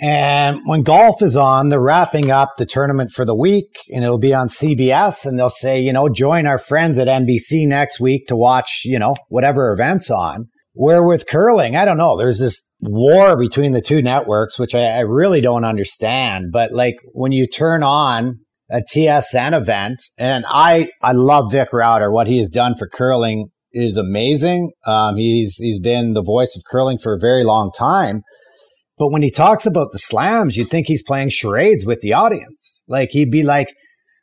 and 0.00 0.60
when 0.64 0.82
golf 0.82 1.22
is 1.22 1.36
on, 1.36 1.68
they're 1.68 1.80
wrapping 1.80 2.30
up 2.30 2.54
the 2.56 2.66
tournament 2.66 3.10
for 3.10 3.24
the 3.24 3.34
week 3.34 3.78
and 3.90 4.04
it'll 4.04 4.18
be 4.18 4.34
on 4.34 4.46
CBS 4.46 5.26
and 5.26 5.38
they'll 5.38 5.48
say, 5.48 5.80
you 5.80 5.92
know, 5.92 6.08
join 6.08 6.46
our 6.46 6.58
friends 6.58 6.98
at 6.98 7.08
NBC 7.08 7.66
next 7.66 7.98
week 7.98 8.28
to 8.28 8.36
watch, 8.36 8.82
you 8.84 8.98
know, 8.98 9.16
whatever 9.28 9.72
events 9.72 10.10
on. 10.10 10.48
Where 10.74 11.04
with 11.04 11.26
curling, 11.26 11.74
I 11.74 11.84
don't 11.84 11.96
know. 11.96 12.16
There's 12.16 12.38
this 12.38 12.72
war 12.80 13.36
between 13.36 13.72
the 13.72 13.80
two 13.80 14.00
networks, 14.00 14.60
which 14.60 14.76
I, 14.76 14.84
I 14.84 15.00
really 15.00 15.40
don't 15.40 15.64
understand. 15.64 16.52
But 16.52 16.72
like 16.72 16.98
when 17.12 17.32
you 17.32 17.48
turn 17.48 17.82
on 17.82 18.38
a 18.70 18.80
TSN 18.80 19.60
event, 19.60 20.00
and 20.18 20.44
I, 20.46 20.88
I 21.02 21.12
love 21.12 21.50
Vic 21.50 21.72
Rauter. 21.72 22.12
What 22.12 22.28
he 22.28 22.38
has 22.38 22.48
done 22.48 22.76
for 22.76 22.86
curling 22.86 23.50
is 23.72 23.96
amazing. 23.96 24.70
Um, 24.86 25.16
he's, 25.16 25.56
he's 25.56 25.80
been 25.80 26.12
the 26.12 26.22
voice 26.22 26.54
of 26.54 26.62
curling 26.70 26.98
for 26.98 27.14
a 27.14 27.18
very 27.18 27.42
long 27.42 27.72
time. 27.76 28.22
But 28.98 29.10
when 29.10 29.22
he 29.22 29.30
talks 29.30 29.66
about 29.66 29.92
the 29.92 29.98
slams, 29.98 30.56
you'd 30.56 30.70
think 30.70 30.86
he's 30.86 31.04
playing 31.04 31.30
charades 31.30 31.86
with 31.86 32.00
the 32.00 32.12
audience. 32.12 32.82
Like 32.88 33.10
he'd 33.10 33.30
be 33.30 33.42
like, 33.42 33.72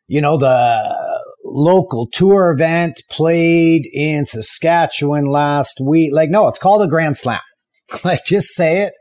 you 0.07 0.21
know, 0.21 0.37
the 0.37 1.21
local 1.45 2.07
tour 2.11 2.51
event 2.51 3.01
played 3.09 3.87
in 3.93 4.25
Saskatchewan 4.25 5.25
last 5.25 5.79
week. 5.81 6.11
Like, 6.13 6.29
no, 6.29 6.47
it's 6.47 6.59
called 6.59 6.81
a 6.81 6.87
Grand 6.87 7.17
Slam. 7.17 7.39
like, 8.03 8.25
just 8.25 8.49
say 8.49 8.81
it. 8.81 8.93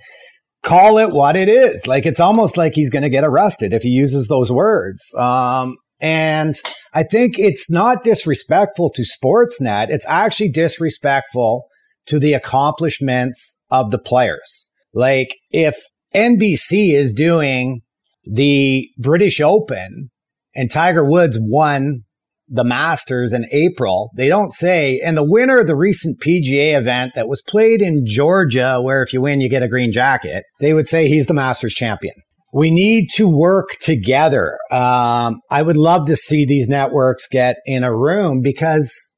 Call 0.63 0.99
it 0.99 1.13
what 1.13 1.37
it 1.37 1.49
is. 1.49 1.87
Like, 1.87 2.07
it's 2.07 2.21
almost 2.21 2.57
like 2.57 2.73
he's 2.75 2.91
going 2.91 3.03
to 3.03 3.11
get 3.11 3.25
arrested 3.25 3.73
if 3.73 3.83
he 3.83 3.91
uses 3.91 4.29
those 4.29 4.51
words. 4.51 5.03
Um, 5.19 5.77
and 6.01 6.55
I 6.95 7.03
think 7.03 7.39
it's 7.39 7.71
not 7.71 8.03
disrespectful 8.03 8.91
to 8.91 9.03
Sportsnet. 9.03 9.91
It's 9.91 10.07
actually 10.07 10.51
disrespectful 10.51 11.67
to 12.07 12.19
the 12.19 12.35
accomplishments 12.35 13.63
of 13.71 13.91
the 13.91 13.99
players. 13.99 14.71
Like 14.95 15.37
if 15.51 15.77
NBC 16.15 16.95
is 16.95 17.13
doing 17.13 17.83
the 18.25 18.89
British 18.99 19.41
Open 19.41 20.11
and 20.55 20.71
Tiger 20.71 21.05
Woods 21.05 21.39
won 21.41 22.05
the 22.47 22.65
Masters 22.65 23.33
in 23.33 23.47
April, 23.53 24.11
they 24.17 24.29
don't 24.29 24.53
say, 24.53 25.01
and 25.05 25.17
the 25.17 25.29
winner 25.29 25.59
of 25.59 25.67
the 25.67 25.77
recent 25.77 26.21
PGA 26.21 26.79
event 26.79 27.13
that 27.15 27.29
was 27.29 27.43
played 27.43 27.83
in 27.83 28.05
Georgia, 28.07 28.79
where 28.81 29.03
if 29.03 29.13
you 29.13 29.21
win, 29.21 29.41
you 29.41 29.49
get 29.49 29.63
a 29.63 29.69
green 29.69 29.91
jacket, 29.91 30.45
they 30.61 30.75
would 30.75 30.87
say 30.87 31.09
he's 31.09 31.27
the 31.27 31.35
Masters 31.35 31.75
champion. 31.75 32.15
We 32.53 32.71
need 32.71 33.09
to 33.15 33.29
work 33.29 33.71
together. 33.81 34.59
Um, 34.71 35.41
I 35.51 35.63
would 35.63 35.77
love 35.77 36.07
to 36.07 36.15
see 36.15 36.45
these 36.45 36.69
networks 36.69 37.27
get 37.27 37.57
in 37.67 37.83
a 37.83 37.97
room 37.97 38.43
because 38.43 39.14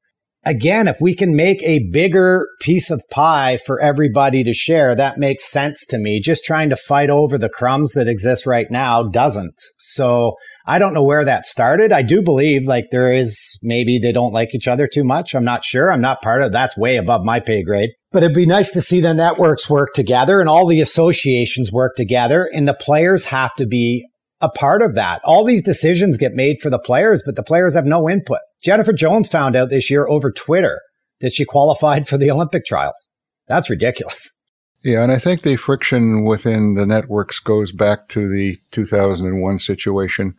again, 0.47 0.87
if 0.87 0.97
we 1.01 1.13
can 1.13 1.35
make 1.35 1.61
a 1.61 1.89
bigger 1.91 2.47
piece 2.61 2.89
of 2.89 3.03
pie 3.11 3.57
for 3.57 3.79
everybody 3.81 4.43
to 4.45 4.53
share, 4.53 4.95
that 4.95 5.17
makes 5.17 5.51
sense 5.51 5.85
to 5.87 5.97
me. 5.99 6.21
Just 6.21 6.45
trying 6.45 6.69
to 6.69 6.77
fight 6.77 7.09
over 7.09 7.37
the 7.37 7.49
crumbs 7.49 7.91
that 7.93 8.07
exist 8.07 8.45
right 8.45 8.67
now 8.71 9.03
doesn't. 9.03 9.55
So 9.77 10.35
I 10.65 10.79
don't 10.79 10.93
know 10.93 11.03
where 11.03 11.25
that 11.25 11.45
started. 11.45 11.91
I 11.91 12.01
do 12.01 12.21
believe 12.21 12.65
like 12.65 12.85
there 12.91 13.11
is 13.11 13.59
maybe 13.61 13.99
they 13.99 14.13
don't 14.13 14.33
like 14.33 14.55
each 14.55 14.67
other 14.67 14.87
too 14.87 15.03
much. 15.03 15.35
I'm 15.35 15.45
not 15.45 15.65
sure. 15.65 15.91
I'm 15.91 16.01
not 16.01 16.21
part 16.21 16.41
of 16.41 16.51
that's 16.51 16.77
way 16.77 16.95
above 16.95 17.23
my 17.23 17.39
pay 17.39 17.61
grade. 17.61 17.91
But 18.13 18.23
it'd 18.23 18.35
be 18.35 18.45
nice 18.45 18.71
to 18.71 18.81
see 18.81 19.01
the 19.01 19.13
networks 19.13 19.69
work 19.69 19.89
together 19.93 20.39
and 20.39 20.49
all 20.49 20.65
the 20.65 20.81
associations 20.81 21.71
work 21.73 21.95
together 21.95 22.49
and 22.53 22.67
the 22.67 22.73
players 22.73 23.25
have 23.25 23.53
to 23.55 23.67
be 23.67 24.07
a 24.39 24.49
part 24.49 24.81
of 24.81 24.95
that. 24.95 25.19
All 25.23 25.43
these 25.43 25.63
decisions 25.63 26.15
get 26.17 26.33
made 26.33 26.57
for 26.61 26.69
the 26.69 26.79
players, 26.79 27.23
but 27.25 27.35
the 27.35 27.43
players 27.43 27.75
have 27.75 27.85
no 27.85 28.09
input. 28.09 28.39
Jennifer 28.63 28.93
Jones 28.93 29.29
found 29.29 29.55
out 29.55 29.69
this 29.69 29.89
year 29.89 30.07
over 30.07 30.31
Twitter 30.31 30.81
that 31.19 31.33
she 31.33 31.45
qualified 31.45 32.07
for 32.07 32.17
the 32.17 32.31
Olympic 32.31 32.65
trials. 32.65 33.09
That's 33.47 33.69
ridiculous. 33.69 34.41
Yeah, 34.83 35.03
and 35.03 35.11
I 35.11 35.19
think 35.19 35.41
the 35.41 35.55
friction 35.55 36.23
within 36.23 36.75
the 36.75 36.85
networks 36.85 37.39
goes 37.39 37.71
back 37.71 38.07
to 38.09 38.29
the 38.29 38.57
2001 38.71 39.59
situation. 39.59 40.35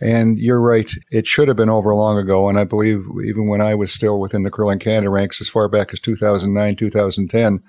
And 0.00 0.36
you're 0.36 0.60
right, 0.60 0.90
it 1.12 1.28
should 1.28 1.46
have 1.46 1.56
been 1.56 1.68
over 1.68 1.94
long 1.94 2.18
ago. 2.18 2.48
And 2.48 2.58
I 2.58 2.64
believe 2.64 3.04
even 3.24 3.46
when 3.46 3.60
I 3.60 3.74
was 3.76 3.92
still 3.92 4.18
within 4.18 4.42
the 4.42 4.50
Curling 4.50 4.80
Canada 4.80 5.10
ranks 5.10 5.40
as 5.40 5.48
far 5.48 5.68
back 5.68 5.92
as 5.92 6.00
2009, 6.00 6.74
2010, 6.74 7.62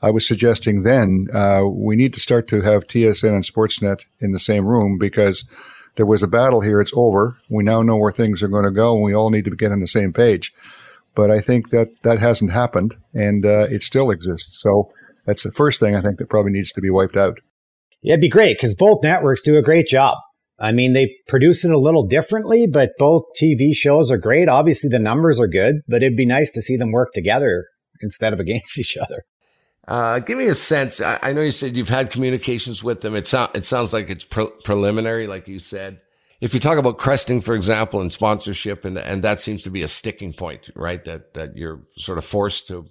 I 0.00 0.10
was 0.10 0.26
suggesting 0.26 0.84
then 0.84 1.26
uh, 1.32 1.64
we 1.66 1.96
need 1.96 2.14
to 2.14 2.20
start 2.20 2.46
to 2.48 2.60
have 2.60 2.86
TSN 2.86 3.34
and 3.34 3.44
Sportsnet 3.44 4.04
in 4.20 4.30
the 4.30 4.38
same 4.38 4.66
room 4.66 4.96
because 4.98 5.44
there 5.96 6.06
was 6.06 6.22
a 6.22 6.28
battle 6.28 6.60
here. 6.60 6.80
It's 6.80 6.92
over. 6.94 7.36
We 7.48 7.64
now 7.64 7.82
know 7.82 7.96
where 7.96 8.12
things 8.12 8.42
are 8.42 8.48
going 8.48 8.64
to 8.64 8.70
go, 8.70 8.94
and 8.94 9.04
we 9.04 9.14
all 9.14 9.30
need 9.30 9.44
to 9.46 9.50
get 9.50 9.72
on 9.72 9.80
the 9.80 9.86
same 9.86 10.12
page. 10.12 10.52
But 11.14 11.30
I 11.30 11.40
think 11.40 11.70
that 11.70 12.02
that 12.02 12.18
hasn't 12.18 12.52
happened, 12.52 12.94
and 13.14 13.44
uh, 13.44 13.66
it 13.70 13.82
still 13.82 14.10
exists. 14.10 14.60
So 14.60 14.90
that's 15.24 15.42
the 15.42 15.52
first 15.52 15.80
thing 15.80 15.96
I 15.96 16.02
think 16.02 16.18
that 16.18 16.28
probably 16.28 16.52
needs 16.52 16.72
to 16.72 16.80
be 16.80 16.90
wiped 16.90 17.16
out. 17.16 17.38
Yeah, 18.02 18.12
it'd 18.12 18.20
be 18.20 18.28
great 18.28 18.56
because 18.56 18.74
both 18.74 19.02
networks 19.02 19.42
do 19.42 19.56
a 19.56 19.62
great 19.62 19.86
job. 19.86 20.18
I 20.58 20.72
mean, 20.72 20.92
they 20.92 21.14
produce 21.26 21.64
it 21.64 21.70
a 21.70 21.78
little 21.78 22.06
differently, 22.06 22.66
but 22.66 22.92
both 22.98 23.24
TV 23.40 23.74
shows 23.74 24.10
are 24.10 24.18
great. 24.18 24.48
Obviously, 24.48 24.88
the 24.88 24.98
numbers 24.98 25.40
are 25.40 25.48
good, 25.48 25.76
but 25.88 26.02
it'd 26.02 26.16
be 26.16 26.26
nice 26.26 26.50
to 26.52 26.62
see 26.62 26.76
them 26.76 26.92
work 26.92 27.10
together 27.12 27.64
instead 28.00 28.32
of 28.32 28.40
against 28.40 28.78
each 28.78 28.96
other. 28.96 29.22
Uh, 29.88 30.18
give 30.18 30.36
me 30.36 30.46
a 30.46 30.54
sense. 30.54 31.00
I, 31.00 31.18
I, 31.22 31.32
know 31.32 31.42
you 31.42 31.52
said 31.52 31.76
you've 31.76 31.88
had 31.88 32.10
communications 32.10 32.82
with 32.82 33.02
them. 33.02 33.14
It, 33.14 33.28
so, 33.28 33.48
it 33.54 33.64
sounds 33.64 33.92
like 33.92 34.10
it's 34.10 34.24
pre- 34.24 34.50
preliminary, 34.64 35.28
like 35.28 35.46
you 35.46 35.60
said. 35.60 36.00
If 36.40 36.54
you 36.54 36.60
talk 36.60 36.76
about 36.76 36.98
cresting, 36.98 37.40
for 37.40 37.54
example, 37.54 38.00
and 38.00 38.12
sponsorship, 38.12 38.84
and 38.84 38.98
and 38.98 39.22
that 39.24 39.40
seems 39.40 39.62
to 39.62 39.70
be 39.70 39.82
a 39.82 39.88
sticking 39.88 40.34
point, 40.34 40.70
right? 40.74 41.02
That 41.04 41.34
that 41.34 41.56
you're 41.56 41.80
sort 41.96 42.18
of 42.18 42.24
forced 42.24 42.68
to 42.68 42.90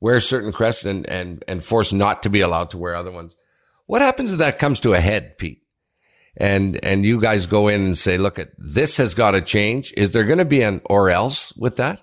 wear 0.00 0.20
certain 0.20 0.52
crests 0.52 0.84
and 0.84 1.08
and 1.08 1.42
and 1.48 1.64
forced 1.64 1.92
not 1.92 2.22
to 2.22 2.28
be 2.28 2.40
allowed 2.40 2.70
to 2.70 2.78
wear 2.78 2.94
other 2.94 3.10
ones. 3.10 3.34
What 3.86 4.00
happens 4.00 4.32
if 4.32 4.38
that 4.38 4.58
comes 4.58 4.80
to 4.80 4.92
a 4.94 5.00
head, 5.00 5.38
Pete? 5.38 5.62
And 6.36 6.78
and 6.84 7.04
you 7.04 7.20
guys 7.20 7.46
go 7.46 7.68
in 7.68 7.80
and 7.80 7.98
say, 7.98 8.16
look, 8.16 8.38
at 8.38 8.50
this 8.58 8.98
has 8.98 9.14
got 9.14 9.32
to 9.32 9.40
change. 9.40 9.92
Is 9.96 10.12
there 10.12 10.24
going 10.24 10.38
to 10.38 10.44
be 10.44 10.62
an 10.62 10.80
or 10.84 11.10
else 11.10 11.52
with 11.56 11.76
that? 11.76 12.02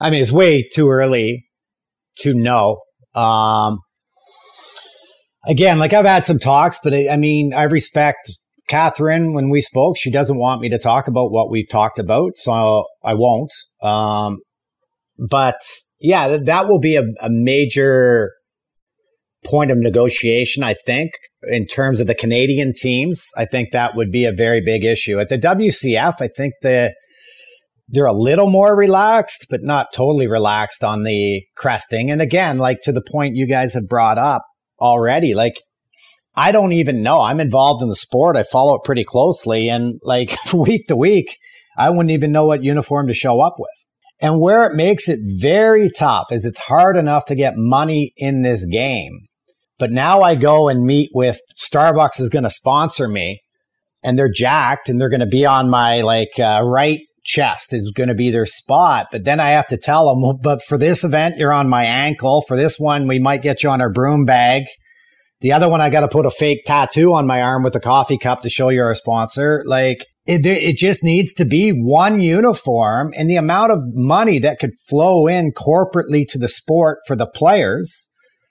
I 0.00 0.10
mean, 0.10 0.20
it's 0.20 0.32
way 0.32 0.62
too 0.62 0.90
early 0.90 1.48
to 2.18 2.34
know 2.34 2.82
um, 3.18 3.78
again, 5.46 5.78
like 5.78 5.92
I've 5.92 6.06
had 6.06 6.26
some 6.26 6.38
talks, 6.38 6.78
but 6.82 6.94
I, 6.94 7.08
I 7.08 7.16
mean, 7.16 7.52
I 7.52 7.64
respect 7.64 8.30
Katherine 8.68 9.32
when 9.32 9.50
we 9.50 9.60
spoke. 9.60 9.96
She 9.98 10.10
doesn't 10.10 10.38
want 10.38 10.60
me 10.60 10.68
to 10.68 10.78
talk 10.78 11.08
about 11.08 11.32
what 11.32 11.50
we've 11.50 11.68
talked 11.68 11.98
about, 11.98 12.36
so 12.36 12.84
I 13.02 13.14
won't. 13.14 13.52
Um, 13.82 14.38
but 15.18 15.58
yeah, 16.00 16.28
that, 16.28 16.46
that 16.46 16.68
will 16.68 16.78
be 16.78 16.96
a, 16.96 17.02
a 17.20 17.28
major 17.28 18.32
point 19.44 19.70
of 19.70 19.78
negotiation, 19.78 20.62
I 20.62 20.74
think, 20.74 21.12
in 21.42 21.66
terms 21.66 22.00
of 22.00 22.06
the 22.06 22.14
Canadian 22.14 22.72
teams. 22.74 23.26
I 23.36 23.44
think 23.44 23.72
that 23.72 23.96
would 23.96 24.12
be 24.12 24.26
a 24.26 24.32
very 24.32 24.60
big 24.60 24.84
issue. 24.84 25.18
At 25.18 25.28
the 25.28 25.38
WCF, 25.38 26.20
I 26.20 26.28
think 26.28 26.54
the 26.62 26.94
they're 27.88 28.06
a 28.06 28.12
little 28.12 28.50
more 28.50 28.76
relaxed, 28.76 29.46
but 29.50 29.62
not 29.62 29.92
totally 29.92 30.26
relaxed 30.26 30.84
on 30.84 31.04
the 31.04 31.42
cresting. 31.56 32.10
And 32.10 32.20
again, 32.20 32.58
like 32.58 32.80
to 32.82 32.92
the 32.92 33.04
point 33.10 33.36
you 33.36 33.46
guys 33.46 33.74
have 33.74 33.88
brought 33.88 34.18
up 34.18 34.42
already, 34.80 35.34
like 35.34 35.60
I 36.34 36.52
don't 36.52 36.72
even 36.72 37.02
know. 37.02 37.20
I'm 37.20 37.40
involved 37.40 37.82
in 37.82 37.88
the 37.88 37.96
sport. 37.96 38.36
I 38.36 38.44
follow 38.44 38.76
it 38.76 38.84
pretty 38.84 39.04
closely. 39.04 39.68
And 39.68 39.98
like 40.02 40.36
week 40.52 40.86
to 40.86 40.96
week, 40.96 41.36
I 41.76 41.90
wouldn't 41.90 42.10
even 42.10 42.30
know 42.30 42.44
what 42.44 42.62
uniform 42.62 43.08
to 43.08 43.14
show 43.14 43.40
up 43.40 43.54
with. 43.58 43.86
And 44.20 44.40
where 44.40 44.64
it 44.64 44.74
makes 44.74 45.08
it 45.08 45.20
very 45.40 45.90
tough 45.90 46.32
is 46.32 46.44
it's 46.44 46.58
hard 46.58 46.96
enough 46.96 47.24
to 47.26 47.34
get 47.34 47.54
money 47.56 48.12
in 48.16 48.42
this 48.42 48.66
game. 48.66 49.26
But 49.78 49.92
now 49.92 50.22
I 50.22 50.34
go 50.34 50.68
and 50.68 50.84
meet 50.84 51.10
with 51.14 51.40
Starbucks 51.56 52.20
is 52.20 52.28
going 52.28 52.42
to 52.42 52.50
sponsor 52.50 53.08
me 53.08 53.40
and 54.02 54.18
they're 54.18 54.30
jacked 54.30 54.88
and 54.88 55.00
they're 55.00 55.08
going 55.08 55.20
to 55.20 55.26
be 55.26 55.46
on 55.46 55.70
my 55.70 56.00
like 56.00 56.38
uh, 56.38 56.62
right 56.64 57.00
chest 57.28 57.74
is 57.74 57.92
going 57.94 58.08
to 58.08 58.14
be 58.14 58.30
their 58.30 58.46
spot. 58.46 59.08
But 59.12 59.24
then 59.24 59.38
I 59.38 59.50
have 59.50 59.66
to 59.68 59.76
tell 59.76 60.08
them, 60.08 60.22
well, 60.22 60.38
but 60.42 60.62
for 60.62 60.78
this 60.78 61.04
event, 61.04 61.36
you're 61.36 61.52
on 61.52 61.68
my 61.68 61.84
ankle. 61.84 62.42
For 62.42 62.56
this 62.56 62.78
one, 62.78 63.06
we 63.06 63.18
might 63.18 63.42
get 63.42 63.62
you 63.62 63.68
on 63.68 63.80
our 63.80 63.92
broom 63.92 64.24
bag. 64.24 64.64
The 65.40 65.52
other 65.52 65.68
one, 65.68 65.80
I 65.80 65.90
got 65.90 66.00
to 66.00 66.08
put 66.08 66.26
a 66.26 66.30
fake 66.30 66.62
tattoo 66.66 67.12
on 67.14 67.26
my 67.26 67.42
arm 67.42 67.62
with 67.62 67.76
a 67.76 67.80
coffee 67.80 68.18
cup 68.18 68.40
to 68.42 68.48
show 68.48 68.70
you're 68.70 68.90
a 68.90 68.96
sponsor. 68.96 69.62
Like 69.66 70.06
it, 70.26 70.44
it 70.44 70.76
just 70.76 71.04
needs 71.04 71.32
to 71.34 71.44
be 71.44 71.70
one 71.70 72.20
uniform 72.20 73.12
and 73.16 73.30
the 73.30 73.36
amount 73.36 73.72
of 73.72 73.82
money 73.94 74.38
that 74.40 74.58
could 74.58 74.72
flow 74.88 75.26
in 75.26 75.52
corporately 75.52 76.26
to 76.28 76.38
the 76.38 76.48
sport 76.48 76.98
for 77.06 77.14
the 77.14 77.26
players 77.26 78.10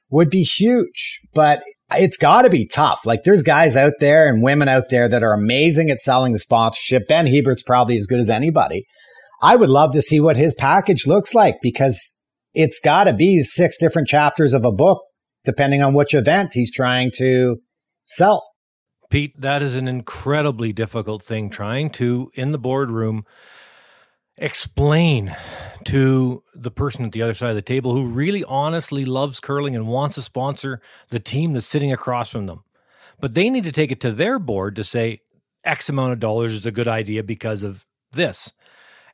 would 0.09 0.29
be 0.29 0.43
huge. 0.43 1.21
But 1.33 1.61
it's 1.91 2.17
got 2.17 2.43
to 2.43 2.49
be 2.49 2.67
tough. 2.67 3.05
Like 3.05 3.23
there's 3.23 3.43
guys 3.43 3.77
out 3.77 3.93
there 3.99 4.27
and 4.27 4.43
women 4.43 4.67
out 4.67 4.89
there 4.89 5.07
that 5.07 5.23
are 5.23 5.33
amazing 5.33 5.89
at 5.89 5.99
selling 5.99 6.33
the 6.33 6.39
sponsorship. 6.39 7.07
Ben 7.07 7.27
Hebert's 7.27 7.63
probably 7.63 7.97
as 7.97 8.07
good 8.07 8.19
as 8.19 8.29
anybody. 8.29 8.85
I 9.41 9.55
would 9.55 9.69
love 9.69 9.91
to 9.93 10.01
see 10.01 10.19
what 10.19 10.37
his 10.37 10.55
package 10.55 11.05
looks 11.05 11.35
like 11.35 11.57
because 11.61 12.23
it's 12.53 12.79
got 12.79 13.03
to 13.03 13.13
be 13.13 13.43
six 13.43 13.77
different 13.77 14.07
chapters 14.07 14.53
of 14.53 14.65
a 14.65 14.71
book, 14.71 15.03
depending 15.45 15.83
on 15.83 15.93
which 15.93 16.15
event 16.15 16.51
he's 16.53 16.71
trying 16.71 17.11
to 17.17 17.57
sell. 18.05 18.43
Pete, 19.09 19.39
that 19.39 19.61
is 19.61 19.75
an 19.75 19.87
incredibly 19.87 20.73
difficult 20.73 21.23
thing 21.23 21.49
trying 21.49 21.89
to, 21.91 22.29
in 22.33 22.51
the 22.51 22.57
boardroom, 22.57 23.25
explain 24.37 25.35
to 25.85 26.43
the 26.53 26.71
person 26.71 27.05
at 27.05 27.11
the 27.11 27.21
other 27.21 27.33
side 27.33 27.49
of 27.49 27.55
the 27.55 27.61
table 27.61 27.93
who 27.93 28.05
really 28.05 28.43
honestly 28.43 29.05
loves 29.05 29.39
curling 29.39 29.75
and 29.75 29.87
wants 29.87 30.15
to 30.15 30.21
sponsor 30.21 30.81
the 31.09 31.19
team 31.19 31.53
that's 31.53 31.65
sitting 31.65 31.93
across 31.93 32.29
from 32.29 32.45
them. 32.45 32.63
But 33.19 33.33
they 33.33 33.49
need 33.49 33.63
to 33.63 33.71
take 33.71 33.91
it 33.91 33.99
to 34.01 34.11
their 34.11 34.37
board 34.37 34.75
to 34.75 34.83
say 34.83 35.21
X 35.63 35.89
amount 35.89 36.13
of 36.13 36.19
dollars 36.19 36.53
is 36.53 36.65
a 36.65 36.71
good 36.71 36.87
idea 36.87 37.23
because 37.23 37.63
of 37.63 37.85
this. 38.11 38.51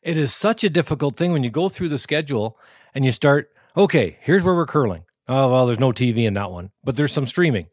It 0.01 0.17
is 0.17 0.33
such 0.33 0.63
a 0.63 0.69
difficult 0.69 1.15
thing 1.15 1.31
when 1.31 1.43
you 1.43 1.49
go 1.49 1.69
through 1.69 1.89
the 1.89 1.97
schedule 1.97 2.57
and 2.93 3.05
you 3.05 3.11
start, 3.11 3.51
okay, 3.77 4.17
here's 4.21 4.43
where 4.43 4.55
we're 4.55 4.65
curling. 4.65 5.05
Oh, 5.27 5.49
well, 5.49 5.65
there's 5.65 5.79
no 5.79 5.91
TV 5.91 6.25
in 6.25 6.33
that 6.33 6.51
one, 6.51 6.71
but 6.83 6.97
there's 6.97 7.13
some 7.13 7.25
streaming. 7.25 7.67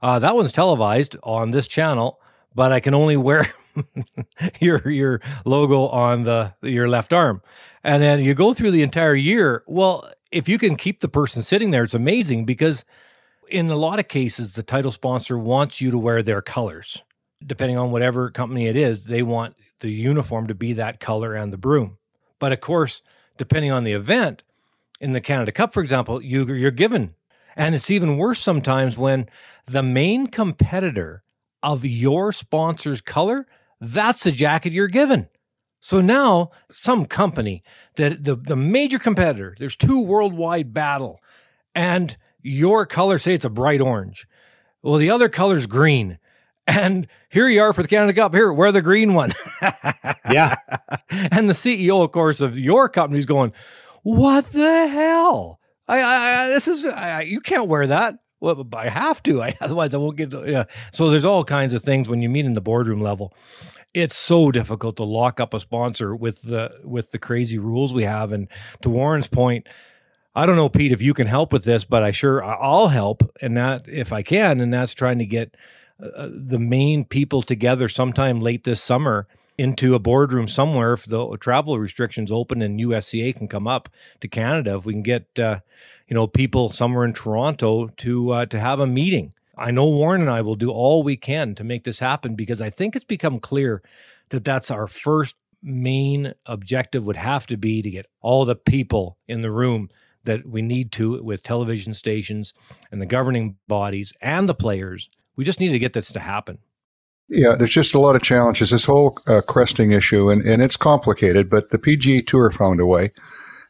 Uh, 0.00 0.18
that 0.18 0.34
one's 0.34 0.52
televised 0.52 1.16
on 1.22 1.50
this 1.50 1.68
channel, 1.68 2.20
but 2.54 2.72
I 2.72 2.80
can 2.80 2.94
only 2.94 3.16
wear 3.16 3.46
your 4.60 4.88
your 4.88 5.20
logo 5.44 5.86
on 5.88 6.24
the 6.24 6.54
your 6.62 6.88
left 6.88 7.12
arm. 7.12 7.42
And 7.84 8.02
then 8.02 8.22
you 8.22 8.34
go 8.34 8.52
through 8.52 8.72
the 8.72 8.82
entire 8.82 9.14
year. 9.14 9.62
Well, 9.66 10.10
if 10.30 10.48
you 10.48 10.58
can 10.58 10.76
keep 10.76 11.00
the 11.00 11.08
person 11.08 11.42
sitting 11.42 11.70
there, 11.70 11.84
it's 11.84 11.94
amazing 11.94 12.44
because 12.44 12.84
in 13.48 13.70
a 13.70 13.76
lot 13.76 13.98
of 13.98 14.08
cases 14.08 14.54
the 14.54 14.62
title 14.62 14.90
sponsor 14.90 15.38
wants 15.38 15.80
you 15.80 15.90
to 15.90 15.98
wear 15.98 16.22
their 16.22 16.42
colors. 16.42 17.02
Depending 17.44 17.78
on 17.78 17.90
whatever 17.90 18.30
company 18.30 18.66
it 18.66 18.76
is, 18.76 19.04
they 19.04 19.22
want 19.22 19.56
the 19.80 19.90
uniform 19.90 20.46
to 20.48 20.54
be 20.54 20.72
that 20.72 21.00
color 21.00 21.34
and 21.34 21.52
the 21.52 21.58
broom. 21.58 21.98
But 22.38 22.52
of 22.52 22.60
course, 22.60 23.02
depending 23.36 23.70
on 23.70 23.84
the 23.84 23.92
event, 23.92 24.42
in 25.00 25.12
the 25.12 25.20
Canada 25.20 25.52
Cup, 25.52 25.72
for 25.72 25.82
example, 25.82 26.22
you, 26.22 26.46
you're 26.46 26.70
given. 26.70 27.14
And 27.54 27.74
it's 27.74 27.90
even 27.90 28.18
worse 28.18 28.40
sometimes 28.40 28.98
when 28.98 29.28
the 29.66 29.82
main 29.82 30.26
competitor 30.26 31.22
of 31.62 31.84
your 31.84 32.32
sponsor's 32.32 33.00
color 33.00 33.46
that's 33.80 34.24
the 34.24 34.32
jacket 34.32 34.72
you're 34.72 34.88
given. 34.88 35.28
So 35.80 36.00
now 36.00 36.50
some 36.70 37.06
company 37.06 37.62
that 37.96 38.24
the, 38.24 38.34
the 38.34 38.56
major 38.56 38.98
competitor, 38.98 39.54
there's 39.58 39.76
two 39.76 40.02
worldwide 40.02 40.74
battle, 40.74 41.20
and 41.74 42.16
your 42.42 42.86
color 42.86 43.18
say 43.18 43.34
it's 43.34 43.44
a 43.44 43.50
bright 43.50 43.80
orange. 43.80 44.26
Well, 44.82 44.96
the 44.96 45.10
other 45.10 45.28
color's 45.28 45.66
green. 45.66 46.18
And 46.66 47.06
here 47.28 47.48
you 47.48 47.60
are 47.62 47.72
for 47.72 47.82
the 47.82 47.88
Canada 47.88 48.12
Cup. 48.12 48.34
Here, 48.34 48.52
wear 48.52 48.72
the 48.72 48.82
green 48.82 49.14
one. 49.14 49.30
yeah. 50.30 50.56
And 51.10 51.48
the 51.48 51.54
CEO, 51.54 52.02
of 52.02 52.10
course, 52.10 52.40
of 52.40 52.58
your 52.58 52.88
company 52.88 53.20
is 53.20 53.26
going, 53.26 53.52
What 54.02 54.46
the 54.46 54.88
hell? 54.88 55.60
I, 55.86 56.02
I, 56.02 56.48
this 56.48 56.66
is, 56.66 56.84
I, 56.84 57.22
you 57.22 57.40
can't 57.40 57.68
wear 57.68 57.86
that. 57.86 58.16
Well, 58.40 58.66
I 58.74 58.88
have 58.88 59.22
to. 59.24 59.42
I, 59.44 59.54
otherwise, 59.60 59.94
I 59.94 59.98
won't 59.98 60.16
get. 60.16 60.30
To, 60.30 60.44
yeah. 60.50 60.64
So 60.92 61.10
there's 61.10 61.24
all 61.24 61.44
kinds 61.44 61.74
of 61.74 61.82
things 61.82 62.08
when 62.08 62.22
you 62.22 62.28
meet 62.28 62.44
in 62.44 62.54
the 62.54 62.60
boardroom 62.60 63.00
level. 63.00 63.34
It's 63.94 64.16
so 64.16 64.50
difficult 64.50 64.96
to 64.96 65.04
lock 65.04 65.40
up 65.40 65.54
a 65.54 65.60
sponsor 65.60 66.14
with 66.14 66.42
the 66.42 66.70
with 66.84 67.12
the 67.12 67.18
crazy 67.18 67.58
rules 67.58 67.94
we 67.94 68.02
have. 68.02 68.32
And 68.32 68.48
to 68.82 68.90
Warren's 68.90 69.28
point, 69.28 69.66
I 70.34 70.44
don't 70.44 70.56
know, 70.56 70.68
Pete, 70.68 70.92
if 70.92 71.00
you 71.00 71.14
can 71.14 71.26
help 71.26 71.52
with 71.52 71.64
this, 71.64 71.84
but 71.84 72.02
I 72.02 72.10
sure 72.10 72.44
I'll 72.44 72.88
help, 72.88 73.22
and 73.40 73.56
that 73.56 73.88
if 73.88 74.12
I 74.12 74.22
can, 74.22 74.60
and 74.60 74.72
that's 74.72 74.92
trying 74.92 75.18
to 75.18 75.26
get 75.26 75.56
uh, 75.98 76.28
the 76.30 76.58
main 76.58 77.06
people 77.06 77.40
together 77.40 77.88
sometime 77.88 78.40
late 78.40 78.64
this 78.64 78.82
summer 78.82 79.26
into 79.58 79.94
a 79.94 79.98
boardroom 79.98 80.48
somewhere 80.48 80.92
if 80.92 81.06
the 81.06 81.36
travel 81.38 81.78
restrictions 81.78 82.30
open 82.30 82.62
and 82.62 82.80
USCA 82.80 83.34
can 83.34 83.48
come 83.48 83.66
up 83.66 83.88
to 84.20 84.28
Canada. 84.28 84.76
If 84.76 84.84
we 84.84 84.92
can 84.92 85.02
get 85.02 85.38
uh, 85.38 85.60
you 86.08 86.14
know 86.14 86.26
people 86.26 86.70
somewhere 86.70 87.04
in 87.04 87.12
Toronto 87.12 87.88
to 87.88 88.30
uh, 88.30 88.46
to 88.46 88.58
have 88.58 88.80
a 88.80 88.86
meeting. 88.86 89.32
I 89.58 89.70
know 89.70 89.88
Warren 89.88 90.20
and 90.20 90.30
I 90.30 90.42
will 90.42 90.54
do 90.54 90.70
all 90.70 91.02
we 91.02 91.16
can 91.16 91.54
to 91.54 91.64
make 91.64 91.84
this 91.84 91.98
happen 91.98 92.34
because 92.34 92.60
I 92.60 92.68
think 92.68 92.94
it's 92.94 93.06
become 93.06 93.38
clear 93.38 93.82
that 94.28 94.44
that's 94.44 94.70
our 94.70 94.86
first 94.86 95.36
main 95.62 96.34
objective 96.44 97.06
would 97.06 97.16
have 97.16 97.46
to 97.46 97.56
be 97.56 97.80
to 97.80 97.90
get 97.90 98.06
all 98.20 98.44
the 98.44 98.54
people 98.54 99.16
in 99.26 99.40
the 99.42 99.50
room 99.50 99.88
that 100.24 100.46
we 100.46 100.60
need 100.60 100.92
to 100.92 101.22
with 101.22 101.42
television 101.42 101.94
stations 101.94 102.52
and 102.92 103.00
the 103.00 103.06
governing 103.06 103.56
bodies 103.66 104.12
and 104.20 104.48
the 104.48 104.54
players. 104.54 105.08
We 105.36 105.44
just 105.44 105.60
need 105.60 105.70
to 105.70 105.78
get 105.78 105.92
this 105.92 106.12
to 106.12 106.20
happen. 106.20 106.58
Yeah, 107.28 107.56
there's 107.56 107.72
just 107.72 107.94
a 107.94 108.00
lot 108.00 108.14
of 108.16 108.22
challenges. 108.22 108.70
This 108.70 108.84
whole 108.84 109.18
uh, 109.26 109.40
cresting 109.40 109.92
issue, 109.92 110.30
and, 110.30 110.42
and 110.42 110.62
it's 110.62 110.76
complicated, 110.76 111.50
but 111.50 111.70
the 111.70 111.78
PGA 111.78 112.24
Tour 112.24 112.50
found 112.50 112.80
a 112.80 112.86
way. 112.86 113.12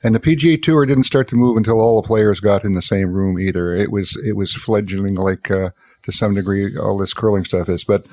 And 0.02 0.14
the 0.14 0.20
PGA 0.20 0.60
Tour 0.60 0.84
didn't 0.84 1.04
start 1.04 1.26
to 1.28 1.36
move 1.36 1.56
until 1.56 1.80
all 1.80 2.00
the 2.00 2.06
players 2.06 2.38
got 2.40 2.64
in 2.64 2.72
the 2.72 2.82
same 2.82 3.12
room 3.12 3.38
either. 3.40 3.74
It 3.74 3.90
was 3.90 4.16
it 4.24 4.36
was 4.36 4.54
fledgling 4.54 5.14
like 5.14 5.50
uh, 5.50 5.70
to 6.02 6.12
some 6.12 6.34
degree 6.34 6.76
all 6.76 6.98
this 6.98 7.14
curling 7.14 7.44
stuff 7.44 7.70
is. 7.70 7.82
But 7.82 8.06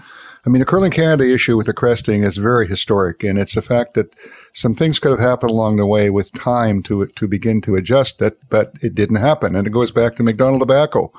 I 0.45 0.49
mean, 0.49 0.59
the 0.61 0.65
Curling 0.65 0.91
Canada 0.91 1.31
issue 1.31 1.55
with 1.57 1.67
the 1.67 1.73
cresting 1.73 2.23
is 2.23 2.37
very 2.37 2.67
historic, 2.67 3.23
and 3.23 3.37
it's 3.37 3.55
the 3.55 3.61
fact 3.61 3.93
that 3.93 4.15
some 4.53 4.75
things 4.75 4.99
could 4.99 5.11
have 5.11 5.19
happened 5.19 5.51
along 5.51 5.75
the 5.75 5.85
way 5.85 6.09
with 6.09 6.31
time 6.33 6.83
to 6.83 7.05
to 7.05 7.27
begin 7.27 7.61
to 7.61 7.75
adjust 7.75 8.21
it, 8.21 8.39
but 8.49 8.73
it 8.81 8.95
didn't 8.95 9.17
happen. 9.17 9.55
And 9.55 9.67
it 9.67 9.71
goes 9.71 9.91
back 9.91 10.15
to 10.15 10.23
Macdonald 10.23 10.61
Tobacco 10.61 11.11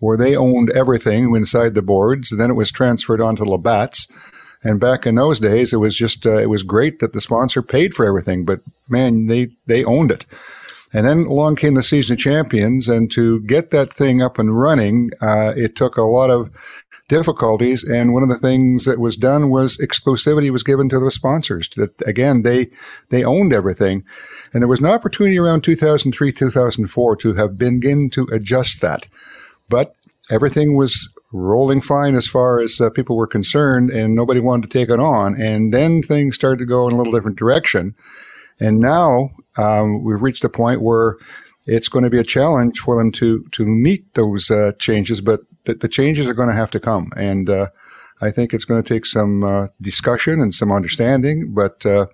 where 0.00 0.16
they 0.16 0.34
owned 0.34 0.70
everything 0.70 1.34
inside 1.36 1.74
the 1.74 1.82
boards. 1.82 2.30
Then 2.36 2.50
it 2.50 2.54
was 2.54 2.72
transferred 2.72 3.20
onto 3.20 3.44
Labatt's. 3.44 4.08
And 4.62 4.78
back 4.80 5.06
in 5.06 5.14
those 5.14 5.40
days, 5.40 5.72
it 5.72 5.78
was 5.78 5.96
just 5.96 6.26
uh, 6.26 6.36
it 6.36 6.50
was 6.50 6.62
great 6.62 6.98
that 6.98 7.12
the 7.12 7.20
sponsor 7.20 7.62
paid 7.62 7.94
for 7.94 8.04
everything, 8.04 8.44
but 8.44 8.60
man, 8.88 9.26
they 9.26 9.48
they 9.66 9.84
owned 9.84 10.10
it. 10.10 10.26
And 10.92 11.06
then 11.06 11.20
along 11.20 11.56
came 11.56 11.74
the 11.74 11.82
season 11.82 12.14
of 12.14 12.18
champions, 12.18 12.88
and 12.88 13.10
to 13.12 13.40
get 13.42 13.70
that 13.70 13.92
thing 13.92 14.20
up 14.20 14.38
and 14.38 14.58
running, 14.58 15.12
uh, 15.20 15.54
it 15.56 15.76
took 15.76 15.96
a 15.96 16.02
lot 16.02 16.30
of 16.30 16.50
difficulties. 17.08 17.84
And 17.84 18.12
one 18.12 18.22
of 18.22 18.28
the 18.28 18.38
things 18.38 18.84
that 18.84 18.98
was 18.98 19.16
done 19.16 19.50
was 19.50 19.76
exclusivity 19.78 20.50
was 20.50 20.62
given 20.62 20.88
to 20.90 20.98
the 20.98 21.10
sponsors. 21.10 21.68
That 21.70 21.94
again, 22.06 22.42
they 22.42 22.70
they 23.08 23.24
owned 23.24 23.52
everything, 23.52 24.04
and 24.52 24.62
there 24.62 24.68
was 24.68 24.80
an 24.80 24.86
opportunity 24.86 25.38
around 25.38 25.62
2003, 25.62 26.32
2004 26.32 27.16
to 27.16 27.34
have 27.34 27.56
begin 27.56 28.10
to 28.10 28.28
adjust 28.32 28.80
that. 28.82 29.06
But 29.70 29.94
everything 30.30 30.76
was 30.76 31.08
rolling 31.32 31.80
fine 31.80 32.14
as 32.14 32.26
far 32.26 32.60
as 32.60 32.80
uh, 32.80 32.90
people 32.90 33.16
were 33.16 33.26
concerned, 33.26 33.90
and 33.90 34.14
nobody 34.14 34.40
wanted 34.40 34.70
to 34.70 34.78
take 34.78 34.90
it 34.90 35.00
on. 35.00 35.40
And 35.40 35.72
then 35.72 36.02
things 36.02 36.34
started 36.34 36.58
to 36.58 36.66
go 36.66 36.86
in 36.88 36.94
a 36.94 36.96
little 36.98 37.12
different 37.12 37.38
direction. 37.38 37.94
And 38.58 38.80
now 38.80 39.30
um, 39.56 40.04
we've 40.04 40.20
reached 40.20 40.44
a 40.44 40.48
point 40.48 40.82
where 40.82 41.16
it's 41.66 41.88
going 41.88 42.04
to 42.04 42.10
be 42.10 42.18
a 42.18 42.24
challenge 42.24 42.78
for 42.78 42.98
them 42.98 43.12
to 43.12 43.44
to 43.52 43.64
meet 43.64 44.14
those 44.14 44.50
uh, 44.50 44.72
changes, 44.78 45.20
but 45.20 45.40
the, 45.64 45.74
the, 45.74 45.88
changes 45.88 46.26
are 46.26 46.34
going 46.34 46.48
to 46.48 46.54
have 46.54 46.70
to 46.72 46.80
come. 46.80 47.10
And 47.16 47.48
uh, 47.48 47.68
I 48.20 48.30
think 48.30 48.52
it's 48.52 48.64
going 48.64 48.82
to 48.82 48.94
take 48.94 49.06
some 49.06 49.44
uh, 49.44 49.68
discussion 49.80 50.40
and 50.40 50.54
some 50.54 50.72
understanding. 50.72 51.52
But 51.54 51.84
uh, 51.86 52.06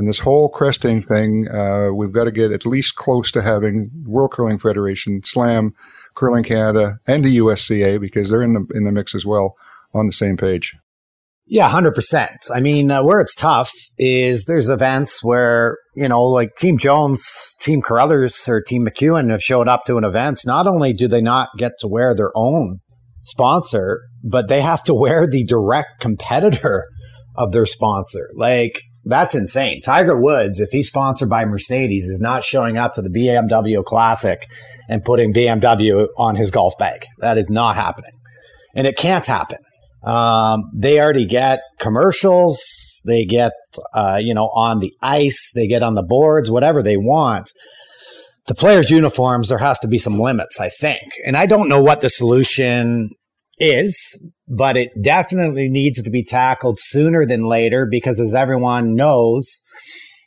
and 0.00 0.08
this 0.08 0.20
whole 0.20 0.48
cresting 0.48 1.02
thing, 1.02 1.46
uh, 1.48 1.90
we've 1.94 2.10
got 2.10 2.24
to 2.24 2.30
get 2.30 2.52
at 2.52 2.64
least 2.64 2.96
close 2.96 3.30
to 3.32 3.42
having 3.42 3.90
World 4.06 4.32
Curling 4.32 4.58
Federation 4.58 5.20
slam 5.22 5.74
Curling 6.14 6.42
Canada, 6.42 6.98
and 7.06 7.22
the 7.22 7.36
USCA 7.36 8.00
because 8.00 8.30
they're 8.30 8.40
in 8.40 8.54
the 8.54 8.66
in 8.74 8.84
the 8.84 8.92
mix 8.92 9.14
as 9.14 9.26
well 9.26 9.56
on 9.92 10.06
the 10.06 10.12
same 10.12 10.38
page. 10.38 10.74
Yeah, 11.46 11.68
hundred 11.68 11.94
percent. 11.94 12.38
I 12.50 12.60
mean, 12.60 12.90
uh, 12.90 13.02
where 13.02 13.20
it's 13.20 13.34
tough 13.34 13.74
is 13.98 14.46
there's 14.46 14.70
events 14.70 15.22
where 15.22 15.76
you 15.94 16.08
know, 16.08 16.24
like 16.24 16.54
Team 16.56 16.78
Jones, 16.78 17.54
Team 17.60 17.82
Carruthers, 17.82 18.48
or 18.48 18.62
Team 18.62 18.86
McEwen 18.86 19.30
have 19.30 19.42
showed 19.42 19.68
up 19.68 19.84
to 19.84 19.98
an 19.98 20.04
event. 20.04 20.40
Not 20.46 20.66
only 20.66 20.94
do 20.94 21.08
they 21.08 21.20
not 21.20 21.50
get 21.58 21.72
to 21.80 21.88
wear 21.88 22.14
their 22.14 22.32
own 22.34 22.78
sponsor, 23.20 24.00
but 24.24 24.48
they 24.48 24.62
have 24.62 24.82
to 24.84 24.94
wear 24.94 25.26
the 25.26 25.44
direct 25.44 26.00
competitor 26.00 26.86
of 27.36 27.52
their 27.52 27.66
sponsor. 27.66 28.30
Like 28.34 28.80
that's 29.04 29.34
insane. 29.34 29.80
Tiger 29.80 30.20
Woods, 30.20 30.60
if 30.60 30.70
he's 30.70 30.88
sponsored 30.88 31.30
by 31.30 31.44
Mercedes, 31.44 32.06
is 32.06 32.20
not 32.20 32.44
showing 32.44 32.76
up 32.76 32.94
to 32.94 33.02
the 33.02 33.10
BMW 33.10 33.82
Classic 33.84 34.46
and 34.88 35.04
putting 35.04 35.32
BMW 35.32 36.08
on 36.18 36.36
his 36.36 36.50
golf 36.50 36.76
bag. 36.78 37.06
That 37.18 37.38
is 37.38 37.48
not 37.48 37.76
happening. 37.76 38.12
And 38.76 38.86
it 38.86 38.96
can't 38.96 39.24
happen. 39.24 39.58
Um, 40.02 40.70
they 40.74 41.00
already 41.00 41.26
get 41.26 41.60
commercials. 41.78 43.02
They 43.06 43.24
get, 43.24 43.52
uh, 43.94 44.20
you 44.22 44.34
know, 44.34 44.48
on 44.54 44.78
the 44.78 44.92
ice. 45.02 45.52
They 45.54 45.66
get 45.66 45.82
on 45.82 45.94
the 45.94 46.02
boards, 46.02 46.50
whatever 46.50 46.82
they 46.82 46.96
want. 46.96 47.50
The 48.48 48.54
players' 48.54 48.90
uniforms, 48.90 49.48
there 49.48 49.58
has 49.58 49.78
to 49.80 49.88
be 49.88 49.98
some 49.98 50.18
limits, 50.18 50.58
I 50.58 50.70
think. 50.70 51.02
And 51.26 51.36
I 51.36 51.46
don't 51.46 51.68
know 51.68 51.82
what 51.82 52.00
the 52.00 52.10
solution 52.10 53.10
is, 53.58 54.26
but 54.50 54.76
it 54.76 54.90
definitely 55.00 55.68
needs 55.68 56.02
to 56.02 56.10
be 56.10 56.24
tackled 56.24 56.76
sooner 56.78 57.24
than 57.24 57.46
later 57.46 57.86
because 57.88 58.20
as 58.20 58.34
everyone 58.34 58.96
knows, 58.96 59.62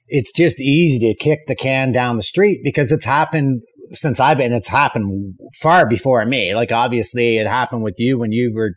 it's 0.07 0.32
just 0.32 0.61
easy 0.61 0.99
to 0.99 1.24
kick 1.24 1.41
the 1.47 1.55
can 1.55 1.91
down 1.91 2.15
the 2.15 2.24
street 2.24 2.61
because 2.63 2.91
it's 2.93 3.03
happened 3.03 3.61
since 3.91 4.21
I've 4.21 4.38
been, 4.38 4.53
it's 4.53 4.69
happened 4.69 5.36
far 5.61 5.88
before 5.88 6.24
me. 6.26 6.55
Like 6.55 6.71
obviously 6.71 7.38
it 7.38 7.47
happened 7.47 7.84
with 7.84 7.99
you 7.99 8.17
when 8.17 8.32
you 8.32 8.53
were 8.55 8.76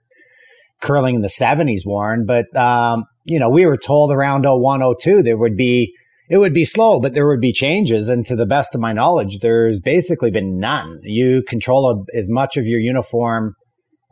curling 0.82 1.14
in 1.14 1.22
the 1.22 1.28
seventies, 1.28 1.86
Warren, 1.86 2.26
but, 2.26 2.55
um, 2.57 3.05
you 3.24 3.38
know, 3.38 3.49
we 3.49 3.66
were 3.66 3.78
told 3.78 4.11
around 4.11 4.44
0102 4.44 5.22
there 5.22 5.38
would 5.38 5.57
be, 5.57 5.94
it 6.28 6.38
would 6.38 6.55
be 6.55 6.64
slow, 6.64 6.99
but 6.99 7.14
there 7.14 7.26
would 7.28 7.40
be 7.40 7.53
changes. 7.53 8.09
And 8.09 8.26
to 8.26 8.34
the 8.34 8.47
best 8.47 8.74
of 8.74 8.80
my 8.80 8.92
knowledge, 8.92 9.38
there's 9.38 9.78
basically 9.78 10.32
been 10.32 10.59
none. 10.59 10.99
You 11.05 11.44
control 11.44 11.88
a, 11.88 12.18
as 12.18 12.28
much 12.28 12.57
of 12.57 12.66
your 12.66 12.80
uniform 12.80 13.55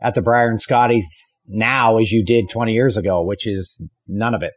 at 0.05 0.13
the 0.13 0.21
Brier 0.21 0.49
and 0.49 0.61
Scotties 0.61 1.41
now 1.47 1.97
as 1.97 2.11
you 2.11 2.23
did 2.23 2.47
20 2.47 2.73
years 2.73 2.95
ago, 2.95 3.23
which 3.23 3.47
is 3.47 3.83
none 4.07 4.35
of 4.35 4.43
it. 4.43 4.53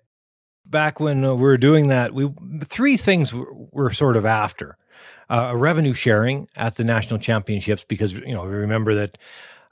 Back 0.67 1.01
when 1.01 1.25
uh, 1.25 1.35
we 1.35 1.43
were 1.43 1.57
doing 1.57 1.87
that, 1.87 2.13
we 2.13 2.31
three 2.63 2.99
things 2.99 3.33
were 3.33 3.91
sort 3.91 4.19
of 4.19 4.27
after 4.27 4.77
uh, 5.31 5.55
revenue 5.57 5.95
sharing 5.95 6.49
at 6.55 6.75
the 6.75 6.85
national 6.85 7.19
championships 7.19 7.83
because 7.83 8.13
you 8.13 8.35
know 8.35 8.43
we 8.43 8.51
remember 8.51 8.95
that, 8.95 9.17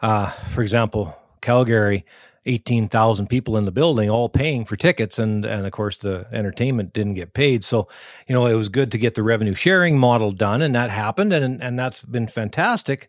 uh, 0.00 0.30
for 0.30 0.62
example, 0.62 1.14
Calgary 1.46 2.04
18,000 2.46 3.28
people 3.28 3.56
in 3.56 3.66
the 3.66 3.70
building 3.70 4.10
all 4.10 4.28
paying 4.28 4.64
for 4.64 4.74
tickets 4.74 5.16
and 5.16 5.44
and 5.44 5.64
of 5.64 5.70
course 5.70 5.98
the 5.98 6.26
entertainment 6.32 6.92
didn't 6.92 7.14
get 7.14 7.34
paid. 7.34 7.62
So 7.64 7.86
you 8.26 8.34
know 8.34 8.46
it 8.46 8.54
was 8.54 8.68
good 8.68 8.90
to 8.90 8.98
get 8.98 9.14
the 9.14 9.22
revenue 9.22 9.54
sharing 9.54 9.96
model 9.96 10.32
done 10.32 10.60
and 10.60 10.74
that 10.74 10.90
happened 10.90 11.32
and 11.32 11.62
and 11.62 11.78
that's 11.78 12.00
been 12.00 12.26
fantastic. 12.26 13.08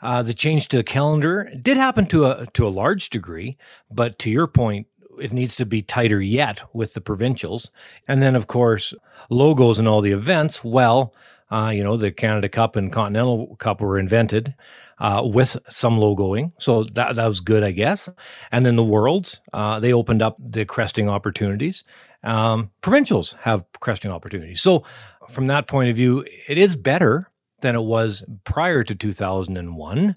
Uh, 0.00 0.22
the 0.22 0.32
change 0.32 0.68
to 0.68 0.78
the 0.78 0.82
calendar 0.82 1.50
did 1.60 1.76
happen 1.76 2.06
to 2.06 2.24
a 2.24 2.46
to 2.54 2.66
a 2.66 2.68
large 2.68 3.10
degree 3.10 3.58
but 3.90 4.18
to 4.20 4.30
your 4.30 4.46
point 4.46 4.86
it 5.20 5.32
needs 5.32 5.56
to 5.56 5.66
be 5.66 5.82
tighter 5.82 6.22
yet 6.22 6.62
with 6.72 6.94
the 6.94 7.02
provincials. 7.02 7.70
And 8.08 8.22
then 8.22 8.34
of 8.34 8.46
course 8.46 8.94
logos 9.28 9.78
and 9.78 9.86
all 9.86 10.00
the 10.00 10.12
events. 10.12 10.64
Well 10.64 11.14
uh, 11.50 11.70
you 11.74 11.84
know 11.84 11.98
the 11.98 12.10
Canada 12.10 12.48
Cup 12.48 12.76
and 12.76 12.90
Continental 12.90 13.56
Cup 13.56 13.82
were 13.82 13.98
invented 13.98 14.54
uh, 14.98 15.22
with 15.24 15.56
some 15.68 15.98
logoing. 15.98 16.52
So 16.58 16.84
that, 16.84 17.16
that 17.16 17.26
was 17.26 17.40
good, 17.40 17.62
I 17.62 17.72
guess. 17.72 18.08
And 18.52 18.64
then 18.64 18.76
the 18.76 18.84
Worlds, 18.84 19.40
uh, 19.52 19.80
they 19.80 19.92
opened 19.92 20.22
up 20.22 20.36
the 20.38 20.64
cresting 20.64 21.08
opportunities. 21.08 21.84
Um, 22.22 22.70
provincials 22.80 23.36
have 23.40 23.64
cresting 23.80 24.10
opportunities. 24.10 24.60
So 24.60 24.84
from 25.28 25.46
that 25.48 25.66
point 25.66 25.90
of 25.90 25.96
view, 25.96 26.24
it 26.48 26.58
is 26.58 26.76
better 26.76 27.22
than 27.60 27.74
it 27.74 27.82
was 27.82 28.24
prior 28.44 28.84
to 28.84 28.94
2001. 28.94 30.16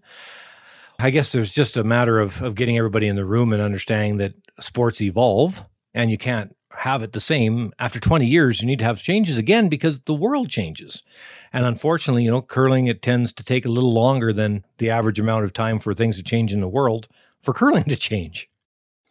I 1.00 1.10
guess 1.12 1.32
there's 1.32 1.52
just 1.52 1.78
a 1.78 1.84
matter 1.84 2.20
of, 2.20 2.42
of 2.42 2.56
getting 2.56 2.78
everybody 2.78 3.08
in 3.08 3.16
the 3.16 3.26
room 3.26 3.54
and 3.54 3.62
understanding 3.62 4.18
that 4.18 4.34
sports 4.60 5.02
evolve 5.02 5.64
and 5.94 6.12
you 6.12 6.18
can't 6.18 6.56
have 6.78 7.04
it 7.04 7.14
the 7.14 7.20
same 7.20 7.72
after 7.80 8.00
20 8.00 8.26
years 8.26 8.62
you 8.62 8.68
need 8.68 8.80
to 8.80 8.86
have 8.86 9.02
changes 9.02 9.38
again 9.38 9.68
because 9.68 10.02
the 10.02 10.14
world 10.14 10.50
changes 10.50 11.04
and 11.52 11.66
unfortunately 11.66 12.24
you 12.24 12.32
know 12.32 12.42
curling 12.42 12.88
it 12.88 13.02
tends 13.02 13.34
to 13.34 13.44
take 13.44 13.66
a 13.66 13.70
little 13.70 13.94
longer 13.94 14.32
than 14.32 14.64
the 14.78 14.90
average 14.90 15.20
amount 15.20 15.44
of 15.44 15.54
time 15.54 15.80
for 15.80 15.94
things 15.94 16.18
to 16.18 16.24
change 16.24 16.54
in 16.54 16.62
the 16.62 16.70
world 16.70 17.08
for 17.42 17.54
curling 17.54 17.84
to 17.84 17.96
change 17.96 18.50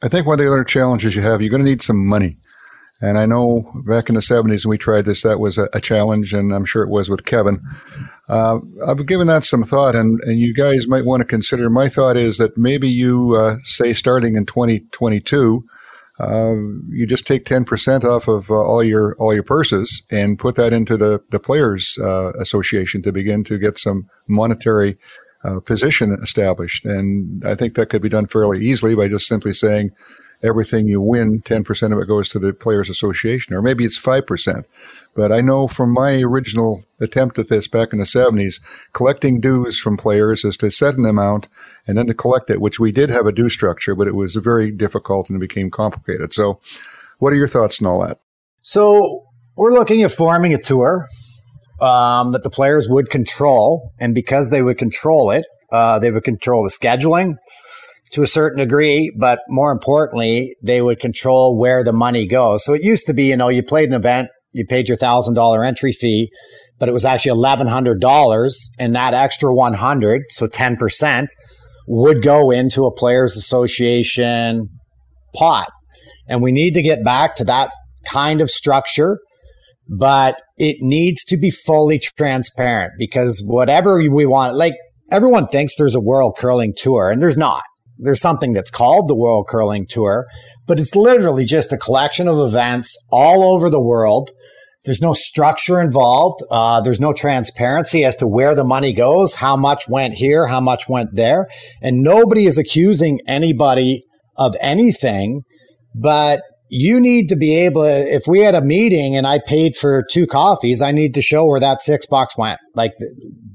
i 0.03 0.09
think 0.09 0.27
one 0.27 0.35
of 0.35 0.39
the 0.39 0.51
other 0.51 0.65
challenges 0.65 1.17
you 1.17 1.23
have 1.23 1.41
you're 1.41 1.51
going 1.51 1.65
to 1.65 1.69
need 1.69 1.83
some 1.83 2.07
money 2.07 2.39
And 3.01 3.19
I 3.19 3.27
know 3.27 3.71
back 3.87 4.09
in 4.09 4.15
the 4.15 4.23
70s 4.23 4.65
when 4.65 4.71
we 4.71 4.79
tried 4.79 5.05
this, 5.05 5.23
that 5.23 5.39
was 5.39 5.59
a, 5.59 5.69
a 5.75 5.81
challenge, 5.81 6.33
and 6.33 6.53
I'm 6.53 6.65
sure 6.65 6.83
it 6.83 6.89
was 6.89 7.11
with 7.11 7.27
Kevin. 7.27 7.61
Uh, 8.29 8.61
I've 8.87 9.05
given 9.05 9.27
that 9.27 9.45
some 9.45 9.63
thought, 9.63 9.95
and, 9.95 10.19
and 10.23 10.39
you 10.39 10.55
guys 10.55 10.89
might 10.89 11.05
want 11.05 11.21
to 11.21 11.27
consider. 11.27 11.69
My 11.69 11.91
thought 11.91 12.17
is 12.17 12.39
that 12.39 12.57
maybe 12.57 12.89
you 12.89 13.37
uh, 13.37 13.59
say 13.63 13.93
starting 13.93 14.35
in 14.37 14.47
2022, 14.47 15.63
uh, 16.19 16.55
you 16.89 17.07
just 17.07 17.27
take 17.27 17.45
10% 17.45 18.05
off 18.05 18.27
of 18.27 18.51
uh, 18.51 18.55
all 18.55 18.83
your 18.83 19.15
all 19.17 19.35
your 19.35 19.43
purses 19.43 20.03
and 20.11 20.39
put 20.39 20.55
that 20.55 20.73
into 20.73 20.97
the 20.97 21.21
the 21.31 21.39
players 21.39 21.99
uh, 22.03 22.33
association 22.41 23.03
to 23.03 23.13
begin 23.13 23.45
to 23.45 23.59
get 23.59 23.77
some 23.77 24.09
monetary 24.27 24.97
uh, 25.45 25.61
position 25.61 26.17
established. 26.23 26.85
And 26.85 27.45
I 27.45 27.55
think 27.55 27.75
that 27.75 27.91
could 27.91 28.03
be 28.03 28.09
done 28.09 28.27
fairly 28.27 28.65
easily 28.65 28.95
by 28.95 29.09
just 29.09 29.29
simply 29.29 29.53
saying 29.53 29.91
everything 30.43 30.87
you 30.87 31.01
win, 31.01 31.41
10% 31.43 31.93
of 31.93 31.99
it 31.99 32.07
goes 32.07 32.29
to 32.31 32.39
the 32.39 32.53
Players 32.53 32.91
Association, 32.91 33.55
or 33.55 33.63
maybe 33.63 33.85
it's 33.85 34.01
5%. 34.01 34.65
But 35.17 35.33
I 35.33 35.41
know 35.41 35.67
from 35.67 35.93
my 35.93 36.21
original 36.21 36.85
attempt 37.01 37.39
at 37.39 37.49
this 37.49 37.67
back 37.67 37.93
in 37.93 37.99
the 37.99 38.05
70s, 38.05 38.61
collecting 38.93 39.41
dues 39.41 39.81
from 39.81 39.97
players 39.97 40.45
is 40.45 40.57
to 40.59 40.71
set 40.71 40.97
an 40.97 41.07
amount 41.07 41.49
and 41.87 41.97
then 41.97 42.07
to 42.07 42.15
collect 42.15 42.51
it, 42.51 42.61
which 42.61 42.79
we 42.79 42.93
did 42.93 43.09
have 43.09 43.27
a 43.27 43.33
due 43.33 43.49
structure, 43.49 43.95
but 43.95 44.07
it 44.07 44.15
was 44.15 44.37
very 44.37 44.71
difficult 44.71 45.31
and 45.31 45.37
it 45.37 45.49
became 45.49 45.71
complicated. 45.71 46.35
So, 46.35 46.61
what 47.19 47.33
are 47.33 47.37
your 47.37 47.49
thoughts 47.49 47.81
on 47.81 47.89
all 47.89 48.07
that? 48.07 48.19
So, 48.61 49.23
we're 49.57 49.73
looking 49.73 50.03
at 50.03 50.13
forming 50.13 50.53
a 50.53 50.59
tour 50.59 51.07
um, 51.81 52.33
that 52.33 52.43
the 52.43 52.51
players 52.51 52.87
would 52.89 53.09
control. 53.09 53.93
And 53.99 54.15
because 54.15 54.51
they 54.51 54.61
would 54.61 54.77
control 54.77 55.31
it, 55.31 55.47
uh, 55.73 55.99
they 55.99 56.11
would 56.11 56.25
control 56.25 56.63
the 56.63 56.69
scheduling, 56.69 57.37
to 58.13 58.23
a 58.23 58.27
certain 58.27 58.59
degree, 58.59 59.13
but 59.17 59.41
more 59.49 59.73
importantly, 59.73 60.55
they 60.63 60.81
would 60.81 61.01
control 61.01 61.59
where 61.59 61.83
the 61.83 61.93
money 61.93 62.27
goes. 62.27 62.65
So 62.65 62.73
it 62.73 62.83
used 62.83 63.07
to 63.07 63.15
be, 63.15 63.25
you 63.25 63.37
know, 63.37 63.49
you 63.49 63.63
played 63.63 63.89
an 63.89 63.95
event, 63.95 64.31
you 64.53 64.65
paid 64.67 64.89
your 64.89 64.97
thousand 64.97 65.35
dollar 65.35 65.65
entry 65.65 65.93
fee, 65.93 66.31
but 66.79 66.89
it 66.89 66.93
was 66.93 67.05
actually 67.05 67.33
eleven 67.33 67.67
hundred 67.67 68.01
dollars, 68.01 68.71
and 68.79 68.95
that 68.95 69.15
extra 69.15 69.53
one 69.55 69.75
hundred, 69.75 70.23
so 70.31 70.47
ten 70.47 70.77
percent, 70.77 71.31
would 71.87 72.23
go 72.23 72.51
into 72.51 72.85
a 72.85 72.95
players 72.95 73.37
association 73.37 74.69
pot. 75.35 75.71
And 76.29 76.43
we 76.43 76.53
need 76.53 76.75
to 76.75 76.83
get 76.83 77.05
back 77.05 77.37
to 77.37 77.45
that 77.45 77.71
kind 78.11 78.41
of 78.41 78.51
structure, 78.51 79.19
but 79.89 80.41
it 80.57 80.79
needs 80.81 81.25
to 81.25 81.37
be 81.37 81.51
fully 81.51 82.01
transparent 82.19 82.95
because 82.99 83.43
whatever 83.47 83.99
we 83.99 84.27
want, 84.27 84.57
like 84.57 84.75
everyone 85.13 85.47
thinks 85.47 85.77
there's 85.77 85.95
a 85.95 86.01
world 86.01 86.37
curling 86.37 86.73
tour 86.77 87.11
and 87.11 87.23
there's 87.23 87.37
not 87.37 87.63
there's 87.99 88.21
something 88.21 88.53
that's 88.53 88.71
called 88.71 89.09
the 89.09 89.15
World 89.15 89.47
Curling 89.49 89.87
Tour, 89.89 90.27
but 90.67 90.79
it's 90.79 90.95
literally 90.95 91.45
just 91.45 91.73
a 91.73 91.79
collection 91.79 92.29
of 92.29 92.39
events 92.39 92.97
all 93.11 93.55
over 93.55 93.71
the 93.71 93.83
world. 93.83 94.31
There's 94.85 95.03
no 95.03 95.15
structure 95.15 95.81
involved. 95.81 96.41
Uh, 96.51 96.81
there's 96.81 97.01
no 97.01 97.13
transparency 97.13 98.05
as 98.05 98.15
to 98.17 98.29
where 98.29 98.55
the 98.55 98.65
money 98.65 98.93
goes, 98.93 99.35
how 99.35 99.57
much 99.57 99.89
went 99.89 100.15
here, 100.15 100.47
how 100.47 100.61
much 100.61 100.89
went 100.89 101.11
there. 101.15 101.49
And 101.83 102.03
nobody 102.03 102.47
is 102.47 102.57
accusing 102.57 103.21
anybody 103.27 104.05
of 104.37 104.55
anything, 104.61 105.43
but 105.95 106.41
you 106.69 107.01
need 107.01 107.29
to 107.29 107.37
be 107.37 107.55
able 107.55 107.83
to, 107.83 107.89
if 107.89 108.25
we 108.27 108.41
had 108.41 108.55
a 108.55 108.61
meeting 108.61 109.17
and 109.17 109.27
I 109.27 109.41
paid 109.45 109.77
for 109.77 110.05
two 110.11 110.27
coffees, 110.27 110.83
I 110.83 110.93
need 110.93 111.15
to 111.15 111.23
show 111.23 111.47
where 111.47 111.61
that 111.61 111.81
six 111.81 112.07
bucks 112.07 112.37
went. 112.37 112.61
Like 112.75 112.93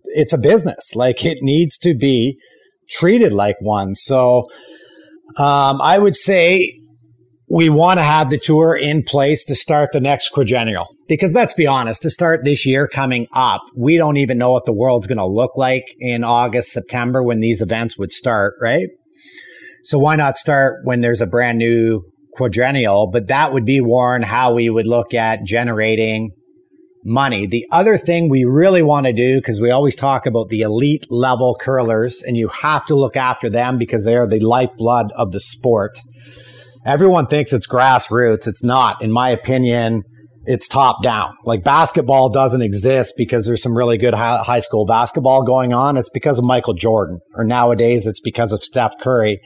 it's 0.04 0.34
a 0.34 0.38
business. 0.38 0.96
Like 0.96 1.26
it 1.26 1.40
needs 1.42 1.78
to 1.80 1.94
be 1.96 2.38
treated 2.92 3.34
like 3.34 3.56
one. 3.62 3.94
So 3.94 4.50
um, 5.38 5.82
I 5.82 5.98
would 5.98 6.16
say 6.16 6.78
we 7.50 7.70
want 7.70 8.00
to 8.00 8.04
have 8.04 8.30
the 8.30 8.38
tour 8.38 8.76
in 8.76 9.04
place 9.04 9.44
to 9.46 9.56
start 9.56 9.90
the 9.92 10.00
next 10.00 10.30
quadrennial. 10.30 10.88
Because 11.10 11.34
let's 11.36 11.54
be 11.54 11.68
honest, 11.68 12.02
to 12.04 12.10
start 12.10 12.46
this 12.46 12.66
year 12.66 12.88
coming 12.88 13.28
up, 13.34 13.62
we 13.76 13.98
don't 13.98 14.18
even 14.18 14.38
know 14.38 14.52
what 14.52 14.66
the 14.66 14.74
world's 14.74 15.08
going 15.08 15.18
to 15.18 15.26
look 15.26 15.58
like 15.58 15.84
in 16.00 16.24
August, 16.24 16.72
September 16.72 17.22
when 17.22 17.42
these 17.42 17.62
events 17.62 17.98
would 17.98 18.12
start, 18.12 18.54
right? 18.62 18.88
So 19.84 20.00
why 20.00 20.16
not 20.16 20.38
start 20.38 20.86
when 20.86 21.02
there's 21.02 21.20
a 21.20 21.28
brand 21.28 21.58
new 21.58 22.04
quadrennial? 22.36 23.10
But 23.12 23.28
that 23.28 23.52
would 23.52 23.66
be, 23.66 23.82
Warren, 23.82 24.22
how 24.22 24.54
we 24.54 24.70
would 24.70 24.88
look 24.88 25.14
at 25.14 25.44
generating 25.44 26.32
money. 27.04 27.46
The 27.46 27.66
other 27.72 27.98
thing 27.98 28.30
we 28.30 28.46
really 28.46 28.82
want 28.82 29.06
to 29.06 29.14
do, 29.14 29.38
because 29.38 29.60
we 29.60 29.72
always 29.72 29.96
talk 29.96 30.26
about 30.26 30.50
the 30.50 30.62
elite 30.62 31.06
level 31.10 31.58
curlers, 31.60 32.22
and 32.22 32.38
you 32.38 32.48
have 32.50 32.86
to 32.88 32.96
look 32.96 33.16
after 33.18 33.50
them 33.50 33.78
because 33.78 34.06
they 34.06 34.16
are 34.16 34.28
the 34.28 34.40
lifeblood 34.40 35.12
of 35.14 35.32
the 35.32 35.40
sport. 35.40 36.00
Everyone 36.86 37.28
thinks 37.28 37.54
it's 37.54 37.68
grassroots. 37.68 38.48
It's 38.48 38.64
not. 38.64 39.02
In 39.02 39.12
my 39.12 39.30
opinion, 39.30 40.04
it's 40.46 40.68
top 40.68 41.04
down. 41.04 41.36
Like 41.44 41.64
basketball 41.64 42.30
doesn't 42.30 42.62
exist 42.62 43.14
because 43.18 43.46
there's 43.46 43.62
some 43.62 43.78
really 43.78 43.98
good 43.98 44.16
high 44.16 44.60
school 44.60 44.86
basketball 44.86 45.44
going 45.44 45.74
on. 45.74 45.98
It's 45.98 46.10
because 46.10 46.40
of 46.40 46.46
Michael 46.46 46.74
Jordan, 46.74 47.20
or 47.36 47.44
nowadays 47.44 48.08
it's 48.08 48.20
because 48.20 48.52
of 48.52 48.64
Steph 48.64 48.98
Curry. 49.00 49.40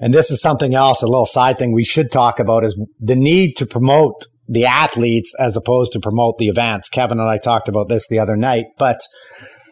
And 0.00 0.12
this 0.12 0.30
is 0.30 0.40
something 0.40 0.74
else, 0.74 1.02
a 1.02 1.06
little 1.06 1.26
side 1.26 1.58
thing 1.58 1.72
we 1.72 1.84
should 1.84 2.10
talk 2.10 2.40
about 2.40 2.64
is 2.64 2.80
the 2.98 3.14
need 3.14 3.56
to 3.58 3.66
promote 3.66 4.26
the 4.48 4.66
athletes 4.66 5.34
as 5.38 5.56
opposed 5.56 5.92
to 5.92 6.00
promote 6.00 6.38
the 6.38 6.48
events. 6.48 6.88
Kevin 6.88 7.20
and 7.20 7.28
I 7.28 7.38
talked 7.38 7.68
about 7.68 7.88
this 7.88 8.06
the 8.08 8.18
other 8.18 8.36
night, 8.36 8.66
but 8.78 9.00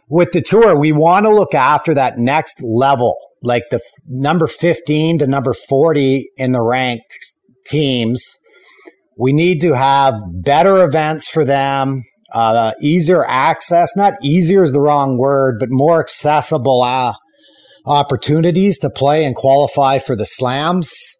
with 0.08 0.32
the 0.32 0.42
tour, 0.42 0.76
we 0.76 0.92
want 0.92 1.26
to 1.26 1.34
look 1.34 1.54
after 1.54 1.94
that 1.94 2.18
next 2.18 2.62
level, 2.62 3.16
like 3.42 3.64
the 3.70 3.76
f- 3.76 3.82
number 4.08 4.46
15 4.46 5.18
to 5.18 5.26
number 5.26 5.52
40 5.52 6.30
in 6.36 6.52
the 6.52 6.62
ranked 6.62 7.14
teams. 7.66 8.38
We 9.16 9.32
need 9.32 9.60
to 9.60 9.74
have 9.74 10.16
better 10.32 10.82
events 10.82 11.28
for 11.28 11.44
them, 11.44 12.02
uh, 12.32 12.72
easier 12.80 13.24
access. 13.24 13.96
Not 13.96 14.14
easier 14.22 14.62
is 14.62 14.72
the 14.72 14.80
wrong 14.80 15.16
word, 15.16 15.58
but 15.60 15.68
more 15.70 16.00
accessible 16.00 16.82
uh, 16.82 17.14
opportunities 17.86 18.78
to 18.80 18.90
play 18.90 19.24
and 19.24 19.36
qualify 19.36 19.98
for 19.98 20.16
the 20.16 20.26
slams 20.26 21.19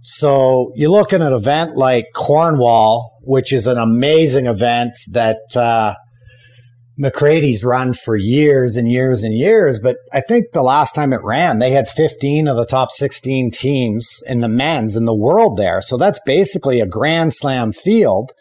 so 0.00 0.72
you 0.74 0.90
look 0.90 1.12
at 1.12 1.22
an 1.22 1.32
event 1.32 1.76
like 1.76 2.06
Cornwall, 2.14 3.18
which 3.22 3.52
is 3.52 3.66
an 3.66 3.78
amazing 3.78 4.46
event 4.46 4.94
that 5.12 5.38
uh, 5.56 5.94
McCrady's 6.98 7.64
run 7.64 7.92
for 7.92 8.16
years 8.16 8.76
and 8.76 8.90
years 8.90 9.22
and 9.24 9.34
years. 9.34 9.78
But 9.78 9.96
I 10.12 10.20
think 10.20 10.52
the 10.52 10.62
last 10.62 10.94
time 10.94 11.12
it 11.12 11.22
ran, 11.22 11.58
they 11.58 11.72
had 11.72 11.86
15 11.86 12.48
of 12.48 12.56
the 12.56 12.66
top 12.66 12.90
16 12.90 13.50
teams 13.50 14.22
in 14.26 14.40
the 14.40 14.48
men's 14.48 14.96
in 14.96 15.04
the 15.04 15.14
world 15.14 15.58
there. 15.58 15.82
So 15.82 15.96
that's 15.96 16.20
basically 16.24 16.80
a 16.80 16.86
Grand 16.86 17.34
Slam 17.34 17.72
field. 17.72 18.32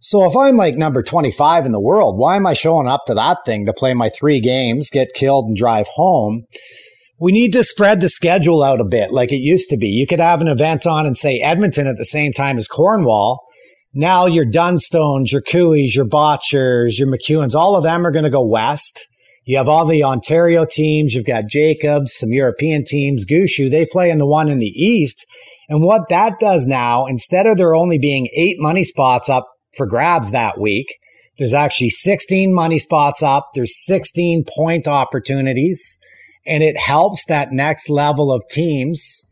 So 0.00 0.24
if 0.24 0.36
I'm 0.36 0.56
like 0.56 0.76
number 0.76 1.02
25 1.02 1.66
in 1.66 1.72
the 1.72 1.80
world, 1.80 2.18
why 2.18 2.36
am 2.36 2.46
I 2.46 2.52
showing 2.52 2.86
up 2.86 3.04
to 3.06 3.14
that 3.14 3.38
thing 3.44 3.66
to 3.66 3.72
play 3.72 3.94
my 3.94 4.08
three 4.08 4.40
games, 4.40 4.90
get 4.90 5.12
killed, 5.14 5.46
and 5.46 5.56
drive 5.56 5.88
home? 5.88 6.44
We 7.20 7.32
need 7.32 7.52
to 7.54 7.64
spread 7.64 8.00
the 8.00 8.08
schedule 8.08 8.62
out 8.62 8.80
a 8.80 8.84
bit 8.84 9.10
like 9.12 9.32
it 9.32 9.40
used 9.40 9.70
to 9.70 9.76
be. 9.76 9.88
You 9.88 10.06
could 10.06 10.20
have 10.20 10.40
an 10.40 10.46
event 10.46 10.86
on 10.86 11.04
and 11.04 11.16
say 11.16 11.40
Edmonton 11.40 11.88
at 11.88 11.96
the 11.96 12.04
same 12.04 12.32
time 12.32 12.58
as 12.58 12.68
Cornwall. 12.68 13.44
Now 13.92 14.26
your 14.26 14.44
Dunstones, 14.44 15.32
your 15.32 15.42
Cooeys, 15.42 15.96
your 15.96 16.04
Bottchers, 16.04 16.98
your 16.98 17.08
McEwens, 17.08 17.56
all 17.56 17.76
of 17.76 17.82
them 17.82 18.06
are 18.06 18.12
going 18.12 18.24
to 18.24 18.30
go 18.30 18.46
west. 18.46 19.08
You 19.44 19.56
have 19.56 19.68
all 19.68 19.84
the 19.84 20.04
Ontario 20.04 20.64
teams. 20.70 21.14
You've 21.14 21.26
got 21.26 21.46
Jacobs, 21.48 22.14
some 22.14 22.30
European 22.30 22.84
teams, 22.84 23.26
Gushue. 23.26 23.70
They 23.70 23.86
play 23.86 24.10
in 24.10 24.18
the 24.18 24.26
one 24.26 24.48
in 24.48 24.60
the 24.60 24.66
east. 24.66 25.26
And 25.68 25.82
what 25.82 26.08
that 26.10 26.38
does 26.38 26.66
now, 26.66 27.06
instead 27.06 27.46
of 27.46 27.56
there 27.56 27.74
only 27.74 27.98
being 27.98 28.28
eight 28.36 28.56
money 28.60 28.84
spots 28.84 29.28
up 29.28 29.48
for 29.76 29.86
grabs 29.86 30.30
that 30.30 30.60
week, 30.60 30.86
there's 31.38 31.54
actually 31.54 31.90
16 31.90 32.54
money 32.54 32.78
spots 32.78 33.22
up. 33.22 33.48
There's 33.54 33.84
16 33.84 34.44
point 34.56 34.86
opportunities 34.86 35.98
and 36.48 36.62
it 36.62 36.76
helps 36.76 37.26
that 37.26 37.52
next 37.52 37.90
level 37.90 38.32
of 38.32 38.42
teams 38.48 39.26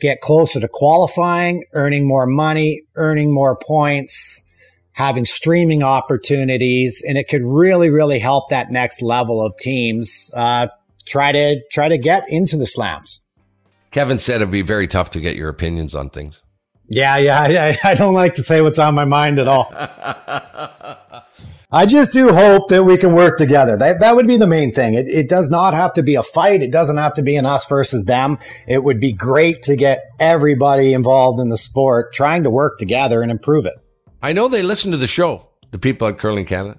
get 0.00 0.20
closer 0.20 0.60
to 0.60 0.68
qualifying, 0.70 1.64
earning 1.72 2.06
more 2.06 2.26
money, 2.26 2.82
earning 2.96 3.32
more 3.32 3.56
points, 3.56 4.48
having 4.92 5.24
streaming 5.24 5.82
opportunities, 5.82 7.02
and 7.06 7.16
it 7.16 7.28
could 7.28 7.42
really, 7.42 7.90
really 7.90 8.18
help 8.18 8.50
that 8.50 8.70
next 8.70 9.02
level 9.02 9.42
of 9.44 9.56
teams 9.58 10.30
uh, 10.36 10.68
try 11.06 11.32
to 11.32 11.60
try 11.70 11.88
to 11.88 11.98
get 11.98 12.24
into 12.28 12.56
the 12.56 12.66
slams. 12.66 13.24
Kevin 13.90 14.18
said 14.18 14.36
it'd 14.36 14.50
be 14.50 14.62
very 14.62 14.86
tough 14.86 15.10
to 15.12 15.20
get 15.20 15.34
your 15.36 15.48
opinions 15.48 15.94
on 15.94 16.10
things. 16.10 16.42
Yeah, 16.88 17.16
yeah, 17.16 17.76
I, 17.84 17.90
I 17.90 17.94
don't 17.94 18.14
like 18.14 18.34
to 18.34 18.42
say 18.42 18.60
what's 18.60 18.78
on 18.78 18.94
my 18.94 19.04
mind 19.04 19.38
at 19.38 19.48
all. 19.48 19.72
I 21.70 21.84
just 21.84 22.14
do 22.14 22.32
hope 22.32 22.68
that 22.68 22.84
we 22.84 22.96
can 22.96 23.12
work 23.12 23.36
together. 23.36 23.76
That 23.76 24.00
that 24.00 24.16
would 24.16 24.26
be 24.26 24.38
the 24.38 24.46
main 24.46 24.72
thing. 24.72 24.94
It, 24.94 25.06
it 25.06 25.28
does 25.28 25.50
not 25.50 25.74
have 25.74 25.92
to 25.94 26.02
be 26.02 26.14
a 26.14 26.22
fight. 26.22 26.62
It 26.62 26.72
doesn't 26.72 26.96
have 26.96 27.12
to 27.14 27.22
be 27.22 27.36
an 27.36 27.44
us 27.44 27.66
versus 27.66 28.06
them. 28.06 28.38
It 28.66 28.82
would 28.84 29.00
be 29.00 29.12
great 29.12 29.60
to 29.64 29.76
get 29.76 30.02
everybody 30.18 30.94
involved 30.94 31.38
in 31.38 31.48
the 31.48 31.58
sport 31.58 32.14
trying 32.14 32.44
to 32.44 32.50
work 32.50 32.78
together 32.78 33.20
and 33.20 33.30
improve 33.30 33.66
it. 33.66 33.74
I 34.22 34.32
know 34.32 34.48
they 34.48 34.62
listen 34.62 34.92
to 34.92 34.96
the 34.96 35.06
show, 35.06 35.46
the 35.70 35.78
people 35.78 36.08
at 36.08 36.16
Curling 36.18 36.46
Canada. 36.46 36.78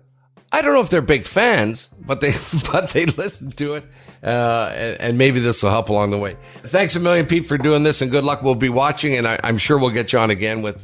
I 0.52 0.64
don't 0.64 0.74
know 0.74 0.82
if 0.82 0.90
they're 0.90 1.02
big 1.02 1.26
fans, 1.26 1.90
but 2.00 2.20
they 2.20 2.34
but 2.72 2.90
they 2.90 3.06
listen 3.06 3.52
to 3.52 3.76
it, 3.76 3.86
uh, 4.24 4.72
and, 4.74 5.02
and, 5.02 5.18
maybe 5.20 5.40
this 5.40 5.62
will 5.62 5.70
help 5.70 5.90
along 5.90 6.10
the 6.10 6.18
way. 6.18 6.36
Thanks 6.64 6.96
a 6.96 7.00
million, 7.00 7.28
Pete, 7.28 7.46
for 7.46 7.60
doing 7.60 7.84
this, 7.84 8.02
and 8.02 8.10
good 8.10 8.24
luck. 8.24 8.42
We'll 8.42 8.56
be 8.56 8.70
watching, 8.70 9.16
and 9.16 9.28
I, 9.28 9.40
I'm 9.44 9.60
sure 9.60 9.78
we'll 9.78 9.92
get 9.92 10.14
you 10.14 10.18
on 10.20 10.32
again 10.32 10.64
with 10.64 10.84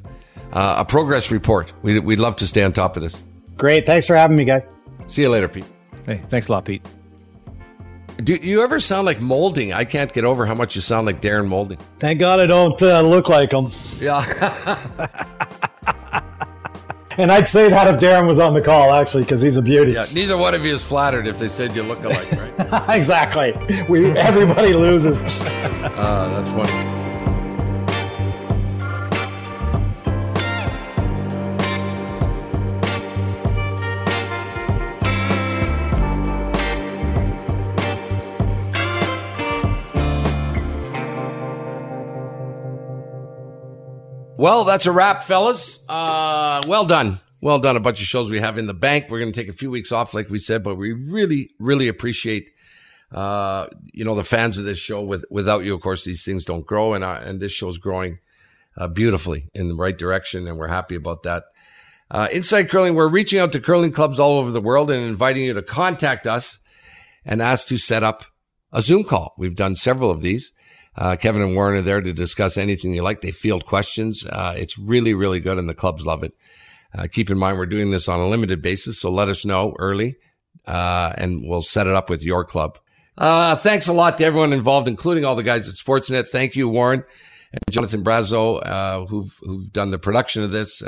uh, 0.54 0.76
a 0.78 0.86
progress 0.86 1.32
report. 1.32 1.74
We, 1.82 1.98
we'd 1.98 2.20
love 2.20 2.36
to 2.36 2.48
stay 2.48 2.64
on 2.64 2.72
top 2.72 2.98
of 2.98 3.02
this. 3.02 3.20
Great. 3.58 3.86
Thanks 3.86 4.08
for 4.08 4.16
having 4.16 4.38
me, 4.38 4.46
guys. 4.46 4.70
See 5.08 5.22
you 5.22 5.30
later, 5.30 5.48
Pete. 5.48 5.66
Hey, 6.06 6.22
thanks 6.28 6.50
a 6.50 6.52
lot, 6.52 6.66
Pete. 6.66 6.86
Do 8.24 8.36
you 8.36 8.64
ever 8.64 8.80
sound 8.80 9.06
like 9.06 9.20
Moulding? 9.20 9.74
I 9.74 9.84
can't 9.84 10.12
get 10.12 10.24
over 10.24 10.46
how 10.46 10.54
much 10.54 10.76
you 10.76 10.82
sound 10.82 11.06
like 11.06 11.22
Darren 11.22 11.48
Moulding. 11.48 11.78
Thank 12.00 12.20
God 12.20 12.40
I 12.40 12.46
don't 12.46 12.82
uh, 12.82 13.02
look 13.02 13.28
like 13.30 13.52
him. 13.52 13.68
Yeah. 14.00 15.12
And 17.18 17.32
I'd 17.32 17.48
say 17.48 17.70
that 17.70 17.88
if 17.88 18.00
Darren 18.00 18.28
was 18.28 18.40
on 18.40 18.54
the 18.54 18.62
call, 18.62 18.92
actually, 18.92 19.24
because 19.24 19.42
he's 19.42 19.56
a 19.56 19.62
beauty. 19.62 19.94
yeah. 19.94 20.06
Neither 20.14 20.38
one 20.38 20.54
of 20.54 20.66
you 20.66 20.74
is 20.74 20.84
flattered 20.84 21.28
if 21.28 21.40
they 21.40 21.48
said 21.48 21.76
you 21.76 21.84
look 21.84 22.04
alike, 22.04 22.30
right? 22.34 22.90
exactly. 22.98 23.54
We 23.88 24.12
everybody 24.12 24.74
loses. 24.74 25.24
uh, 25.46 26.30
that's 26.36 26.50
funny. 26.50 27.05
Well, 44.46 44.64
that's 44.64 44.86
a 44.86 44.92
wrap, 44.92 45.24
fellas. 45.24 45.84
Uh, 45.90 46.62
well 46.68 46.86
done. 46.86 47.20
Well 47.42 47.58
done. 47.58 47.78
A 47.78 47.80
bunch 47.80 48.00
of 48.00 48.06
shows 48.06 48.30
we 48.30 48.42
have 48.42 48.60
in 48.60 48.68
the 48.68 48.76
bank. 48.76 49.10
We're 49.10 49.18
going 49.18 49.34
to 49.34 49.42
take 49.42 49.50
a 49.50 49.58
few 49.58 49.72
weeks 49.72 49.92
off, 49.92 50.14
like 50.14 50.30
we 50.30 50.38
said, 50.38 50.64
but 50.64 50.76
we 50.76 50.92
really, 50.92 51.50
really 51.60 51.88
appreciate, 51.88 52.50
uh, 53.12 53.66
you 53.92 54.06
know, 54.06 54.14
the 54.14 54.24
fans 54.24 54.60
of 54.60 54.66
this 54.66 54.78
show. 54.78 55.02
With, 55.02 55.26
without 55.32 55.66
you, 55.66 55.74
of 55.74 55.82
course, 55.82 56.04
these 56.04 56.24
things 56.24 56.46
don't 56.46 56.64
grow. 56.64 56.94
And, 56.94 57.04
uh, 57.04 57.22
and 57.24 57.40
this 57.40 57.54
show's 57.54 57.80
growing, 57.80 58.20
uh, 58.78 58.88
beautifully 58.88 59.50
in 59.56 59.68
the 59.68 59.74
right 59.74 59.98
direction. 59.98 60.48
And 60.48 60.60
we're 60.60 60.68
happy 60.68 60.94
about 60.94 61.24
that. 61.24 61.46
Uh, 62.12 62.28
Inside 62.32 62.70
Curling, 62.70 62.94
we're 62.94 63.08
reaching 63.08 63.40
out 63.40 63.52
to 63.54 63.60
curling 63.60 63.94
clubs 63.94 64.20
all 64.20 64.38
over 64.38 64.52
the 64.52 64.62
world 64.62 64.92
and 64.92 65.04
inviting 65.04 65.46
you 65.46 65.56
to 65.56 65.64
contact 65.64 66.28
us 66.28 66.60
and 67.26 67.42
ask 67.42 67.68
to 67.70 67.80
set 67.80 68.04
up 68.04 68.26
a 68.72 68.84
Zoom 68.84 69.06
call. 69.06 69.34
We've 69.40 69.56
done 69.56 69.74
several 69.74 70.12
of 70.12 70.22
these. 70.22 70.52
Uh, 70.98 71.16
Kevin 71.18 71.42
and 71.42 71.56
Warren 71.56 71.78
are 71.78 71.82
there 71.82 72.02
to 72.02 72.14
discuss 72.14 72.58
anything 72.58 72.94
you 72.94 73.04
like. 73.04 73.22
They 73.22 73.32
field 73.32 73.66
questions. 73.66 74.26
Uh, 74.26 74.54
it's 74.58 74.78
really, 74.78 75.14
really 75.14 75.40
good, 75.40 75.58
and 75.58 75.68
the 75.68 75.74
clubs 75.74 76.06
love 76.06 76.24
it. 76.24 76.34
Uh, 76.94 77.08
keep 77.12 77.30
in 77.30 77.38
mind, 77.38 77.58
we're 77.58 77.66
doing 77.66 77.92
this 77.92 78.08
on 78.08 78.20
a 78.20 78.28
limited 78.28 78.62
basis, 78.62 79.00
so 79.02 79.12
let 79.12 79.28
us 79.28 79.44
know 79.44 79.76
early, 79.80 80.16
uh, 80.66 81.12
and 81.18 81.42
we'll 81.44 81.62
set 81.62 81.88
it 81.88 81.94
up 81.94 82.10
with 82.10 82.24
your 82.24 82.46
club. 82.46 82.80
Uh, 83.18 83.56
thanks 83.56 83.88
a 83.88 83.94
lot 83.94 84.18
to 84.18 84.26
everyone 84.26 84.54
involved, 84.54 84.88
including 84.88 85.26
all 85.26 85.36
the 85.36 85.44
guys 85.44 85.68
at 85.68 85.76
Sportsnet. 85.76 86.30
Thank 86.30 86.56
you, 86.56 86.70
Warren 86.70 87.04
and 87.52 87.62
Jonathan 87.70 88.04
Brazo, 88.04 88.66
uh, 88.66 89.06
who've, 89.06 89.38
who've 89.42 89.74
done 89.74 89.92
the 89.92 90.00
production 90.00 90.44
of 90.44 90.52
this, 90.52 90.82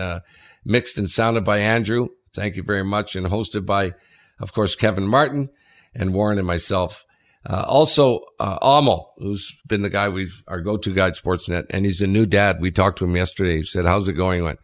mixed 0.64 0.98
and 0.98 1.10
sounded 1.10 1.44
by 1.44 1.60
Andrew. 1.60 2.08
Thank 2.34 2.56
you 2.56 2.64
very 2.64 2.84
much, 2.84 3.16
and 3.16 3.28
hosted 3.28 3.66
by, 3.66 3.94
of 4.40 4.54
course, 4.54 4.76
Kevin 4.76 5.08
Martin 5.08 5.50
and 5.94 6.14
Warren 6.14 6.38
and 6.38 6.48
myself. 6.48 7.06
Uh, 7.50 7.64
also, 7.66 8.20
uh, 8.40 8.58
Amo, 8.62 9.10
who's 9.18 9.56
been 9.66 9.82
the 9.82 9.90
guy 9.90 10.10
we've, 10.10 10.44
our 10.50 10.60
go-to 10.60 10.94
guy 10.94 11.08
at 11.08 11.16
Sportsnet, 11.16 11.68
and 11.70 11.86
he's 11.86 12.02
a 12.02 12.08
new 12.08 12.26
dad. 12.26 12.60
We 12.60 12.72
talked 12.72 12.98
to 12.98 13.06
him 13.06 13.16
yesterday. 13.16 13.58
He 13.58 13.64
said, 13.64 13.86
how's 13.86 14.10
it 14.10 14.14
going? 14.14 14.40
He 14.40 14.42
went, 14.42 14.60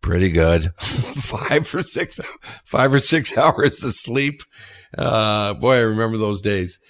pretty 0.00 0.30
good. 0.30 0.72
five 0.78 1.74
or 1.74 1.82
six, 1.82 2.20
five 2.64 2.94
or 2.94 2.98
six 2.98 3.36
hours 3.38 3.84
of 3.84 3.92
sleep. 3.92 4.42
Uh, 4.96 5.52
boy, 5.52 5.76
I 5.76 5.80
remember 5.80 6.16
those 6.16 6.40
days. 6.40 6.80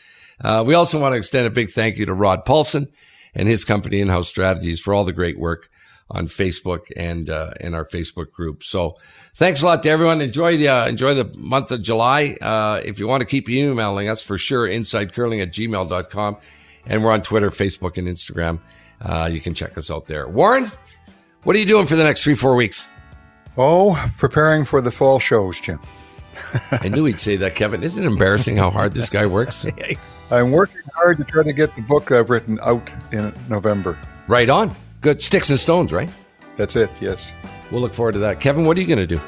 Uh, 0.41 0.63
we 0.65 0.75
also 0.75 1.01
want 1.01 1.15
to 1.15 1.19
extend 1.19 1.47
a 1.47 1.51
big 1.51 1.71
thank 1.71 1.97
you 1.97 2.07
to 2.07 2.15
Rod 2.15 2.45
Paulson 2.45 2.87
and 3.35 3.49
his 3.49 3.65
company, 3.65 4.01
In-House 4.01 4.29
Strategies, 4.29 4.81
for 4.81 4.95
all 4.95 5.05
the 5.05 5.13
great 5.13 5.39
work 5.39 5.69
on 6.11 6.29
Facebook 6.29 6.83
and, 6.97 7.29
uh, 7.29 7.53
in 7.61 7.75
our 7.75 7.85
Facebook 7.85 8.31
group. 8.31 8.63
So 8.63 8.99
thanks 9.35 9.63
a 9.63 9.67
lot 9.67 9.83
to 9.83 9.91
everyone. 9.91 10.21
Enjoy 10.21 10.57
the, 10.57 10.69
uh, 10.69 10.87
enjoy 10.87 11.15
the 11.15 11.25
month 11.37 11.71
of 11.71 11.83
July. 11.83 12.37
Uh, 12.41 12.81
if 12.85 12.99
you 12.99 13.07
want 13.07 13.21
to 13.21 13.27
keep 13.27 13.49
emailing 13.49 14.09
us 14.09 14.23
for 14.23 14.39
sure, 14.39 14.69
insidecurling 14.69 15.43
at 15.43 15.53
gmail.com. 15.53 16.37
And 16.87 17.03
we're 17.03 17.13
on 17.13 17.23
Twitter, 17.23 17.51
Facebook, 17.51 17.97
and 17.97 18.07
Instagram. 18.09 18.61
Uh, 19.01 19.29
you 19.31 19.41
can 19.41 19.55
check 19.55 19.77
us 19.79 19.91
out 19.91 20.07
there. 20.07 20.29
Warren, 20.29 20.71
what 21.45 21.57
are 21.57 21.59
you 21.59 21.67
doing 21.67 21.87
for 21.87 21.97
the 21.97 22.05
next 22.05 22.25
three, 22.25 22.35
four 22.35 22.55
weeks? 22.55 22.89
Oh, 23.57 24.03
preparing 24.19 24.65
for 24.65 24.81
the 24.81 24.91
fall 24.91 25.19
shows, 25.19 25.61
Jim. 25.61 25.81
I 26.73 26.89
knew 26.89 27.05
he'd 27.05 27.21
say 27.21 27.37
that, 27.37 27.55
Kevin. 27.55 27.83
Isn't 27.83 28.03
it 28.03 28.07
embarrassing 28.07 28.57
how 28.57 28.71
hard 28.71 28.95
this 28.95 29.09
guy 29.09 29.27
works? 29.27 29.65
I'm 30.31 30.51
working 30.51 30.81
hard 30.95 31.19
to 31.19 31.25
try 31.25 31.43
to 31.43 31.53
get 31.53 31.75
the 31.77 31.83
book 31.83 32.11
I've 32.11 32.31
written 32.31 32.59
out 32.61 32.91
in 33.13 33.33
November. 33.49 33.99
Right 34.27 34.51
on. 34.51 34.73
Good. 35.01 35.23
Sticks 35.23 35.51
and 35.51 35.61
stones, 35.61 35.93
right? 35.93 36.11
That's 36.57 36.77
it, 36.77 36.91
yes. 37.01 37.33
We'll 37.75 37.83
look 37.83 37.93
forward 37.93 38.13
to 38.13 38.21
that. 38.21 38.39
Kevin, 38.39 38.67
what 38.67 38.77
are 38.77 38.81
you 38.81 38.87
going 38.87 39.01
to 39.01 39.17
do? 39.17 39.21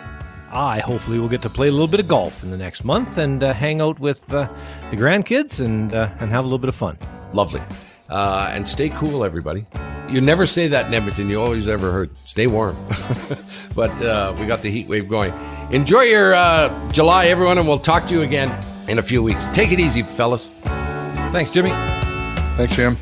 I 0.53 0.79
hopefully 0.79 1.19
will 1.19 1.29
get 1.29 1.43
to 1.43 1.51
play 1.51 1.67
a 1.67 1.73
little 1.73 1.89
bit 1.89 1.99
of 1.99 2.07
golf 2.07 2.45
in 2.45 2.53
the 2.53 2.57
next 2.57 2.85
month 2.85 3.19
and 3.19 3.43
uh, 3.43 3.53
hang 3.53 3.81
out 3.81 3.99
with 3.99 4.33
uh, 4.33 4.49
the 4.93 4.97
grandkids 4.97 5.65
and 5.65 5.93
uh, 5.93 6.09
and 6.21 6.31
have 6.31 6.45
a 6.45 6.47
little 6.47 6.61
bit 6.61 6.69
of 6.69 6.77
fun. 6.77 6.97
Lovely. 7.33 7.61
Uh, 8.09 8.49
and 8.53 8.67
stay 8.69 8.89
cool, 8.89 9.25
everybody. 9.25 9.67
You 10.09 10.21
never 10.21 10.47
say 10.47 10.69
that 10.69 10.87
in 10.87 10.95
Edmonton. 10.95 11.29
You 11.29 11.43
always 11.43 11.67
ever 11.67 11.91
heard 11.91 12.17
stay 12.19 12.47
warm. 12.47 12.77
but 13.75 13.91
uh, 14.01 14.33
we 14.39 14.47
got 14.47 14.63
the 14.63 14.71
heat 14.71 14.87
wave 14.87 15.09
going. 15.09 15.33
Enjoy 15.73 16.03
your 16.03 16.33
uh, 16.33 16.93
July, 16.93 17.27
everyone, 17.27 17.59
and 17.59 17.67
we'll 17.67 17.81
talk 17.81 18.07
to 18.07 18.15
you 18.15 18.21
again 18.23 18.57
in 18.87 19.01
a 19.01 19.03
few 19.03 19.25
weeks. 19.25 19.49
Take 19.49 19.73
it 19.73 19.81
easy, 19.81 20.03
fellas. 20.03 20.55
Thanks, 21.33 21.51
Jimmy. 21.51 21.71
Thanks, 21.71 22.77
Jim. 22.77 22.97